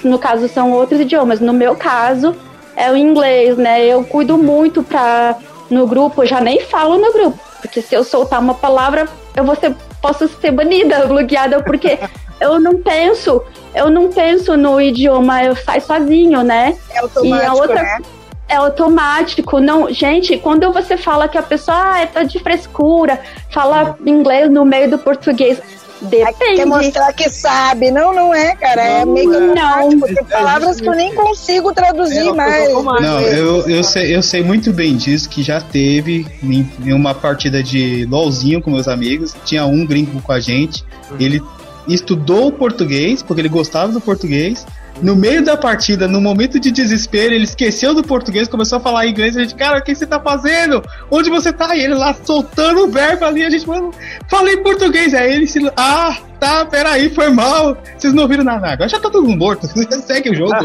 no 0.04 0.18
caso, 0.18 0.48
são 0.48 0.72
outros 0.72 1.00
idiomas. 1.00 1.40
No 1.40 1.52
meu 1.52 1.74
caso, 1.74 2.34
é 2.76 2.90
o 2.90 2.96
inglês, 2.96 3.56
né? 3.56 3.84
Eu 3.84 4.04
cuido 4.04 4.36
muito 4.36 4.82
pra. 4.82 5.36
No 5.70 5.86
grupo, 5.86 6.22
eu 6.22 6.26
já 6.26 6.40
nem 6.40 6.60
falo 6.60 6.98
no 6.98 7.12
grupo. 7.12 7.38
Porque 7.60 7.80
se 7.80 7.94
eu 7.94 8.04
soltar 8.04 8.40
uma 8.40 8.54
palavra, 8.54 9.08
eu 9.34 9.44
vou 9.44 9.56
ser, 9.56 9.74
posso 10.00 10.28
ser 10.28 10.50
banida, 10.50 11.06
bloqueada, 11.08 11.62
porque 11.62 11.98
eu 12.40 12.60
não 12.60 12.76
penso, 12.78 13.42
eu 13.74 13.90
não 13.90 14.10
penso 14.10 14.56
no 14.56 14.80
idioma, 14.80 15.42
eu 15.42 15.56
saio 15.56 15.80
sozinho, 15.80 16.42
né? 16.42 16.76
É 16.90 16.98
automático, 16.98 17.26
e 17.26 17.46
a 17.46 17.54
outra, 17.54 17.82
né? 17.82 17.98
É 18.46 18.56
automático, 18.56 19.58
não, 19.58 19.90
gente, 19.90 20.36
quando 20.36 20.70
você 20.70 20.98
fala 20.98 21.26
que 21.26 21.38
a 21.38 21.42
pessoa 21.42 22.02
ah, 22.02 22.06
tá 22.06 22.22
de 22.24 22.38
frescura, 22.38 23.18
fala 23.50 23.96
inglês 24.04 24.50
no 24.50 24.66
meio 24.66 24.90
do 24.90 24.98
português, 24.98 25.60
depende. 26.04 26.56
Quer 26.56 26.66
mostrar 26.66 27.12
que 27.12 27.28
sabe. 27.28 27.90
Não, 27.90 28.12
não 28.12 28.34
é, 28.34 28.54
cara. 28.54 28.82
É 28.82 29.04
meio 29.04 29.30
que 29.30 29.38
Não. 29.38 29.62
automático. 29.62 30.06
Tem 30.06 30.24
palavras 30.24 30.80
que 30.80 30.88
eu 30.88 30.94
nem 30.94 31.14
consigo 31.14 31.72
traduzir 31.72 32.28
É, 32.28 32.32
mais. 32.32 32.72
Não, 32.72 33.20
eu, 33.20 33.68
eu, 33.68 33.82
sei, 33.82 34.14
eu 34.14 34.22
sei 34.22 34.42
muito 34.42 34.72
bem 34.72 34.96
disso, 34.96 35.28
que 35.28 35.42
já 35.42 35.60
teve 35.60 36.26
em, 36.42 36.68
em 36.84 36.92
uma 36.92 37.14
partida 37.14 37.62
de 37.62 38.06
LOLzinho 38.06 38.60
com 38.60 38.70
meus 38.70 38.88
amigos, 38.88 39.34
tinha 39.44 39.64
um 39.66 39.86
gringo 39.86 40.20
com 40.20 40.32
a 40.32 40.40
gente, 40.40 40.84
ele 41.18 41.42
estudou 41.86 42.48
o 42.48 42.52
português, 42.52 43.22
porque 43.22 43.40
ele 43.40 43.48
gostava 43.48 43.92
do 43.92 44.00
português, 44.00 44.66
no 45.02 45.16
meio 45.16 45.44
da 45.44 45.56
partida, 45.56 46.06
no 46.06 46.20
momento 46.20 46.58
de 46.60 46.70
desespero, 46.70 47.34
ele 47.34 47.44
esqueceu 47.44 47.94
do 47.94 48.02
português, 48.02 48.48
começou 48.48 48.78
a 48.78 48.80
falar 48.80 49.06
inglês, 49.06 49.36
a 49.36 49.40
gente, 49.40 49.54
cara, 49.54 49.78
o 49.78 49.82
que 49.82 49.94
você 49.94 50.06
tá 50.06 50.20
fazendo? 50.20 50.82
Onde 51.10 51.30
você 51.30 51.52
tá? 51.52 51.74
E 51.76 51.80
ele 51.80 51.94
lá 51.94 52.14
soltando 52.24 52.84
o 52.84 52.90
verbo 52.90 53.24
ali, 53.24 53.44
a 53.44 53.50
gente, 53.50 53.66
mano, 53.66 53.92
falei 54.28 54.56
português, 54.58 55.14
aí 55.14 55.34
ele 55.34 55.46
se, 55.46 55.60
ah, 55.76 56.16
tá, 56.38 56.64
peraí, 56.64 57.10
foi 57.10 57.30
mal, 57.30 57.76
vocês 57.96 58.12
não 58.12 58.22
ouviram 58.22 58.44
nada, 58.44 58.72
agora 58.72 58.88
já 58.88 59.00
tá 59.00 59.10
todo 59.10 59.26
mundo 59.26 59.38
morto, 59.38 59.66
segue 60.06 60.30
o 60.30 60.34
jogo. 60.34 60.54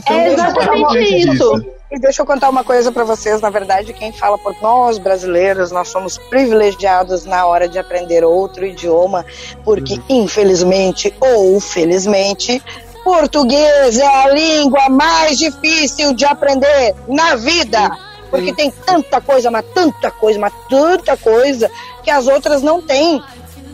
Então, 0.00 0.16
É 0.16 0.32
exatamente 0.32 0.80
exatamente 0.90 1.34
isso. 1.34 1.79
E 1.90 1.98
deixa 1.98 2.22
eu 2.22 2.26
contar 2.26 2.48
uma 2.48 2.62
coisa 2.62 2.92
pra 2.92 3.02
vocês, 3.02 3.40
na 3.40 3.50
verdade, 3.50 3.92
quem 3.92 4.12
fala 4.12 4.38
por 4.38 4.54
nós 4.62 4.96
brasileiros, 4.96 5.72
nós 5.72 5.88
somos 5.88 6.16
privilegiados 6.16 7.24
na 7.24 7.44
hora 7.46 7.68
de 7.68 7.80
aprender 7.80 8.22
outro 8.22 8.64
idioma, 8.64 9.26
porque 9.64 10.00
infelizmente 10.08 11.12
ou 11.20 11.58
felizmente, 11.58 12.62
português 13.02 13.98
é 13.98 14.06
a 14.06 14.28
língua 14.32 14.88
mais 14.88 15.36
difícil 15.36 16.14
de 16.14 16.24
aprender 16.24 16.94
na 17.08 17.34
vida. 17.34 17.90
Porque 18.30 18.52
tem 18.52 18.70
tanta 18.70 19.20
coisa, 19.20 19.50
mas 19.50 19.64
tanta 19.74 20.12
coisa, 20.12 20.38
mas 20.38 20.52
tanta 20.68 21.16
coisa 21.16 21.68
que 22.04 22.10
as 22.10 22.28
outras 22.28 22.62
não 22.62 22.80
têm. 22.80 23.20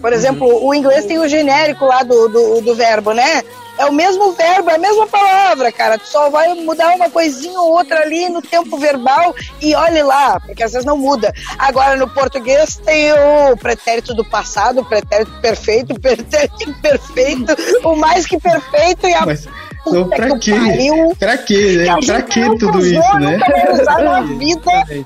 Por 0.01 0.13
exemplo, 0.13 0.65
o 0.65 0.75
inglês 0.75 1.05
tem 1.07 1.19
o 1.19 1.29
genérico 1.29 1.85
lá 1.85 2.03
do, 2.03 2.29
do, 2.29 2.61
do 2.61 2.75
verbo, 2.75 3.13
né? 3.13 3.43
É 3.79 3.85
o 3.85 3.93
mesmo 3.93 4.33
verbo, 4.33 4.71
é 4.71 4.77
a 4.77 4.79
mesma 4.79 5.07
palavra, 5.07 5.71
cara. 5.71 5.99
Tu 5.99 6.09
só 6.09 6.31
vai 6.31 6.55
mudar 6.55 6.95
uma 6.95 7.11
coisinha 7.11 7.61
ou 7.61 7.73
outra 7.73 8.01
ali 8.01 8.27
no 8.31 8.41
tempo 8.41 8.79
verbal 8.79 9.35
e 9.61 9.75
olhe 9.75 10.03
lá, 10.03 10.41
porque 10.41 10.63
às 10.63 10.73
vezes 10.73 10.87
não 10.87 10.97
muda. 10.97 11.31
Agora, 11.59 11.95
no 11.97 12.09
português 12.09 12.77
tem 12.77 13.13
o 13.13 13.57
pretérito 13.59 14.15
do 14.15 14.25
passado, 14.25 14.81
o 14.81 14.85
pretérito 14.85 15.31
perfeito, 15.43 15.93
o 15.93 16.01
pretérito 16.01 16.71
imperfeito, 16.71 17.55
o 17.85 17.95
mais 17.97 18.25
que 18.27 18.41
perfeito 18.41 19.07
e 19.09 19.13
a 19.15 19.27
Mas, 19.27 19.47
então, 19.87 20.09
pra 20.09 20.31
que 20.31 20.39
quê? 20.39 20.53
pariu. 20.59 21.17
Pra 21.19 21.39
quê, 21.39 21.55
Que 21.55 21.77
né? 21.77 21.89
a 21.91 21.99
Pra 21.99 22.19
nunca 22.21 22.59
tudo 22.59 22.79
usou, 22.79 22.83
isso, 23.01 23.19
né? 23.19 23.39
Usar 23.73 23.99
na 24.03 24.21
vida, 24.23 24.71
quê? 24.89 25.05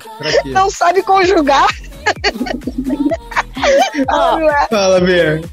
não 0.49 0.69
sabe 0.69 1.01
conjugar. 1.03 1.67
É? 3.67 4.67
Fala, 4.69 4.99
Ber. 4.99 5.43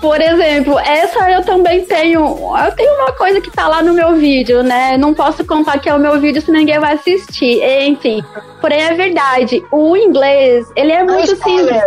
Por 0.00 0.20
exemplo, 0.20 0.78
essa 0.80 1.30
eu 1.30 1.44
também 1.44 1.84
tenho. 1.84 2.20
Eu 2.56 2.72
tenho 2.74 2.92
uma 3.02 3.12
coisa 3.12 3.40
que 3.40 3.50
tá 3.52 3.68
lá 3.68 3.82
no 3.82 3.92
meu 3.92 4.16
vídeo, 4.16 4.60
né? 4.62 4.96
Não 4.96 5.14
posso 5.14 5.44
contar 5.44 5.78
que 5.78 5.88
é 5.88 5.94
o 5.94 5.98
meu 5.98 6.18
vídeo 6.18 6.42
se 6.42 6.50
ninguém 6.50 6.80
vai 6.80 6.94
assistir. 6.94 7.62
Enfim. 7.86 8.22
Porém, 8.60 8.80
é 8.82 8.94
verdade. 8.94 9.62
O 9.70 9.96
inglês, 9.96 10.66
ele 10.74 10.90
é 10.90 11.04
Não 11.04 11.14
muito 11.14 11.36
simples. 11.36 11.82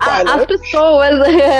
A- 0.00 0.34
as 0.34 0.46
pessoas, 0.46 1.10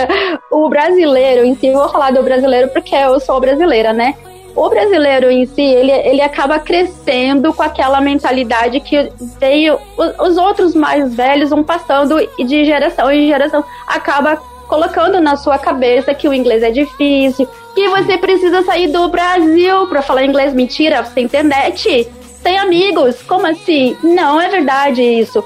o 0.51 0.69
brasileiro 0.69 1.45
em 1.45 1.57
si, 1.57 1.67
eu 1.69 1.75
vou 1.75 1.89
falar 1.89 2.13
do 2.13 2.23
brasileiro 2.23 2.69
porque 2.69 2.95
eu 2.95 3.19
sou 3.19 3.41
brasileira, 3.41 3.93
né? 3.93 4.15
O 4.61 4.69
brasileiro 4.69 5.31
em 5.31 5.47
si, 5.47 5.63
ele, 5.63 5.91
ele 5.91 6.21
acaba 6.21 6.59
crescendo 6.59 7.51
com 7.51 7.63
aquela 7.63 7.99
mentalidade 7.99 8.79
que 8.81 9.11
veio, 9.41 9.79
os 10.19 10.37
outros 10.37 10.75
mais 10.75 11.15
velhos 11.15 11.49
vão 11.49 11.65
passando 11.65 12.17
de 12.39 12.65
geração 12.67 13.11
em 13.11 13.27
geração, 13.27 13.65
acaba 13.87 14.37
colocando 14.69 15.19
na 15.19 15.35
sua 15.37 15.57
cabeça 15.57 16.13
que 16.13 16.29
o 16.29 16.35
inglês 16.35 16.63
é 16.63 16.71
difícil, 16.71 17.49
que 17.75 17.89
você 17.89 18.19
precisa 18.19 18.63
sair 18.63 18.89
do 18.89 19.09
Brasil 19.09 19.87
para 19.87 20.03
falar 20.03 20.27
inglês. 20.27 20.53
Mentira, 20.53 21.03
você 21.03 21.15
tem 21.15 21.25
internet, 21.25 22.07
tem 22.43 22.59
amigos, 22.59 23.23
como 23.23 23.47
assim? 23.47 23.97
Não 24.03 24.39
é 24.39 24.51
verdade 24.51 25.01
isso. 25.01 25.43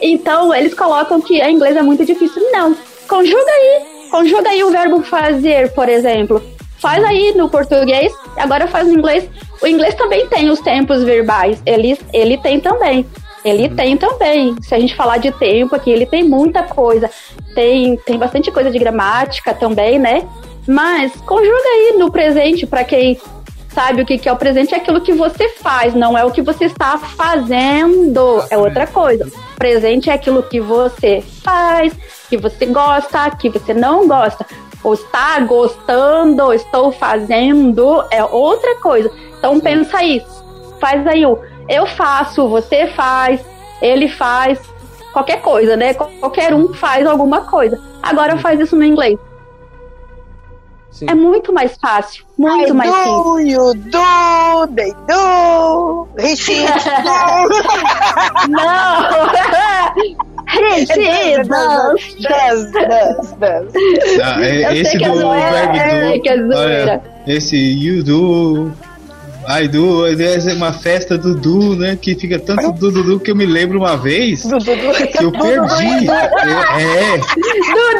Então, 0.00 0.52
eles 0.52 0.74
colocam 0.74 1.20
que 1.20 1.40
a 1.40 1.48
inglês 1.48 1.76
é 1.76 1.82
muito 1.82 2.04
difícil. 2.04 2.42
Não. 2.50 2.76
Conjuga 3.06 3.48
aí. 3.48 4.08
Conjuga 4.10 4.50
aí 4.50 4.64
o 4.64 4.70
verbo 4.72 5.04
fazer, 5.04 5.72
por 5.72 5.88
exemplo. 5.88 6.55
Faz 6.78 7.02
aí 7.04 7.32
no 7.34 7.48
português, 7.48 8.12
agora 8.36 8.66
faz 8.66 8.86
no 8.86 8.94
inglês. 8.94 9.28
O 9.62 9.66
inglês 9.66 9.94
também 9.94 10.26
tem 10.28 10.50
os 10.50 10.60
tempos 10.60 11.02
verbais. 11.02 11.62
Ele, 11.64 11.98
ele 12.12 12.36
tem 12.36 12.60
também. 12.60 13.06
Ele 13.44 13.68
tem 13.68 13.96
também. 13.96 14.56
Se 14.60 14.74
a 14.74 14.78
gente 14.78 14.94
falar 14.94 15.18
de 15.18 15.30
tempo 15.32 15.74
aqui, 15.74 15.90
ele 15.90 16.04
tem 16.04 16.24
muita 16.24 16.62
coisa. 16.62 17.10
Tem, 17.54 17.96
tem 17.98 18.18
bastante 18.18 18.50
coisa 18.50 18.70
de 18.70 18.78
gramática 18.78 19.54
também, 19.54 19.98
né? 19.98 20.26
Mas 20.66 21.12
conjuga 21.20 21.68
aí 21.68 21.94
no 21.96 22.10
presente 22.10 22.66
para 22.66 22.82
quem 22.84 23.18
sabe 23.76 24.00
o 24.00 24.06
que, 24.06 24.16
que 24.16 24.26
é 24.26 24.32
o 24.32 24.36
presente, 24.36 24.72
é 24.72 24.78
aquilo 24.78 25.02
que 25.02 25.12
você 25.12 25.50
faz, 25.50 25.94
não 25.94 26.16
é 26.16 26.24
o 26.24 26.30
que 26.30 26.40
você 26.40 26.64
está 26.64 26.96
fazendo, 26.96 28.42
é 28.48 28.56
outra 28.56 28.86
coisa. 28.86 29.30
Presente 29.58 30.08
é 30.08 30.14
aquilo 30.14 30.42
que 30.42 30.58
você 30.58 31.22
faz, 31.44 31.92
que 32.30 32.38
você 32.38 32.64
gosta, 32.64 33.30
que 33.32 33.50
você 33.50 33.74
não 33.74 34.08
gosta. 34.08 34.46
Ou 34.86 34.94
está 34.94 35.38
gostando, 35.40 36.52
estou 36.52 36.92
fazendo, 36.92 38.04
é 38.08 38.22
outra 38.22 38.76
coisa. 38.76 39.10
Então 39.36 39.58
pensa 39.58 40.04
isso. 40.04 40.44
Faz 40.80 41.04
aí 41.08 41.26
o 41.26 41.36
eu 41.68 41.88
faço, 41.88 42.48
você 42.48 42.86
faz, 42.86 43.44
ele 43.82 44.08
faz, 44.08 44.60
qualquer 45.12 45.42
coisa, 45.42 45.76
né? 45.76 45.92
Qualquer 45.94 46.54
um 46.54 46.72
faz 46.72 47.04
alguma 47.04 47.40
coisa. 47.40 47.82
Agora 48.00 48.38
faz 48.38 48.60
isso 48.60 48.76
no 48.76 48.84
inglês. 48.84 49.18
Sim. 50.92 51.06
É 51.10 51.16
muito 51.16 51.52
mais 51.52 51.76
fácil, 51.76 52.24
muito 52.38 52.68
I 52.68 52.72
mais 52.72 52.94
simples. 52.94 53.24
do, 53.24 53.40
you 53.40 53.74
do, 53.74 54.68
they 54.76 54.94
do, 55.08 56.06
do. 56.06 56.16
Não! 58.48 59.26
Gente, 60.78 61.48
não! 61.48 61.94
Does, 61.94 62.72
does, 62.72 63.32
does. 63.38 64.20
Ah, 64.22 64.44
é- 64.44 64.76
esse 64.78 64.96
é 64.96 65.08
do 65.08 65.18
zoeira, 65.18 65.72
verbo 65.72 65.76
é, 65.76 66.36
do. 66.36 66.52
é 66.52 66.56
olha, 66.56 67.02
esse 67.26 67.56
you 67.56 68.02
do. 68.02 68.72
I 69.48 69.68
do, 69.68 70.04
é 70.08 70.54
uma 70.54 70.72
festa 70.72 71.16
do 71.16 71.34
do, 71.34 71.76
né? 71.76 71.96
Que 72.00 72.16
fica 72.16 72.36
tanto 72.38 72.72
do 72.72 72.90
do 72.90 73.02
do 73.04 73.20
que 73.20 73.30
eu 73.30 73.36
me 73.36 73.46
lembro 73.46 73.78
uma 73.78 73.96
vez 73.96 74.42
Do, 74.42 74.58
do, 74.58 74.64
do. 74.64 74.92
que 74.92 75.24
eu 75.24 75.30
perdi. 75.30 76.10
É, 76.10 77.20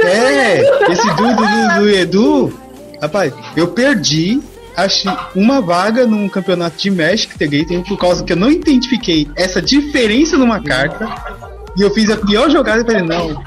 é, 0.05 0.59
é, 0.59 0.93
esse 0.93 1.07
do 1.15 1.23
do 1.29 1.35
do, 1.37 1.81
do 1.81 1.89
Edu, 1.89 2.61
rapaz, 3.01 3.33
eu 3.57 3.69
perdi. 3.69 4.41
Acho 4.77 5.09
uma 5.35 5.63
vaga 5.63 6.07
num 6.07 6.29
campeonato 6.29 6.77
de 6.77 6.91
Magic 6.91 7.29
que 7.29 7.39
peguei 7.39 7.65
tem 7.65 7.83
por 7.83 7.97
causa 7.97 8.23
que 8.23 8.35
eu 8.35 8.37
não 8.37 8.51
identifiquei 8.51 9.27
essa 9.35 9.63
diferença 9.63 10.37
numa 10.37 10.63
carta 10.63 11.09
e 11.77 11.83
eu 11.83 11.91
fiz 11.91 12.09
a 12.11 12.17
pior 12.17 12.51
jogada 12.51 12.83
e 12.83 12.85
falei, 12.85 13.03
não, 13.03 13.43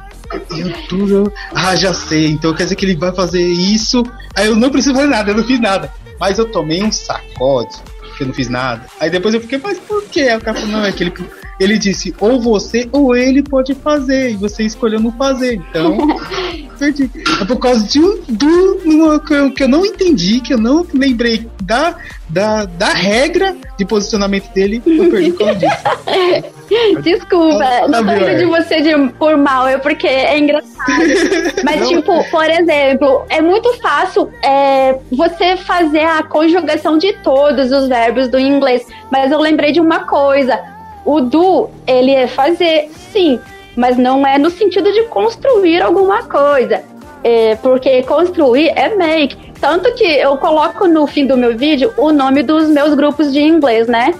eu 0.51 0.73
tudo. 0.87 1.31
Ah, 1.53 1.75
já 1.75 1.93
sei. 1.93 2.27
Então 2.27 2.53
quer 2.53 2.63
dizer 2.63 2.75
que 2.75 2.85
ele 2.85 2.95
vai 2.95 3.13
fazer 3.13 3.41
isso. 3.41 4.03
Aí 4.35 4.47
eu 4.47 4.55
não 4.55 4.69
preciso 4.69 4.95
fazer 4.95 5.07
nada, 5.07 5.31
eu 5.31 5.37
não 5.37 5.43
fiz 5.43 5.59
nada. 5.59 5.91
Mas 6.19 6.37
eu 6.37 6.45
tomei 6.51 6.83
um 6.83 6.91
sacode, 6.91 7.75
que 8.17 8.23
eu 8.23 8.27
não 8.27 8.33
fiz 8.33 8.49
nada. 8.49 8.85
Aí 8.99 9.09
depois 9.09 9.33
eu 9.33 9.41
fiquei, 9.41 9.57
mas 9.63 9.79
por 9.79 10.03
quê? 10.05 10.21
Aí 10.21 10.37
o 10.37 10.41
cara 10.41 10.59
falou, 10.59 10.77
não, 10.77 10.85
é 10.85 10.91
que 10.91 11.03
ele, 11.03 11.13
ele 11.59 11.77
disse, 11.79 12.13
ou 12.19 12.39
você 12.41 12.87
ou 12.91 13.15
ele 13.15 13.41
pode 13.41 13.73
fazer. 13.73 14.31
E 14.31 14.35
você 14.35 14.63
escolheu 14.63 14.99
não 14.99 15.11
fazer. 15.13 15.55
Então, 15.55 15.97
perdi. 16.77 17.09
É 17.41 17.45
por 17.45 17.57
causa 17.57 17.85
de 17.87 17.99
um 17.99 18.21
do 18.27 18.81
numa- 18.85 19.19
que 19.19 19.33
eu, 19.33 19.51
que 19.51 19.63
eu 19.63 19.67
não 19.67 19.85
entendi, 19.85 20.39
que 20.41 20.53
eu 20.53 20.57
não 20.57 20.85
lembrei 20.93 21.47
da, 21.63 21.95
da, 22.29 22.65
da 22.65 22.89
regra 22.93 23.55
de 23.77 23.85
posicionamento 23.85 24.53
dele, 24.53 24.81
eu 24.85 25.09
perdi 25.09 25.31
por 25.31 25.39
causa 25.45 25.55
disso. 25.55 26.49
Desculpa, 27.01 27.87
não 27.87 28.05
tô 28.05 28.13
indo 28.13 28.37
de 28.37 28.45
você 28.45 28.81
de, 28.81 29.09
por 29.13 29.35
mal, 29.37 29.67
é 29.67 29.77
porque 29.77 30.07
é 30.07 30.37
engraçado. 30.37 31.03
Mas, 31.63 31.87
tipo, 31.87 32.23
por 32.29 32.49
exemplo, 32.49 33.25
é 33.29 33.41
muito 33.41 33.73
fácil 33.79 34.29
é, 34.43 34.97
você 35.11 35.57
fazer 35.57 36.03
a 36.03 36.23
conjugação 36.23 36.97
de 36.97 37.13
todos 37.13 37.71
os 37.71 37.87
verbos 37.87 38.27
do 38.27 38.39
inglês. 38.39 38.85
Mas 39.11 39.31
eu 39.31 39.39
lembrei 39.39 39.71
de 39.71 39.79
uma 39.79 40.01
coisa. 40.01 40.59
O 41.05 41.21
do, 41.21 41.69
ele 41.87 42.11
é 42.11 42.27
fazer, 42.27 42.89
sim, 43.11 43.39
mas 43.75 43.97
não 43.97 44.25
é 44.25 44.37
no 44.37 44.49
sentido 44.49 44.91
de 44.91 45.03
construir 45.03 45.81
alguma 45.81 46.23
coisa. 46.23 46.83
É, 47.23 47.55
porque 47.55 48.03
construir 48.03 48.69
é 48.69 48.95
make. 48.95 49.49
Tanto 49.59 49.93
que 49.93 50.05
eu 50.05 50.37
coloco 50.37 50.87
no 50.87 51.05
fim 51.05 51.25
do 51.25 51.35
meu 51.35 51.57
vídeo 51.57 51.93
o 51.97 52.11
nome 52.11 52.43
dos 52.43 52.69
meus 52.69 52.93
grupos 52.93 53.33
de 53.33 53.41
inglês, 53.41 53.87
né? 53.87 54.13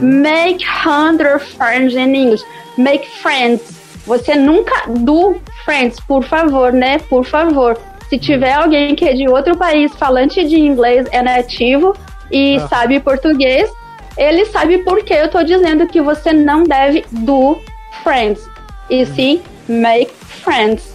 Make 0.00 0.64
hundred 0.64 1.40
friends 1.40 1.94
in 1.94 2.14
English. 2.14 2.44
Make 2.76 3.06
friends. 3.22 3.60
Você 4.06 4.34
nunca 4.34 4.88
do 4.88 5.36
friends, 5.64 6.00
por 6.00 6.24
favor, 6.24 6.72
né? 6.72 6.98
Por 6.98 7.24
favor. 7.24 7.78
se 8.08 8.18
tiver 8.18 8.52
alguém 8.52 8.94
que 8.94 9.06
é 9.06 9.14
de 9.14 9.26
outro 9.26 9.56
país, 9.56 9.90
falante 9.94 10.44
de 10.44 10.60
inglês, 10.60 11.06
é 11.12 11.22
nativo 11.22 11.96
e 12.30 12.58
Ah. 12.58 12.68
sabe 12.68 13.00
português, 13.00 13.70
ele 14.18 14.44
sabe 14.44 14.84
por 14.84 15.02
que 15.02 15.14
eu 15.14 15.30
tô 15.30 15.42
dizendo 15.42 15.86
que 15.86 15.98
você 15.98 16.30
não 16.30 16.62
deve 16.62 17.06
do 17.10 17.58
friends, 18.02 18.46
e 18.90 19.06
sim 19.06 19.40
make 19.66 20.12
friends. 20.44 20.91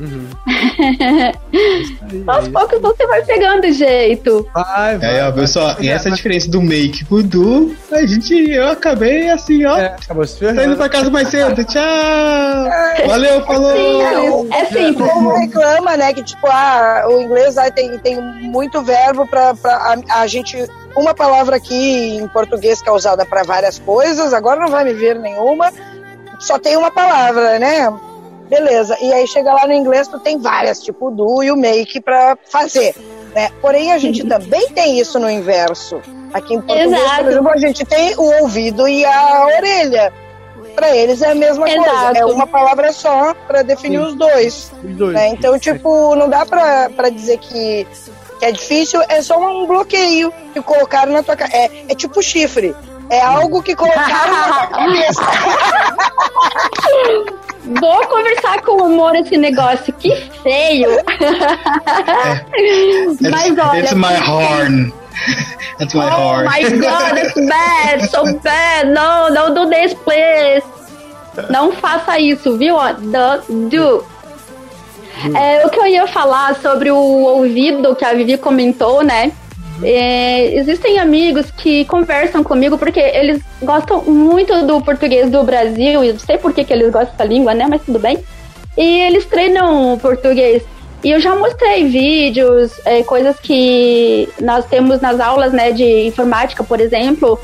Uhum. 0.00 0.26
Aos 2.26 2.48
poucos 2.48 2.80
você 2.80 3.06
vai 3.06 3.22
pegando 3.22 3.66
o 3.66 3.72
jeito. 3.72 4.48
Vai, 4.54 4.96
vai. 4.96 5.20
Aí, 5.20 5.28
ó, 5.28 5.32
pessoal, 5.32 5.76
e 5.78 5.90
essa 5.90 6.10
diferença 6.10 6.50
do 6.50 6.62
make 6.62 7.04
pro 7.04 7.22
do, 7.22 7.76
a 7.92 8.06
gente, 8.06 8.32
eu 8.50 8.68
acabei 8.68 9.28
assim, 9.28 9.64
ó. 9.66 9.76
É, 9.76 9.86
acabou 9.86 10.26
se 10.26 10.38
ferrando. 10.38 10.76
pra 10.76 10.88
casa 10.88 11.10
mais 11.10 11.28
cedo. 11.28 11.62
Tchau! 11.70 11.84
Valeu, 13.06 13.44
falou! 13.44 13.76
Sim, 13.76 14.02
é 14.02 14.62
O 14.62 14.66
simples. 14.66 14.96
povo 15.12 15.34
reclama, 15.36 15.96
né, 15.98 16.14
que 16.14 16.22
tipo, 16.22 16.46
ah, 16.46 17.04
o 17.06 17.20
inglês 17.20 17.58
ah, 17.58 17.70
tem, 17.70 17.98
tem 17.98 18.20
muito 18.20 18.82
verbo 18.82 19.26
pra, 19.26 19.54
pra 19.54 19.94
a, 20.08 20.22
a 20.22 20.26
gente. 20.26 20.56
Uma 20.96 21.14
palavra 21.14 21.54
aqui 21.56 22.16
em 22.16 22.26
português 22.26 22.82
que 22.82 22.88
é 22.88 22.92
usada 22.92 23.24
pra 23.24 23.44
várias 23.44 23.78
coisas, 23.78 24.32
agora 24.32 24.58
não 24.58 24.68
vai 24.68 24.82
me 24.82 24.92
vir 24.92 25.16
nenhuma, 25.20 25.72
só 26.40 26.58
tem 26.58 26.76
uma 26.76 26.90
palavra, 26.90 27.60
né? 27.60 27.88
Beleza. 28.50 28.96
E 29.00 29.12
aí 29.12 29.26
chega 29.28 29.52
lá 29.54 29.66
no 29.66 29.72
inglês, 29.72 30.08
tu 30.08 30.18
tem 30.18 30.36
várias, 30.38 30.82
tipo 30.82 31.06
o 31.06 31.10
do 31.10 31.42
e 31.42 31.50
o 31.52 31.56
make 31.56 32.00
pra 32.00 32.36
fazer. 32.50 32.94
Né? 33.34 33.48
Porém, 33.62 33.92
a 33.92 33.98
gente 33.98 34.22
também 34.28 34.68
tem 34.70 34.98
isso 34.98 35.18
no 35.20 35.30
inverso. 35.30 36.02
Aqui 36.34 36.54
em 36.54 36.60
português, 36.60 36.92
Exato. 36.92 37.22
por 37.22 37.30
exemplo, 37.30 37.50
a 37.50 37.56
gente 37.56 37.84
tem 37.84 38.14
o 38.16 38.42
ouvido 38.42 38.88
e 38.88 39.04
a 39.04 39.46
orelha. 39.46 40.12
Pra 40.74 40.96
eles 40.96 41.20
é 41.22 41.30
a 41.30 41.34
mesma 41.34 41.64
coisa. 41.64 41.80
Exato. 41.80 42.18
É 42.18 42.24
uma 42.24 42.46
palavra 42.46 42.92
só 42.92 43.34
pra 43.46 43.62
definir 43.62 43.98
os 43.98 44.14
dois. 44.14 44.70
Os 44.84 44.96
dois. 44.96 45.14
né? 45.14 45.28
Então, 45.28 45.58
tipo, 45.58 46.14
não 46.14 46.28
dá 46.28 46.44
pra, 46.46 46.90
pra 46.90 47.08
dizer 47.08 47.38
que, 47.38 47.86
que 48.38 48.44
é 48.44 48.52
difícil, 48.52 49.00
é 49.08 49.20
só 49.20 49.38
um 49.38 49.66
bloqueio 49.66 50.32
que 50.52 50.62
colocaram 50.62 51.12
na 51.12 51.22
tua 51.22 51.36
cabeça. 51.36 51.56
É, 51.56 51.70
é 51.88 51.94
tipo 51.94 52.22
chifre. 52.22 52.74
É 53.10 53.20
algo 53.22 53.62
que 53.62 53.74
colocaram 53.74 54.32
na 54.48 54.66
cabeça. 54.68 55.22
Vou 57.80 58.06
conversar 58.06 58.62
com 58.62 58.72
o 58.72 58.86
humor 58.86 59.14
esse 59.16 59.36
negócio, 59.36 59.92
que 59.94 60.14
feio. 60.42 60.90
Mas 63.20 63.58
olha. 63.58 63.80
It's 63.80 63.92
my 63.94 64.16
horn. 64.16 64.92
It's 65.80 65.94
my 65.94 66.04
Oh 66.06 66.34
horn. 66.34 66.44
my 66.46 66.62
god, 66.78 67.18
it's 67.18 67.34
bad, 67.34 68.08
so 68.10 68.24
bad. 68.40 68.88
No, 68.88 69.34
don't 69.34 69.54
do 69.54 69.68
this, 69.68 69.94
please. 69.94 70.64
Não 71.50 71.72
faça 71.72 72.18
isso, 72.18 72.56
viu? 72.56 72.76
Don't 72.76 73.68
do. 73.68 74.04
É, 75.36 75.66
o 75.66 75.70
que 75.70 75.78
eu 75.78 75.86
ia 75.86 76.06
falar 76.06 76.54
sobre 76.56 76.90
o 76.90 76.96
ouvido 76.96 77.94
que 77.94 78.04
a 78.04 78.14
Vivi 78.14 78.38
comentou, 78.38 79.02
né? 79.02 79.32
É, 79.82 80.54
existem 80.56 80.98
amigos 80.98 81.50
que 81.50 81.84
conversam 81.86 82.44
comigo 82.44 82.76
porque 82.76 83.00
eles 83.00 83.42
gostam 83.62 84.02
muito 84.02 84.66
do 84.66 84.80
português 84.82 85.30
do 85.30 85.42
Brasil, 85.42 86.04
e 86.04 86.12
não 86.12 86.18
sei 86.18 86.36
por 86.38 86.52
que, 86.52 86.64
que 86.64 86.72
eles 86.72 86.92
gostam 86.92 87.12
dessa 87.12 87.24
língua, 87.24 87.54
né? 87.54 87.66
Mas 87.68 87.82
tudo 87.82 87.98
bem. 87.98 88.18
E 88.76 89.00
eles 89.00 89.24
treinam 89.26 89.94
o 89.94 89.98
português. 89.98 90.62
E 91.02 91.10
eu 91.10 91.20
já 91.20 91.34
mostrei 91.34 91.86
vídeos, 91.88 92.72
é, 92.84 93.02
coisas 93.02 93.38
que 93.40 94.28
nós 94.40 94.66
temos 94.66 95.00
nas 95.00 95.18
aulas 95.18 95.52
né, 95.52 95.72
de 95.72 96.06
informática, 96.06 96.62
por 96.62 96.78
exemplo, 96.78 97.40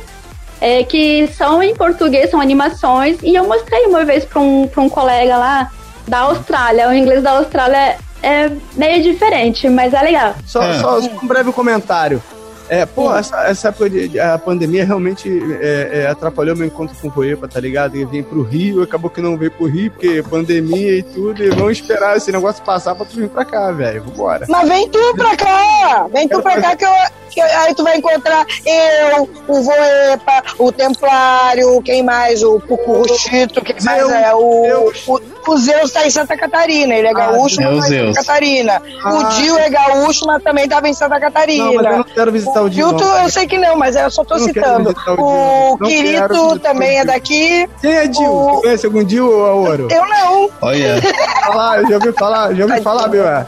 é, 0.60 0.82
que 0.84 1.26
são 1.28 1.62
em 1.62 1.74
português, 1.74 2.30
são 2.30 2.40
animações. 2.40 3.16
E 3.22 3.34
eu 3.34 3.46
mostrei 3.46 3.86
uma 3.86 4.04
vez 4.04 4.26
para 4.26 4.40
um, 4.40 4.68
um 4.76 4.88
colega 4.90 5.38
lá 5.38 5.70
da 6.06 6.20
Austrália. 6.20 6.88
O 6.88 6.94
inglês 6.94 7.22
da 7.22 7.32
Austrália 7.32 7.96
é, 8.22 8.50
meio 8.74 9.02
diferente, 9.02 9.68
mas 9.68 9.92
é 9.94 10.02
legal. 10.02 10.34
Só, 10.46 10.62
É. 10.62 10.78
só 10.80 10.98
um 10.98 11.26
breve 11.26 11.52
comentário. 11.52 12.22
É, 12.68 12.84
pô, 12.84 13.14
essa, 13.14 13.44
essa 13.46 13.68
época 13.68 13.88
de, 13.90 14.08
de- 14.08 14.20
a 14.20 14.36
pandemia 14.38 14.84
realmente 14.84 15.28
é, 15.60 16.02
é, 16.02 16.06
atrapalhou 16.08 16.56
meu 16.56 16.66
encontro 16.66 16.96
com 17.00 17.08
o 17.08 17.10
Coepa, 17.12 17.46
tá 17.46 17.60
ligado? 17.60 17.96
Eu 17.96 18.08
vim 18.08 18.22
pro 18.22 18.42
Rio, 18.42 18.82
acabou 18.82 19.08
que 19.10 19.20
não 19.20 19.36
veio 19.36 19.50
pro 19.52 19.66
Rio, 19.66 19.90
porque 19.90 20.22
pandemia 20.22 20.98
e 20.98 21.02
tudo, 21.02 21.42
e 21.44 21.50
vamos 21.50 21.72
esperar 21.78 22.16
esse 22.16 22.32
negócio 22.32 22.62
passar 22.64 22.94
pra 22.94 23.04
tu 23.06 23.16
vir 23.16 23.28
pra 23.28 23.44
cá, 23.44 23.70
velho. 23.70 24.02
Vambora. 24.02 24.46
Mas 24.48 24.68
vem 24.68 24.88
tu 24.88 25.14
pra 25.16 25.36
cá! 25.36 26.06
Vem 26.12 26.28
tu 26.28 26.42
pra 26.42 26.60
cá 26.60 26.74
que, 26.76 26.84
eu, 26.84 26.90
que 27.30 27.40
aí 27.40 27.74
tu 27.74 27.84
vai 27.84 27.96
encontrar 27.98 28.44
eu, 28.64 29.28
o 29.46 29.62
Voepa, 29.62 30.42
o 30.58 30.72
Templário, 30.72 31.80
quem 31.82 32.02
mais? 32.02 32.42
O 32.42 32.58
Pucuruchito, 32.60 33.62
quem 33.62 33.76
mais 33.84 34.08
é? 34.10 34.34
O, 34.34 34.62
Zeus. 34.64 35.04
o, 35.06 35.20
o 35.48 35.56
Zeus 35.56 35.92
tá 35.92 36.06
em 36.06 36.10
Santa 36.10 36.36
Catarina, 36.36 36.94
ele 36.94 37.06
é 37.08 37.12
gaúcho, 37.12 37.60
é 37.62 37.68
o 37.68 37.76
mas 37.76 37.88
tá 37.88 37.94
em. 37.94 38.12
Santa 38.12 38.26
Catarina. 38.26 38.82
Ah. 39.04 39.14
O 39.14 39.24
Dio 39.40 39.58
é 39.58 39.70
gaúcho, 39.70 40.26
mas 40.26 40.42
também 40.42 40.68
tava 40.68 40.88
em 40.88 40.94
Santa 40.94 41.20
Catarina. 41.20 41.64
Não, 41.64 41.74
mas 41.74 41.84
eu 41.86 41.96
não 41.98 42.04
quero 42.04 42.32
visitar 42.32 42.55
o 42.62 42.68
não. 42.92 43.18
eu 43.22 43.30
sei 43.30 43.46
que 43.46 43.58
não, 43.58 43.76
mas 43.76 43.96
eu 43.96 44.10
só 44.10 44.24
tô 44.24 44.34
Eu 44.34 44.40
citando. 44.40 44.94
o 45.18 45.76
Quirito 45.78 46.58
também 46.60 46.98
é 46.98 47.04
daqui. 47.04 47.68
Quem 47.80 47.92
é 47.92 48.06
Dio? 48.06 48.24
O- 48.30 48.54
Você 48.56 48.60
conhece 48.62 48.86
algum 48.86 49.04
Dio 49.04 49.30
ou 49.30 49.66
Ouro? 49.68 49.88
Eu 49.90 50.06
não. 50.06 50.50
Olha, 50.62 51.00
Falar, 51.46 51.82
já 51.88 51.94
ouvi 51.96 52.12
falar, 52.12 52.54
já 52.54 52.64
ouvi 52.64 52.80
falar, 52.82 53.08
meu. 53.08 53.26
é, 53.26 53.46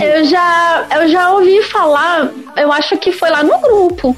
Eu 0.00 0.24
já, 0.24 0.86
eu 0.94 1.08
já 1.08 1.30
ouvi 1.32 1.62
falar, 1.64 2.30
eu 2.56 2.72
acho 2.72 2.96
que 2.98 3.12
foi 3.12 3.30
lá 3.30 3.42
no 3.42 3.58
grupo. 3.60 4.16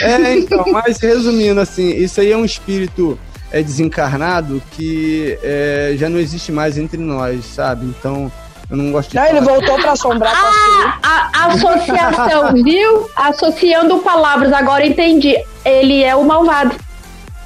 É, 0.00 0.36
então, 0.38 0.64
mas 0.72 0.98
resumindo, 0.98 1.60
assim, 1.60 1.88
isso 1.90 2.20
aí 2.20 2.30
é 2.32 2.36
um 2.36 2.44
espírito 2.44 3.18
é, 3.52 3.60
desencarnado 3.62 4.62
que 4.72 5.36
é, 5.42 5.94
já 5.96 6.08
não 6.08 6.18
existe 6.20 6.52
mais 6.52 6.78
entre 6.78 6.98
nós, 6.98 7.44
sabe? 7.44 7.86
Então, 7.86 8.30
eu 8.70 8.76
não 8.76 8.92
gosto 8.92 9.10
de. 9.10 9.16
Não, 9.16 9.24
ele 9.26 9.40
voltou 9.40 9.74
pra 9.80 9.92
assombrar 9.92 10.32
com 10.32 10.46
a 10.46 10.52
Sil. 10.52 10.86
A, 11.02 11.30
a 11.34 11.46
associação, 11.48 12.52
viu? 12.62 13.10
Associando 13.16 13.98
palavras, 13.98 14.52
agora 14.52 14.86
entendi. 14.86 15.36
Ele 15.64 16.02
é 16.04 16.14
o 16.14 16.24
malvado. 16.24 16.74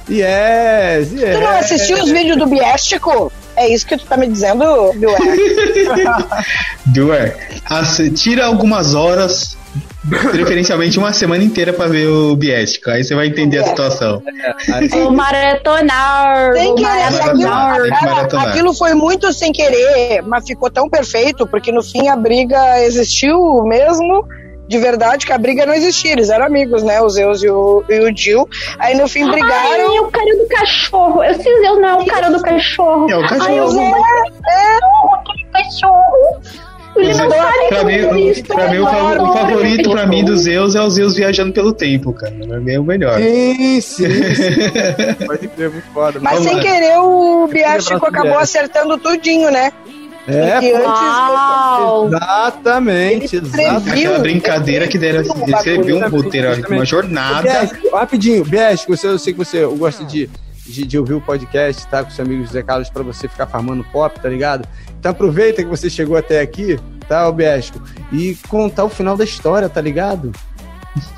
Yes, 0.09 1.11
yes. 1.13 1.35
Tu 1.35 1.41
não 1.41 1.57
assistiu 1.57 1.97
os 1.97 2.11
vídeos 2.11 2.37
do 2.37 2.45
Biéstico? 2.45 3.31
É 3.55 3.67
isso 3.67 3.85
que 3.87 3.97
tu 3.97 4.05
tá 4.05 4.15
me 4.17 4.27
dizendo? 4.27 4.63
Doer, 6.85 7.37
as- 7.69 8.01
tira 8.15 8.45
algumas 8.45 8.93
horas, 8.93 9.57
preferencialmente 10.31 10.99
uma 10.99 11.11
semana 11.13 11.43
inteira 11.43 11.73
pra 11.73 11.87
ver 11.87 12.07
o 12.07 12.35
Biético. 12.35 12.89
Aí 12.89 13.03
você 13.03 13.15
vai 13.15 13.27
entender 13.27 13.59
a 13.59 13.67
situação. 13.67 14.21
O 15.07 15.11
maratonar. 15.11 16.53
Sem 16.53 16.71
o 16.71 16.75
querer, 16.75 16.89
Maratonar, 16.89 17.71
aquilo, 17.71 17.83
tem 17.83 17.93
que 17.93 17.99
cara, 17.99 18.15
maratonar. 18.15 18.47
aquilo 18.49 18.73
foi 18.73 18.93
muito 18.93 19.33
sem 19.33 19.51
querer, 19.51 20.21
mas 20.23 20.45
ficou 20.45 20.69
tão 20.69 20.89
perfeito, 20.89 21.47
porque 21.47 21.71
no 21.71 21.83
fim 21.83 22.07
a 22.07 22.15
briga 22.15 22.81
existiu 22.83 23.63
mesmo, 23.63 24.25
de 24.67 24.77
verdade, 24.77 25.25
que 25.25 25.33
a 25.33 25.37
briga 25.37 25.65
não 25.65 25.73
existia, 25.73 26.13
eles 26.13 26.29
eram 26.29 26.45
amigos, 26.45 26.83
né, 26.83 27.01
os 27.01 27.13
Zeus 27.13 27.43
e 27.43 27.49
o, 27.49 27.83
e 27.89 27.99
o 27.99 28.15
Jill, 28.15 28.47
aí 28.79 28.95
no 28.95 29.07
fim 29.07 29.23
Ai, 29.23 29.31
brigaram, 29.31 30.03
o 30.03 30.11
cara 30.11 30.37
do 30.37 30.47
cachorro. 30.47 31.23
Esse 31.23 31.43
Zeus 31.43 31.79
não 31.79 31.89
é 31.89 31.93
o 31.95 32.05
cara 32.05 32.29
do 32.29 32.41
cachorro. 32.41 33.09
É 33.09 33.17
o 33.17 33.21
cachorro. 33.21 33.43
Ai, 33.47 33.59
eu 33.59 33.63
Pois 33.63 33.73
vou 33.75 33.83
é, 33.83 34.77
aquele 35.19 35.45
cachorro. 35.51 36.64
Ele 36.97 37.07
não 37.13 37.29
sabe 37.29 37.67
Pra 37.69 37.83
mim, 37.83 38.27
isso. 38.29 38.43
pra 38.45 38.69
mim 38.69 38.77
o, 38.79 38.85
fa- 38.85 39.21
o 39.21 39.33
favorito 39.33 39.91
pra 39.91 40.05
mim 40.07 40.23
dos 40.23 40.41
Zeus 40.41 40.75
é 40.75 40.81
os 40.81 40.93
Zeus 40.93 41.15
viajando 41.15 41.51
pelo 41.53 41.73
tempo, 41.73 42.13
cara. 42.13 42.33
Pra 42.47 42.59
mim 42.59 42.71
é 42.71 42.79
o 42.79 42.83
melhor. 42.83 43.19
Sim, 43.19 43.81
sim. 43.81 44.03
Pode 45.25 45.47
crer, 45.55 45.69
muito 45.71 45.91
foda. 45.93 46.19
mas 46.21 46.39
sem 46.43 46.59
querer 46.59 46.97
o 46.99 47.45
abraço, 47.45 47.93
acabou 47.95 48.37
acertando 48.37 48.97
tudinho, 48.97 49.51
né? 49.51 49.71
É, 50.27 50.53
Porque 50.53 50.71
pô, 50.71 50.77
antes... 50.77 51.01
Uau. 51.01 52.07
exatamente, 52.07 53.35
Ele 53.35 53.45
exatamente. 53.45 53.89
Aquela 53.91 54.19
brincadeira 54.19 54.87
que 54.87 54.97
deram, 54.97 55.23
você 55.23 55.77
viu 55.81 55.97
um 55.97 56.09
roteiro, 56.09 56.47
uma 56.69 56.83
jornada. 56.85 57.41
Biesco, 57.43 57.95
rapidinho, 57.95 58.43
você, 58.87 59.07
eu 59.07 59.19
sei 59.19 59.33
que 59.33 59.37
você 59.39 59.63
gosta 59.65 60.03
de, 60.03 60.27
de, 60.65 60.85
de 60.85 60.97
ouvir 60.99 61.13
o 61.13 61.21
podcast, 61.21 61.85
tá? 61.87 62.03
Com 62.03 62.09
seu 62.09 62.25
amigo 62.25 62.43
José 62.45 62.63
Carlos, 62.63 62.89
pra 62.89 63.03
você 63.03 63.27
ficar 63.27 63.47
farmando 63.47 63.83
pop, 63.91 64.19
tá 64.19 64.29
ligado? 64.29 64.67
Então 64.99 65.11
aproveita 65.11 65.63
que 65.63 65.69
você 65.69 65.89
chegou 65.89 66.17
até 66.17 66.39
aqui, 66.41 66.79
tá, 67.07 67.31
Biesco, 67.31 67.81
e 68.11 68.35
contar 68.49 68.83
o 68.85 68.89
final 68.89 69.15
da 69.15 69.23
história, 69.23 69.69
tá 69.69 69.79
ligado? 69.81 70.31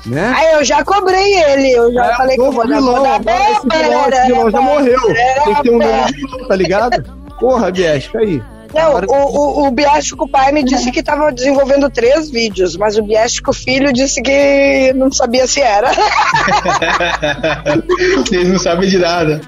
Né? 0.04 0.34
Aí 0.36 0.52
eu 0.54 0.64
já 0.64 0.84
cobrei 0.84 1.34
ele, 1.44 1.70
eu 1.72 1.92
já 1.92 2.04
É, 2.12 2.16
falei 2.16 2.34
que 2.36 2.42
eu 2.42 2.50
vou 2.52 2.66
vilão, 2.66 3.02
dar- 3.02 3.14
agora 3.14 3.50
esse 3.52 3.60
vilão, 3.68 4.08
esse 4.08 4.26
vilão 4.26 4.50
já 4.50 4.60
morreu. 4.60 5.00
Tem 5.44 5.54
que 5.54 5.62
ter 5.62 5.70
um 5.70 5.78
novo 5.78 6.06
vilão, 6.12 6.48
tá 6.48 6.56
ligado? 6.56 7.02
Porra, 7.38 7.70
Biesco, 7.70 8.18
aí. 8.18 8.42
Não, 8.74 9.00
o, 9.00 9.62
o, 9.62 9.66
o 9.66 9.70
Biástico 9.70 10.28
pai 10.28 10.52
me 10.52 10.62
disse 10.62 10.90
que 10.90 11.00
estava 11.00 11.32
desenvolvendo 11.32 11.88
três 11.90 12.30
vídeos, 12.30 12.76
mas 12.76 12.98
o 12.98 13.02
Biástico 13.02 13.52
filho 13.52 13.92
disse 13.92 14.20
que 14.20 14.92
não 14.94 15.10
sabia 15.10 15.46
se 15.46 15.60
era. 15.60 15.90
Eles 18.30 18.48
não 18.48 18.58
sabem 18.58 18.88
de 18.88 18.98
nada. 18.98 19.40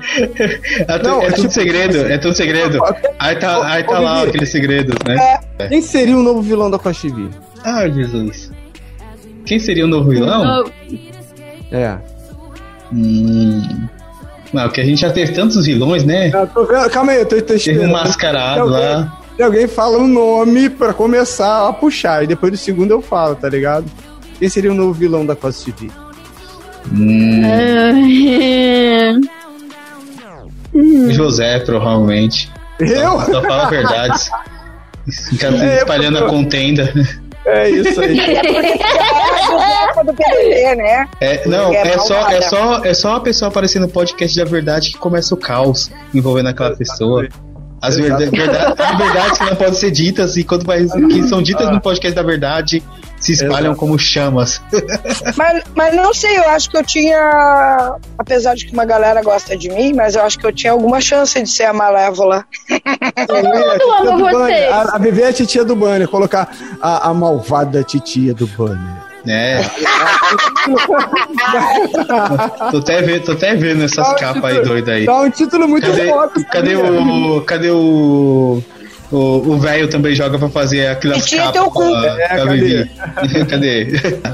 É, 0.89 0.99
tu- 0.99 1.09
Não, 1.09 1.23
é 1.23 1.27
é 1.27 1.31
tudo 1.33 1.43
tipo- 1.43 1.55
segredo, 1.55 1.99
é 2.12 2.18
tudo 2.18 2.35
segredo. 2.35 2.79
Aí 3.18 3.37
tá, 3.37 3.66
aí 3.73 3.85
tá 3.85 4.01
Ô, 4.01 4.03
lá 4.03 4.23
aqueles 4.23 4.49
segredos, 4.51 4.95
né? 5.07 5.39
Quem 5.68 5.83
seria 5.83 6.16
o 6.16 6.23
novo 6.23 6.41
vilão 6.43 6.71
da 6.71 6.79
Costa 6.79 7.09
TV? 7.09 7.29
Ah, 7.64 7.89
Jesus. 7.89 8.51
Quem 9.45 9.59
seria 9.59 9.85
o 9.85 9.89
novo 9.89 10.11
vilão? 10.11 10.64
É. 11.71 11.99
Hum. 12.93 13.87
Não, 14.53 14.68
que 14.68 14.80
a 14.80 14.84
gente 14.84 15.01
já 15.01 15.11
teve 15.12 15.32
tantos 15.32 15.64
vilões, 15.66 16.05
né? 16.05 16.30
Eu 16.34 16.46
tô 16.48 16.64
vendo- 16.64 16.90
calma 16.90 17.12
aí, 17.12 17.18
eu 17.20 17.26
tô 17.26 17.36
Teve 17.36 17.42
testando. 17.46 17.82
um 17.82 17.90
mascarado 17.92 18.66
lá. 18.66 19.16
E 19.38 19.42
alguém 19.42 19.66
fala 19.68 19.96
um 19.98 20.07
nome 20.09 20.68
pra 20.68 20.92
começar 20.92 21.68
a 21.68 21.72
puxar. 21.72 22.24
E 22.24 22.26
depois 22.26 22.51
do 22.53 22.59
segundo 22.59 22.90
eu 22.90 23.01
falo, 23.01 23.34
tá 23.36 23.48
ligado? 23.48 23.86
Quem 24.38 24.48
seria 24.48 24.70
o 24.72 24.74
novo 24.74 24.92
vilão 24.92 25.24
da 25.24 25.34
Costa 25.36 25.70
TV? 25.72 25.90
Hum. 26.92 27.42
José, 31.11 31.59
provavelmente. 31.61 32.51
Eu? 32.78 33.20
Só 33.20 33.42
fala 33.42 33.62
a 33.66 33.70
verdade. 33.70 34.30
Fica 35.30 35.48
espalhando 35.76 36.18
a 36.18 36.28
contenda. 36.28 36.92
É 37.47 37.70
isso 37.70 38.01
aí. 38.01 38.18
É 39.97 40.05
do 40.05 40.14
PDT, 40.14 40.76
né? 40.76 41.09
É, 41.20 41.49
não, 41.49 41.72
É 41.72 41.88
é 41.88 41.99
só, 41.99 42.28
é, 42.30 42.41
só, 42.43 42.84
é 42.84 42.95
só 42.95 43.09
uma 43.11 43.20
pessoa 43.20 43.49
aparecendo 43.49 43.82
no 43.82 43.88
podcast 43.88 44.38
da 44.38 44.45
verdade 44.45 44.91
que 44.91 44.99
começa 44.99 45.34
o 45.34 45.36
caos 45.36 45.91
envolvendo 46.14 46.49
aquela 46.49 46.76
pessoa. 46.76 47.26
As 47.82 47.97
verda- 47.97 48.30
verdade, 48.30 48.74
as 48.82 48.99
verdades 48.99 49.38
que 49.38 49.45
não 49.45 49.57
podem 49.57 49.74
ser 49.74 49.91
ditas 49.91 50.36
e 50.36 50.45
quando 50.45 50.64
vai, 50.64 50.84
que 50.84 51.22
são 51.24 51.43
ditas 51.43 51.68
no 51.70 51.80
podcast 51.80 52.14
da 52.14 52.22
verdade 52.22 52.82
se 53.21 53.33
espalham 53.33 53.73
Exato. 53.73 53.77
como 53.77 53.99
chamas. 53.99 54.62
Mas, 55.37 55.62
mas 55.75 55.95
não 55.95 56.12
sei, 56.14 56.39
eu 56.39 56.49
acho 56.49 56.71
que 56.71 56.77
eu 56.77 56.85
tinha. 56.85 57.97
Apesar 58.18 58.55
de 58.55 58.66
que 58.66 58.73
uma 58.73 58.85
galera 58.85 59.23
gosta 59.23 59.57
de 59.57 59.68
mim, 59.68 59.93
mas 59.93 60.14
eu 60.14 60.23
acho 60.23 60.39
que 60.39 60.47
eu 60.47 60.53
tinha 60.53 60.73
alguma 60.73 61.01
chance 61.01 61.41
de 61.41 61.49
ser 61.49 61.64
a 61.64 61.73
Malévola. 61.73 62.45
Todo 63.27 63.45
mundo 63.45 64.27
ama 64.27 64.47
você. 64.47 64.53
A, 64.64 64.97
a 64.97 64.99
Vivi 64.99 65.23
é 65.23 65.29
a 65.29 65.33
titia 65.33 65.64
do 65.64 65.77
Banner. 65.77 66.09
Colocar 66.09 66.51
a, 66.81 67.09
a 67.11 67.14
malvada 67.14 67.83
titia 67.85 68.35
do 68.35 68.47
Banner. 68.47 68.79
né? 69.25 69.62
tô, 72.71 72.79
até 72.79 73.03
vendo, 73.03 73.25
tô 73.25 73.33
até 73.33 73.55
vendo 73.55 73.85
essas 73.85 74.07
um 74.09 74.14
capas 74.16 74.45
aí 74.45 74.51
título- 74.57 74.68
doidas 74.68 74.95
aí. 74.95 75.07
Dá 75.07 75.21
um 75.21 75.31
título 75.31 75.68
muito 75.68 75.87
Cadê, 75.87 76.09
foda. 76.09 76.45
cadê 76.51 76.77
o. 76.77 77.41
Cadê 77.43 77.71
o. 77.71 77.77
O 77.77 78.64
o 79.16 79.58
velho 79.58 79.88
também 79.88 80.14
joga 80.14 80.38
pra 80.38 80.48
fazer 80.48 80.86
aquelas 80.86 81.24
E 81.24 81.26
tinha 81.26 81.42
capas 81.42 81.62
teu 81.62 81.70
cu. 81.70 81.82
É, 81.82 82.28
cadê? 82.28 82.86
Cadê? 83.50 83.82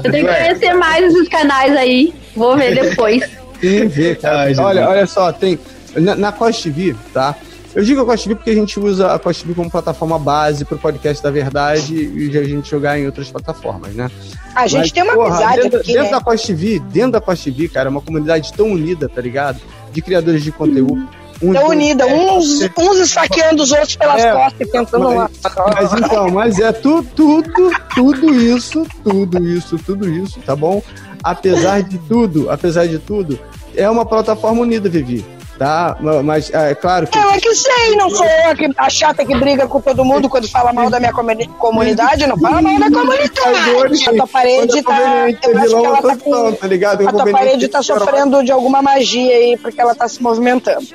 Eu 0.03 0.11
tenho 0.11 0.27
que 0.27 0.33
conhecer 0.33 0.73
mais 0.75 1.05
esses 1.05 1.27
canais 1.27 1.75
aí. 1.75 2.13
Vou 2.35 2.55
ver 2.55 2.75
depois. 2.75 3.23
Tem 3.59 3.87
ver, 3.87 4.17
cara. 4.17 4.41
Ai, 4.41 4.55
olha, 4.57 4.87
olha 4.87 5.07
só, 5.07 5.31
tem. 5.31 5.57
Na, 5.95 6.15
na 6.15 6.31
Costa 6.31 6.63
TV, 6.63 6.95
tá? 7.11 7.35
Eu 7.73 7.83
digo 7.83 8.01
a 8.01 8.05
Costa 8.05 8.23
TV 8.23 8.35
porque 8.35 8.51
a 8.51 8.55
gente 8.55 8.79
usa 8.79 9.13
a 9.13 9.19
Costa 9.19 9.43
TV 9.43 9.55
como 9.55 9.69
plataforma 9.69 10.19
base 10.19 10.63
pro 10.63 10.77
podcast 10.77 11.23
da 11.23 11.31
verdade 11.31 11.93
e 11.93 12.37
a 12.37 12.43
gente 12.43 12.69
jogar 12.69 12.99
em 12.99 13.05
outras 13.07 13.31
plataformas, 13.31 13.93
né? 13.95 14.11
A 14.55 14.67
gente 14.67 14.79
Mas, 14.79 14.91
tem 14.91 15.03
uma 15.03 15.13
porra, 15.13 15.35
amizade 15.35 15.61
dentro, 15.61 15.79
aqui, 15.79 15.93
dentro 15.93 16.05
né? 16.05 16.11
da 16.11 16.21
Costa 16.21 16.47
TV, 16.47 16.79
dentro 16.91 17.11
da 17.11 17.21
Costa 17.21 17.45
TV, 17.45 17.67
cara, 17.67 17.89
é 17.89 17.91
uma 17.91 18.01
comunidade 18.01 18.53
tão 18.53 18.71
unida, 18.71 19.09
tá 19.09 19.21
ligado? 19.21 19.59
De 19.91 20.01
criadores 20.01 20.43
de 20.43 20.51
conteúdo. 20.51 21.07
Tão 21.39 21.67
unida, 21.69 22.05
uns, 22.07 22.61
uns 22.77 22.97
esfaqueando 22.97 23.61
os 23.63 23.71
outros 23.71 23.95
pelas 23.95 24.21
É, 24.23 24.31
costas 24.33 24.67
e 24.67 24.71
tentando 24.71 25.09
uma. 25.09 25.29
Mas 25.75 25.93
então, 25.93 26.29
mas 26.31 26.59
é 26.59 26.71
tu, 26.71 27.03
tudo, 27.15 27.71
tudo 27.93 28.33
isso, 28.33 28.85
tudo 29.03 29.43
isso, 29.47 29.77
tudo 29.85 30.09
isso, 30.09 30.39
tá 30.45 30.55
bom? 30.55 30.81
Apesar 31.23 31.83
de 31.83 31.97
tudo, 31.99 32.49
apesar 32.49 32.87
de 32.87 32.97
tudo, 32.99 33.39
é 33.75 33.87
uma 33.89 34.05
plataforma 34.05 34.61
unida, 34.61 34.89
Vivi, 34.89 35.23
tá? 35.59 35.95
Ma- 35.99 36.23
Mas 36.23 36.49
é 36.53 36.73
claro 36.73 37.05
que. 37.05 37.17
Eu 37.17 37.29
é 37.29 37.39
que 37.39 37.53
sei, 37.53 37.95
não 37.95 38.09
sou 38.09 38.25
eu 38.25 38.49
a, 38.51 38.55
que, 38.55 38.69
a 38.77 38.89
chata 38.89 39.25
que 39.25 39.35
briga 39.37 39.67
com 39.67 39.79
todo 39.81 40.03
mundo 40.05 40.27
quando 40.29 40.47
fala 40.49 40.71
mal 40.73 40.89
da 40.89 40.99
minha 40.99 41.11
comuni- 41.13 41.47
comunidade, 41.59 42.25
não 42.25 42.37
fala 42.37 42.61
mal 42.61 42.79
da 42.79 42.89
comunidade. 42.89 44.09
A 44.09 44.13
tua 44.13 44.27
parede 44.27 44.81
tá. 44.81 44.99
Eu 45.43 45.57
acho 45.59 45.67
que 45.79 45.85
ela 45.85 46.01
tá 46.01 46.17
com. 46.17 46.51
tá 46.53 46.67
ligado? 46.67 47.07
A 47.07 47.11
tua 47.11 47.31
parede 47.31 47.67
tá 47.67 47.83
sofrendo 47.83 48.43
de 48.43 48.51
alguma 48.51 48.81
magia 48.81 49.35
aí, 49.35 49.57
porque 49.57 49.79
ela 49.81 49.93
tá 49.93 50.07
se 50.07 50.21
movimentando. 50.21 50.87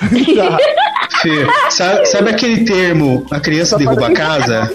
Tá. 0.36 0.58
Fê, 1.22 1.46
sabe, 1.70 2.06
sabe 2.06 2.30
aquele 2.30 2.64
termo, 2.64 3.26
a 3.30 3.38
criança 3.40 3.76
derruba 3.76 4.06
a 4.06 4.12
casa? 4.12 4.72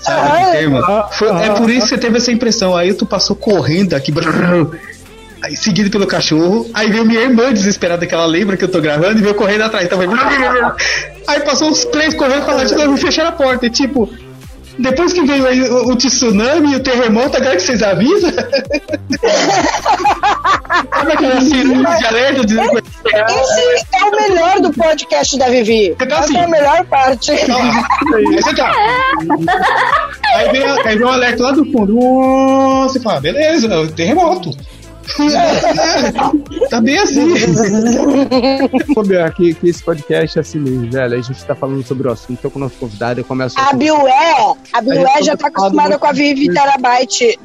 Sabe 0.00 0.28
aquele 0.28 0.50
termo? 0.52 0.82
Foi- 1.12 1.28
é 1.28 1.50
por 1.50 1.68
isso 1.70 1.82
que 1.82 1.88
você 1.90 1.98
teve 1.98 2.16
essa 2.18 2.32
impressão. 2.32 2.76
Aí 2.76 2.94
tu 2.94 3.04
passou 3.04 3.36
correndo 3.36 3.94
aqui, 3.94 4.10
brrr, 4.10 4.76
aí, 5.42 5.56
seguido 5.56 5.90
pelo 5.90 6.06
cachorro. 6.06 6.68
Aí 6.72 6.90
veio 6.90 7.04
minha 7.04 7.20
irmã 7.20 7.52
desesperada, 7.52 8.06
que 8.06 8.14
ela 8.14 8.26
lembra 8.26 8.56
que 8.56 8.64
eu 8.64 8.68
tô 8.70 8.80
gravando, 8.80 9.18
e 9.18 9.22
veio 9.22 9.34
correndo 9.34 9.62
atrás. 9.62 9.86
Então, 9.86 9.98
foi 9.98 10.08
aí 11.26 11.40
passou 11.40 11.68
uns 11.68 11.84
três 11.86 12.14
correndo 12.14 12.44
pra 12.44 12.54
lá 12.54 12.64
de 12.64 12.74
novo 12.74 12.94
e 12.94 13.00
fecharam 13.00 13.28
a 13.30 13.32
porta. 13.32 13.66
E 13.66 13.70
tipo, 13.70 14.08
depois 14.78 15.12
que 15.12 15.22
veio 15.22 15.46
aí 15.46 15.60
o, 15.62 15.88
o 15.88 15.96
tsunami 15.96 16.72
e 16.72 16.76
o 16.76 16.80
terremoto, 16.80 17.36
agora 17.36 17.56
que 17.56 17.62
vocês 17.62 17.82
avisam? 17.82 18.30
Sabe 20.90 21.12
aquela 21.12 21.40
sirene 21.40 21.84
de 21.84 22.06
alerta? 22.06 22.46
De... 22.46 22.54
Esse 22.54 23.86
é 23.92 24.04
o 24.04 24.10
melhor 24.10 24.60
do 24.60 24.72
podcast 24.72 25.38
da 25.38 25.48
Vivi. 25.48 25.94
Você 25.98 26.06
tá 26.06 26.14
Essa 26.16 26.24
assim. 26.24 26.36
é 26.36 26.44
a 26.44 26.48
melhor 26.48 26.84
parte. 26.86 27.32
Aí 28.14 28.24
você 28.36 28.54
tá. 28.54 28.72
Aí 30.34 30.50
vem, 30.50 30.62
aí 30.62 30.96
vem 30.96 31.06
um 31.06 31.10
alerta 31.10 31.42
lá 31.42 31.52
do 31.52 31.64
fundo. 31.70 31.94
Você 32.88 33.00
fala, 33.00 33.20
beleza, 33.20 33.68
é 35.18 35.60
terremoto. 35.60 36.68
tá 36.70 36.80
bem 36.80 36.98
assim. 36.98 37.34
Souber 38.94 39.34
que, 39.34 39.54
que 39.54 39.68
esse 39.68 39.82
podcast 39.82 40.38
é 40.38 40.40
assim 40.40 40.58
mesmo, 40.58 40.90
velho. 40.90 41.18
A 41.18 41.20
gente 41.20 41.44
tá 41.44 41.54
falando 41.54 41.84
sobre 41.86 42.08
o 42.08 42.12
assunto, 42.12 42.40
tô 42.40 42.50
com 42.50 42.58
o 42.58 42.62
nosso 42.62 42.76
convidado, 42.76 43.20
eu 43.20 43.24
começo 43.24 43.58
A 43.58 43.72
Biué, 43.72 44.54
a 44.72 44.80
Biué 44.80 45.22
já 45.22 45.36
tá 45.36 45.48
acostumada 45.48 45.98
com 45.98 46.06
a 46.06 46.12
Vivi 46.12 46.52
Terabyte. 46.52 47.38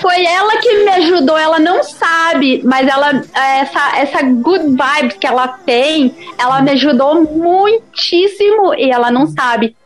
Foi 0.00 0.24
ela 0.24 0.56
que 0.58 0.84
me 0.84 0.90
ajudou, 0.90 1.36
ela 1.36 1.58
não 1.58 1.82
sabe, 1.82 2.62
mas 2.64 2.88
ela 2.88 3.22
essa 3.34 3.98
essa 3.98 4.22
good 4.22 4.64
vibes 4.64 5.16
que 5.18 5.26
ela 5.26 5.48
tem, 5.48 6.14
ela 6.38 6.60
me 6.62 6.72
ajudou 6.72 7.22
muitíssimo 7.22 8.74
e 8.74 8.90
ela 8.90 9.10
não 9.10 9.26
sabe. 9.26 9.76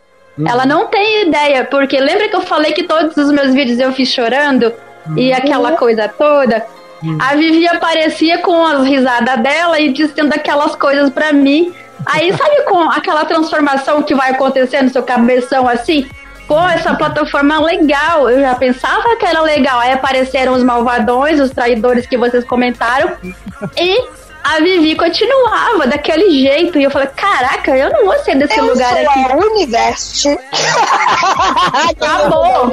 Ela 0.46 0.64
não 0.64 0.86
tem 0.86 1.26
ideia, 1.26 1.64
porque 1.64 2.00
lembra 2.00 2.28
que 2.28 2.36
eu 2.36 2.40
falei 2.40 2.72
que 2.72 2.84
todos 2.84 3.14
os 3.16 3.30
meus 3.30 3.52
vídeos 3.52 3.78
eu 3.78 3.92
fiz 3.92 4.08
chorando 4.08 4.72
e 5.16 5.32
aquela 5.32 5.72
coisa 5.76 6.08
toda? 6.08 6.66
A 7.18 7.34
Vivi 7.34 7.66
aparecia 7.66 8.38
com 8.38 8.64
as 8.64 8.86
risadas 8.86 9.42
dela 9.42 9.80
e 9.80 9.92
dizendo 9.92 10.34
aquelas 10.34 10.76
coisas 10.76 11.08
pra 11.10 11.32
mim. 11.32 11.74
Aí 12.04 12.32
sabe 12.36 12.62
com 12.64 12.78
aquela 12.90 13.24
transformação 13.24 14.02
que 14.02 14.14
vai 14.14 14.30
acontecer 14.32 14.82
no 14.82 14.90
seu 14.90 15.02
cabeção 15.02 15.66
assim? 15.68 16.06
Pô, 16.46 16.60
essa 16.68 16.94
plataforma 16.94 17.54
é 17.54 17.58
legal. 17.58 18.28
Eu 18.28 18.40
já 18.40 18.54
pensava 18.54 19.16
que 19.16 19.24
era 19.24 19.40
legal. 19.40 19.78
Aí 19.78 19.92
apareceram 19.92 20.52
os 20.52 20.64
malvadões, 20.64 21.40
os 21.40 21.50
traidores 21.50 22.06
que 22.06 22.18
vocês 22.18 22.44
comentaram. 22.44 23.12
E 23.78 24.08
a 24.42 24.58
Vivi 24.58 24.96
continuava 24.96 25.86
daquele 25.86 26.28
jeito. 26.42 26.78
E 26.78 26.82
eu 26.82 26.90
falei, 26.90 27.08
caraca, 27.16 27.76
eu 27.76 27.90
não 27.90 28.04
vou 28.04 28.18
ser 28.24 28.34
desse 28.34 28.58
Eu 28.58 28.66
lugar 28.66 28.94
sou 28.94 29.10
aqui. 29.10 29.32
a 29.32 29.36
Univeste. 29.36 30.28
Acabou. 32.02 32.72